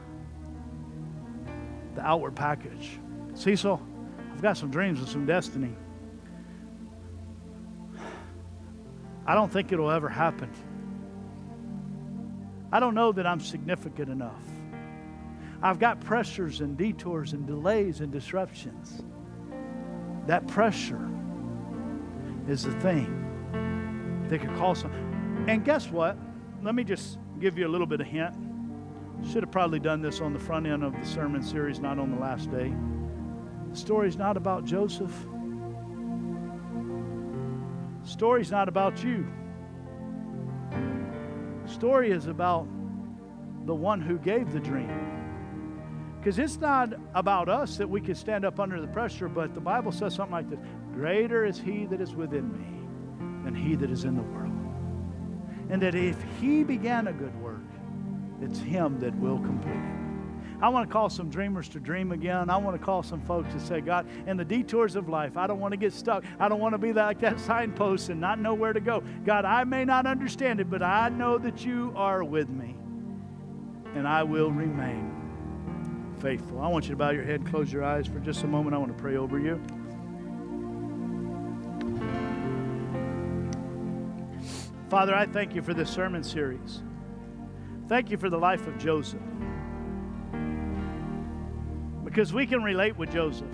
the 1.95 2.05
outward 2.05 2.35
package. 2.35 2.99
Cecil, 3.35 3.81
I've 4.33 4.41
got 4.41 4.57
some 4.57 4.69
dreams 4.69 4.99
and 4.99 5.07
some 5.07 5.25
destiny. 5.25 5.75
I 9.25 9.33
don't 9.33 9.51
think 9.51 9.71
it'll 9.71 9.91
ever 9.91 10.09
happen. 10.09 10.51
I 12.71 12.79
don't 12.79 12.93
know 12.93 13.11
that 13.11 13.25
I'm 13.25 13.39
significant 13.39 14.09
enough. 14.09 14.43
I've 15.61 15.79
got 15.79 15.99
pressures 16.01 16.61
and 16.61 16.77
detours 16.77 17.33
and 17.33 17.47
delays 17.47 18.01
and 18.01 18.11
disruptions. 18.11 19.01
That 20.27 20.47
pressure 20.47 21.09
is 22.47 22.63
the 22.63 22.79
thing 22.81 24.25
that 24.29 24.41
could 24.41 24.55
cause 24.55 24.79
some. 24.79 24.91
And 25.47 25.63
guess 25.63 25.89
what? 25.89 26.17
Let 26.61 26.75
me 26.75 26.83
just 26.83 27.17
give 27.39 27.57
you 27.57 27.67
a 27.67 27.69
little 27.69 27.87
bit 27.87 28.01
of 28.01 28.07
hint. 28.07 28.35
Should 29.31 29.43
have 29.43 29.51
probably 29.51 29.79
done 29.79 30.01
this 30.01 30.21
on 30.21 30.33
the 30.33 30.39
front 30.39 30.67
end 30.67 30.83
of 30.83 30.93
the 30.93 31.05
sermon 31.05 31.41
series, 31.41 31.79
not 31.79 31.97
on 31.97 32.11
the 32.11 32.19
last 32.19 32.51
day. 32.51 32.73
The 33.71 33.77
story's 33.77 34.17
not 34.17 34.37
about 34.37 34.65
Joseph. 34.65 35.13
Story's 38.15 38.49
not 38.49 38.69
about 38.69 39.03
you. 39.03 39.27
The 41.65 41.69
story 41.69 42.11
is 42.11 42.27
about 42.27 42.65
the 43.65 43.75
one 43.75 43.99
who 43.99 44.17
gave 44.17 44.53
the 44.53 44.59
dream. 44.61 44.89
Because 46.17 46.39
it's 46.39 46.57
not 46.57 46.93
about 47.13 47.49
us 47.49 47.75
that 47.75 47.89
we 47.89 47.99
can 47.99 48.15
stand 48.15 48.45
up 48.45 48.57
under 48.57 48.79
the 48.79 48.87
pressure, 48.87 49.27
but 49.27 49.53
the 49.53 49.59
Bible 49.59 49.91
says 49.91 50.15
something 50.15 50.31
like 50.31 50.49
this 50.49 50.59
Greater 50.93 51.43
is 51.43 51.59
he 51.59 51.87
that 51.87 51.99
is 51.99 52.15
within 52.15 52.53
me 52.53 53.43
than 53.43 53.53
he 53.53 53.75
that 53.75 53.91
is 53.91 54.05
in 54.05 54.15
the 54.15 54.23
world. 54.23 54.53
And 55.69 55.81
that 55.81 55.93
if 55.93 56.15
he 56.39 56.63
began 56.63 57.07
a 57.07 57.13
good 57.13 57.35
work, 57.41 57.59
it's 58.41 58.59
Him 58.59 58.97
that 59.01 59.13
will 59.15 59.39
complete 59.39 59.75
it. 59.75 59.94
I 60.65 60.69
want 60.69 60.89
to 60.89 60.91
call 60.91 61.11
some 61.11 61.29
dreamers 61.29 61.69
to 61.69 61.79
dream 61.79 62.11
again. 62.11 62.49
I 62.49 62.57
want 62.57 62.75
to 62.75 62.83
call 62.83 63.03
some 63.03 63.21
folks 63.21 63.53
to 63.53 63.59
say, 63.59 63.81
God, 63.81 64.07
in 64.25 64.35
the 64.35 64.43
detours 64.43 64.95
of 64.95 65.07
life, 65.07 65.37
I 65.37 65.45
don't 65.45 65.59
want 65.59 65.73
to 65.73 65.77
get 65.77 65.93
stuck. 65.93 66.23
I 66.39 66.49
don't 66.49 66.59
want 66.59 66.73
to 66.73 66.79
be 66.79 66.91
like 66.91 67.19
that 67.19 67.39
signpost 67.51 68.09
and 68.09 68.19
not 68.19 68.39
know 68.39 68.55
where 68.55 68.73
to 68.73 68.79
go. 68.79 69.03
God, 69.25 69.45
I 69.45 69.63
may 69.63 69.85
not 69.85 70.07
understand 70.07 70.59
it, 70.59 70.67
but 70.67 70.81
I 70.81 71.09
know 71.09 71.37
that 71.37 71.63
you 71.63 71.93
are 71.95 72.23
with 72.23 72.49
me, 72.49 72.75
and 73.93 74.07
I 74.07 74.23
will 74.23 74.49
remain 74.49 75.13
faithful. 76.19 76.59
I 76.59 76.67
want 76.67 76.85
you 76.85 76.91
to 76.93 76.97
bow 76.97 77.11
your 77.11 77.25
head, 77.25 77.45
close 77.45 77.71
your 77.71 77.83
eyes 77.83 78.07
for 78.07 78.17
just 78.17 78.43
a 78.43 78.47
moment. 78.47 78.75
I 78.75 78.79
want 78.79 78.97
to 78.97 78.99
pray 78.99 79.17
over 79.17 79.37
you. 79.37 79.61
Father, 84.89 85.13
I 85.13 85.27
thank 85.27 85.53
you 85.53 85.61
for 85.61 85.75
this 85.75 85.91
sermon 85.91 86.23
series. 86.23 86.81
Thank 87.87 88.09
you 88.09 88.17
for 88.17 88.31
the 88.31 88.39
life 88.39 88.65
of 88.65 88.79
Joseph. 88.79 89.21
Because 92.15 92.31
we 92.31 92.47
can 92.47 92.63
relate 92.63 92.97
with 92.97 93.11
Joseph. 93.11 93.51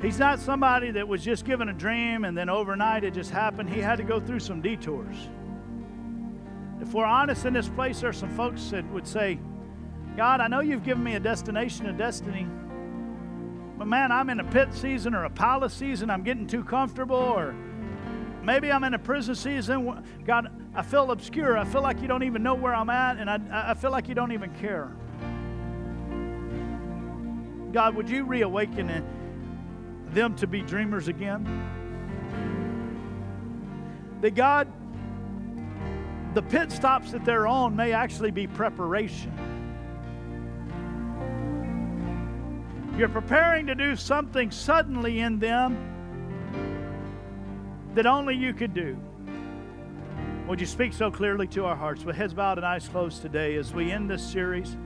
He's 0.00 0.18
not 0.18 0.38
somebody 0.38 0.92
that 0.92 1.06
was 1.06 1.22
just 1.22 1.44
given 1.44 1.68
a 1.68 1.74
dream 1.74 2.24
and 2.24 2.34
then 2.34 2.48
overnight 2.48 3.04
it 3.04 3.12
just 3.12 3.30
happened. 3.30 3.68
He 3.68 3.78
had 3.78 3.96
to 3.96 4.02
go 4.02 4.18
through 4.18 4.40
some 4.40 4.62
detours. 4.62 5.14
If 6.80 6.94
we're 6.94 7.04
honest 7.04 7.44
in 7.44 7.52
this 7.52 7.68
place, 7.68 8.00
there 8.00 8.08
are 8.08 8.14
some 8.14 8.34
folks 8.34 8.70
that 8.70 8.90
would 8.92 9.06
say, 9.06 9.38
God, 10.16 10.40
I 10.40 10.48
know 10.48 10.60
you've 10.60 10.84
given 10.84 11.04
me 11.04 11.16
a 11.16 11.20
destination, 11.20 11.84
a 11.84 11.92
destiny, 11.92 12.46
but 13.76 13.86
man, 13.86 14.10
I'm 14.10 14.30
in 14.30 14.40
a 14.40 14.44
pit 14.44 14.72
season 14.72 15.14
or 15.14 15.24
a 15.24 15.30
palace 15.30 15.74
season. 15.74 16.08
I'm 16.08 16.22
getting 16.22 16.46
too 16.46 16.64
comfortable, 16.64 17.14
or 17.14 17.54
maybe 18.42 18.72
I'm 18.72 18.84
in 18.84 18.94
a 18.94 18.98
prison 18.98 19.34
season. 19.34 20.02
God, 20.24 20.50
I 20.74 20.80
feel 20.80 21.10
obscure. 21.10 21.58
I 21.58 21.66
feel 21.66 21.82
like 21.82 22.00
you 22.00 22.08
don't 22.08 22.22
even 22.22 22.42
know 22.42 22.54
where 22.54 22.74
I'm 22.74 22.88
at, 22.88 23.18
and 23.18 23.28
I, 23.28 23.38
I 23.52 23.74
feel 23.74 23.90
like 23.90 24.08
you 24.08 24.14
don't 24.14 24.32
even 24.32 24.50
care. 24.54 24.96
God, 27.72 27.94
would 27.96 28.08
you 28.08 28.24
reawaken 28.24 29.02
them 30.10 30.34
to 30.36 30.46
be 30.46 30.60
dreamers 30.60 31.08
again? 31.08 31.44
That 34.20 34.34
God, 34.34 34.70
the 36.34 36.42
pit 36.42 36.70
stops 36.70 37.12
that 37.12 37.24
they're 37.24 37.46
on 37.46 37.74
may 37.74 37.92
actually 37.92 38.30
be 38.30 38.46
preparation. 38.46 39.32
You're 42.98 43.08
preparing 43.08 43.66
to 43.68 43.74
do 43.74 43.96
something 43.96 44.50
suddenly 44.50 45.20
in 45.20 45.38
them 45.38 45.88
that 47.94 48.04
only 48.04 48.36
you 48.36 48.52
could 48.52 48.74
do. 48.74 48.98
Would 50.46 50.60
you 50.60 50.66
speak 50.66 50.92
so 50.92 51.10
clearly 51.10 51.46
to 51.48 51.64
our 51.64 51.76
hearts 51.76 52.04
with 52.04 52.16
heads 52.16 52.34
bowed 52.34 52.58
and 52.58 52.66
eyes 52.66 52.86
closed 52.86 53.22
today 53.22 53.56
as 53.56 53.72
we 53.72 53.90
end 53.90 54.10
this 54.10 54.22
series? 54.22 54.76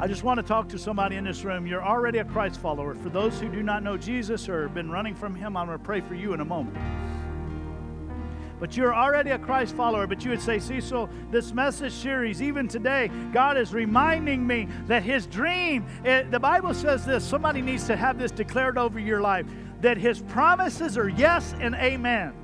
I 0.00 0.06
just 0.06 0.22
want 0.22 0.38
to 0.38 0.44
talk 0.44 0.68
to 0.68 0.78
somebody 0.78 1.16
in 1.16 1.24
this 1.24 1.42
room. 1.42 1.66
You're 1.66 1.84
already 1.84 2.18
a 2.18 2.24
Christ 2.24 2.60
follower. 2.60 2.94
For 2.94 3.08
those 3.08 3.40
who 3.40 3.48
do 3.48 3.64
not 3.64 3.82
know 3.82 3.96
Jesus 3.96 4.48
or 4.48 4.62
have 4.62 4.74
been 4.74 4.92
running 4.92 5.12
from 5.12 5.34
Him, 5.34 5.56
I'm 5.56 5.66
going 5.66 5.76
to 5.76 5.84
pray 5.84 6.00
for 6.00 6.14
you 6.14 6.34
in 6.34 6.40
a 6.40 6.44
moment. 6.44 6.78
But 8.60 8.76
you're 8.76 8.94
already 8.94 9.30
a 9.30 9.38
Christ 9.40 9.74
follower, 9.74 10.06
but 10.06 10.24
you 10.24 10.30
would 10.30 10.40
say, 10.40 10.60
Cecil, 10.60 11.10
this 11.32 11.52
message 11.52 11.92
series, 11.92 12.40
even 12.40 12.68
today, 12.68 13.10
God 13.32 13.56
is 13.56 13.74
reminding 13.74 14.46
me 14.46 14.68
that 14.86 15.02
His 15.02 15.26
dream, 15.26 15.84
it, 16.04 16.30
the 16.30 16.38
Bible 16.38 16.74
says 16.74 17.04
this, 17.04 17.24
somebody 17.24 17.60
needs 17.60 17.88
to 17.88 17.96
have 17.96 18.20
this 18.20 18.30
declared 18.30 18.78
over 18.78 19.00
your 19.00 19.20
life, 19.20 19.46
that 19.80 19.96
His 19.96 20.20
promises 20.20 20.96
are 20.96 21.08
yes 21.08 21.56
and 21.60 21.74
amen 21.74 22.34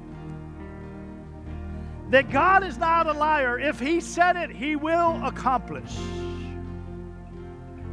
that 2.11 2.31
God 2.31 2.63
is 2.63 2.79
not 2.79 3.09
a 3.09 3.13
liar. 3.13 3.59
If 3.59 3.81
He 3.81 4.01
said 4.01 4.37
it, 4.37 4.51
He 4.51 4.77
will 4.77 5.21
accomplish. 5.25 5.91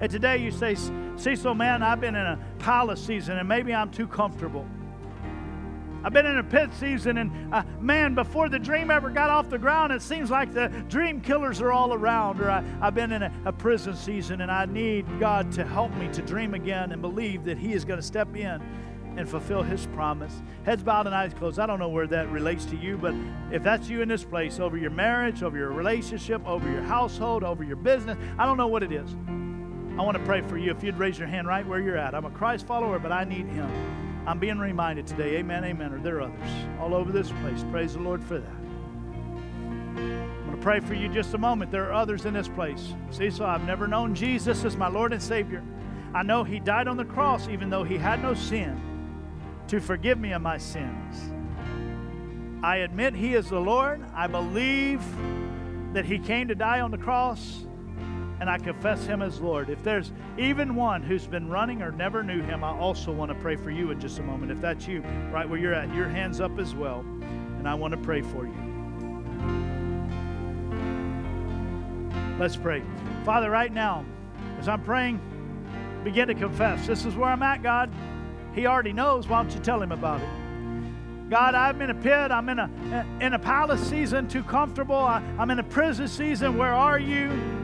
And 0.01 0.11
today 0.11 0.37
you 0.37 0.51
say, 0.51 0.75
Cecil, 1.15 1.53
man, 1.53 1.83
I've 1.83 2.01
been 2.01 2.15
in 2.15 2.25
a 2.25 2.39
palace 2.59 3.01
season 3.01 3.37
and 3.37 3.47
maybe 3.47 3.73
I'm 3.73 3.91
too 3.91 4.07
comfortable. 4.07 4.67
I've 6.03 6.13
been 6.13 6.25
in 6.25 6.39
a 6.39 6.43
pit 6.43 6.71
season, 6.79 7.19
and 7.19 7.53
uh, 7.53 7.61
man, 7.79 8.15
before 8.15 8.49
the 8.49 8.57
dream 8.57 8.89
ever 8.89 9.11
got 9.11 9.29
off 9.29 9.51
the 9.51 9.59
ground, 9.59 9.93
it 9.93 10.01
seems 10.01 10.31
like 10.31 10.51
the 10.51 10.69
dream 10.89 11.21
killers 11.21 11.61
are 11.61 11.71
all 11.71 11.93
around. 11.93 12.41
Or 12.41 12.49
I, 12.49 12.61
have 12.81 12.95
been 12.95 13.11
in 13.11 13.21
a, 13.21 13.31
a 13.45 13.53
prison 13.53 13.95
season, 13.95 14.41
and 14.41 14.51
I 14.51 14.65
need 14.65 15.05
God 15.19 15.51
to 15.51 15.63
help 15.63 15.93
me 15.97 16.07
to 16.13 16.23
dream 16.23 16.55
again 16.55 16.91
and 16.91 17.03
believe 17.03 17.43
that 17.43 17.59
He 17.59 17.73
is 17.73 17.85
going 17.85 17.99
to 17.99 18.05
step 18.05 18.35
in 18.35 18.59
and 19.17 19.29
fulfill 19.29 19.61
his 19.61 19.85
promise. 19.87 20.41
Heads 20.63 20.83
bowed 20.83 21.05
and 21.05 21.13
eyes 21.13 21.33
closed. 21.33 21.59
I 21.59 21.65
don't 21.65 21.79
know 21.79 21.89
where 21.89 22.07
that 22.07 22.29
relates 22.29 22.63
to 22.65 22.77
you, 22.77 22.97
but 22.97 23.13
if 23.51 23.61
that's 23.61 23.89
you 23.89 24.01
in 24.01 24.07
this 24.07 24.23
place, 24.23 24.57
over 24.57 24.77
your 24.77 24.89
marriage, 24.89 25.43
over 25.43 25.57
your 25.57 25.73
relationship, 25.73 26.41
over 26.47 26.71
your 26.71 26.81
household, 26.81 27.43
over 27.43 27.61
your 27.61 27.75
business, 27.75 28.17
I 28.39 28.45
don't 28.45 28.55
know 28.55 28.67
what 28.67 28.83
it 28.83 28.91
is. 28.93 29.13
I 29.97 30.03
want 30.03 30.17
to 30.17 30.23
pray 30.23 30.41
for 30.41 30.57
you. 30.57 30.71
If 30.71 30.83
you'd 30.83 30.97
raise 30.97 31.19
your 31.19 31.27
hand 31.27 31.47
right 31.47 31.65
where 31.67 31.79
you're 31.79 31.97
at. 31.97 32.15
I'm 32.15 32.25
a 32.25 32.31
Christ 32.31 32.65
follower, 32.65 32.97
but 32.97 33.11
I 33.11 33.23
need 33.23 33.45
him. 33.47 33.69
I'm 34.25 34.39
being 34.39 34.59
reminded 34.59 35.07
today, 35.07 35.37
amen, 35.37 35.63
amen, 35.65 35.93
or 35.93 35.99
there 35.99 36.17
are 36.17 36.21
others 36.21 36.49
all 36.79 36.93
over 36.93 37.11
this 37.11 37.31
place. 37.41 37.65
Praise 37.71 37.93
the 37.93 37.99
Lord 37.99 38.23
for 38.23 38.37
that. 38.37 38.49
I'm 39.97 40.45
going 40.45 40.55
to 40.55 40.61
pray 40.61 40.79
for 40.79 40.93
you 40.93 41.09
just 41.09 41.33
a 41.33 41.37
moment. 41.37 41.71
There 41.71 41.89
are 41.89 41.93
others 41.93 42.25
in 42.25 42.33
this 42.33 42.47
place. 42.47 42.93
See, 43.09 43.29
so 43.29 43.45
I've 43.45 43.65
never 43.65 43.87
known 43.87 44.15
Jesus 44.15 44.63
as 44.63 44.77
my 44.77 44.87
Lord 44.87 45.11
and 45.11 45.21
Savior. 45.21 45.63
I 46.13 46.23
know 46.23 46.43
He 46.43 46.59
died 46.59 46.87
on 46.87 46.97
the 46.97 47.05
cross 47.05 47.47
even 47.47 47.69
though 47.69 47.83
He 47.83 47.97
had 47.97 48.21
no 48.21 48.33
sin 48.33 48.79
to 49.67 49.79
forgive 49.79 50.19
me 50.19 50.33
of 50.33 50.41
my 50.41 50.57
sins. 50.57 51.31
I 52.63 52.77
admit 52.77 53.15
He 53.15 53.33
is 53.33 53.49
the 53.49 53.59
Lord. 53.59 54.05
I 54.13 54.27
believe 54.27 55.03
that 55.93 56.05
He 56.05 56.19
came 56.19 56.47
to 56.47 56.55
die 56.55 56.81
on 56.81 56.91
the 56.91 56.97
cross, 56.97 57.65
and 58.41 58.49
I 58.49 58.57
confess 58.57 59.05
Him 59.05 59.21
as 59.21 59.39
Lord. 59.39 59.69
If 59.69 59.83
there's 59.83 60.11
even 60.35 60.73
one 60.73 61.03
who's 61.03 61.27
been 61.27 61.47
running 61.47 61.83
or 61.83 61.91
never 61.91 62.23
knew 62.23 62.41
Him, 62.41 62.63
I 62.63 62.75
also 62.75 63.11
want 63.11 63.29
to 63.29 63.35
pray 63.35 63.55
for 63.55 63.69
you 63.69 63.91
in 63.91 63.99
just 63.99 64.17
a 64.17 64.23
moment. 64.23 64.51
If 64.51 64.59
that's 64.59 64.87
you, 64.87 65.01
right 65.31 65.47
where 65.47 65.59
you're 65.59 65.75
at, 65.75 65.93
your 65.93 66.09
hands 66.09 66.41
up 66.41 66.57
as 66.57 66.73
well, 66.73 67.01
and 67.59 67.69
I 67.69 67.75
want 67.75 67.91
to 67.91 67.99
pray 67.99 68.23
for 68.23 68.47
you. 68.47 68.55
Let's 72.39 72.55
pray. 72.55 72.81
Father, 73.23 73.51
right 73.51 73.71
now, 73.71 74.03
as 74.57 74.67
I'm 74.67 74.81
praying, 74.81 75.21
begin 76.03 76.27
to 76.27 76.33
confess. 76.33 76.87
This 76.87 77.05
is 77.05 77.15
where 77.15 77.29
I'm 77.29 77.43
at, 77.43 77.61
God. 77.61 77.91
He 78.55 78.65
already 78.65 78.91
knows. 78.91 79.27
Why 79.27 79.43
don't 79.43 79.53
you 79.53 79.61
tell 79.61 79.79
him 79.79 79.91
about 79.91 80.19
it? 80.19 81.29
God, 81.29 81.53
I'm 81.53 81.79
in 81.79 81.91
a 81.91 81.95
pit. 81.95 82.31
I'm 82.31 82.49
in 82.49 82.57
a 82.57 83.05
in 83.21 83.33
a 83.33 83.39
palace 83.39 83.87
season, 83.87 84.27
too 84.27 84.41
comfortable. 84.41 84.95
I, 84.95 85.21
I'm 85.37 85.51
in 85.51 85.59
a 85.59 85.63
prison 85.63 86.07
season. 86.07 86.57
Where 86.57 86.73
are 86.73 86.97
you? 86.97 87.60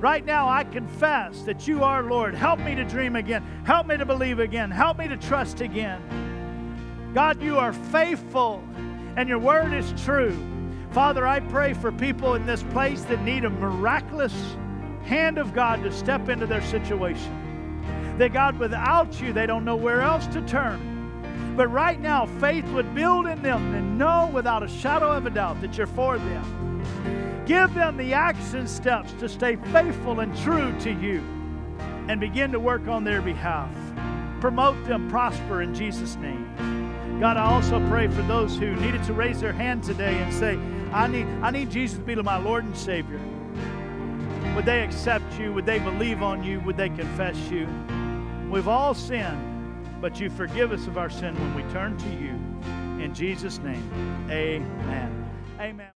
Right 0.00 0.24
now, 0.24 0.48
I 0.48 0.62
confess 0.62 1.42
that 1.42 1.66
you 1.66 1.82
are 1.82 2.04
Lord. 2.04 2.34
Help 2.34 2.60
me 2.60 2.76
to 2.76 2.84
dream 2.84 3.16
again. 3.16 3.42
Help 3.64 3.88
me 3.88 3.96
to 3.96 4.06
believe 4.06 4.38
again. 4.38 4.70
Help 4.70 4.98
me 4.98 5.08
to 5.08 5.16
trust 5.16 5.60
again. 5.60 7.10
God, 7.14 7.42
you 7.42 7.58
are 7.58 7.72
faithful 7.72 8.62
and 9.16 9.28
your 9.28 9.40
word 9.40 9.72
is 9.72 9.92
true. 10.04 10.36
Father, 10.92 11.26
I 11.26 11.40
pray 11.40 11.74
for 11.74 11.90
people 11.90 12.34
in 12.34 12.46
this 12.46 12.62
place 12.64 13.02
that 13.04 13.22
need 13.22 13.44
a 13.44 13.50
miraculous 13.50 14.34
hand 15.02 15.36
of 15.36 15.52
God 15.52 15.82
to 15.82 15.90
step 15.90 16.28
into 16.28 16.46
their 16.46 16.62
situation. 16.62 18.14
That 18.18 18.32
God, 18.32 18.56
without 18.58 19.20
you, 19.20 19.32
they 19.32 19.46
don't 19.46 19.64
know 19.64 19.76
where 19.76 20.02
else 20.02 20.28
to 20.28 20.42
turn. 20.42 21.54
But 21.56 21.68
right 21.68 22.00
now, 22.00 22.26
faith 22.38 22.66
would 22.68 22.94
build 22.94 23.26
in 23.26 23.42
them 23.42 23.74
and 23.74 23.98
know 23.98 24.30
without 24.32 24.62
a 24.62 24.68
shadow 24.68 25.10
of 25.10 25.26
a 25.26 25.30
doubt 25.30 25.60
that 25.60 25.76
you're 25.76 25.88
for 25.88 26.18
them. 26.18 26.77
Give 27.48 27.72
them 27.72 27.96
the 27.96 28.12
action 28.12 28.68
steps 28.68 29.10
to 29.20 29.28
stay 29.28 29.56
faithful 29.72 30.20
and 30.20 30.36
true 30.40 30.78
to 30.80 30.92
you 30.92 31.20
and 32.06 32.20
begin 32.20 32.52
to 32.52 32.60
work 32.60 32.86
on 32.88 33.04
their 33.04 33.22
behalf. 33.22 33.70
Promote 34.38 34.84
them, 34.84 35.08
prosper 35.08 35.62
in 35.62 35.74
Jesus' 35.74 36.16
name. 36.16 37.18
God, 37.18 37.38
I 37.38 37.46
also 37.46 37.80
pray 37.88 38.06
for 38.06 38.20
those 38.22 38.58
who 38.58 38.76
needed 38.76 39.02
to 39.04 39.14
raise 39.14 39.40
their 39.40 39.54
hand 39.54 39.82
today 39.82 40.14
and 40.18 40.32
say, 40.32 40.58
I 40.92 41.06
need, 41.06 41.26
I 41.42 41.50
need 41.50 41.70
Jesus 41.70 41.96
to 41.98 42.04
be 42.04 42.14
my 42.16 42.36
Lord 42.36 42.64
and 42.64 42.76
Savior. 42.76 43.18
Would 44.54 44.66
they 44.66 44.82
accept 44.84 45.38
you? 45.38 45.50
Would 45.54 45.64
they 45.64 45.78
believe 45.78 46.22
on 46.22 46.44
you? 46.44 46.60
Would 46.60 46.76
they 46.76 46.90
confess 46.90 47.36
you? 47.50 47.66
We've 48.50 48.68
all 48.68 48.92
sinned, 48.92 50.02
but 50.02 50.20
you 50.20 50.28
forgive 50.28 50.70
us 50.70 50.86
of 50.86 50.98
our 50.98 51.08
sin 51.08 51.34
when 51.34 51.54
we 51.54 51.72
turn 51.72 51.96
to 51.96 52.10
you. 52.10 52.34
In 53.02 53.14
Jesus' 53.14 53.58
name, 53.60 53.90
amen. 54.30 55.30
Amen. 55.58 55.86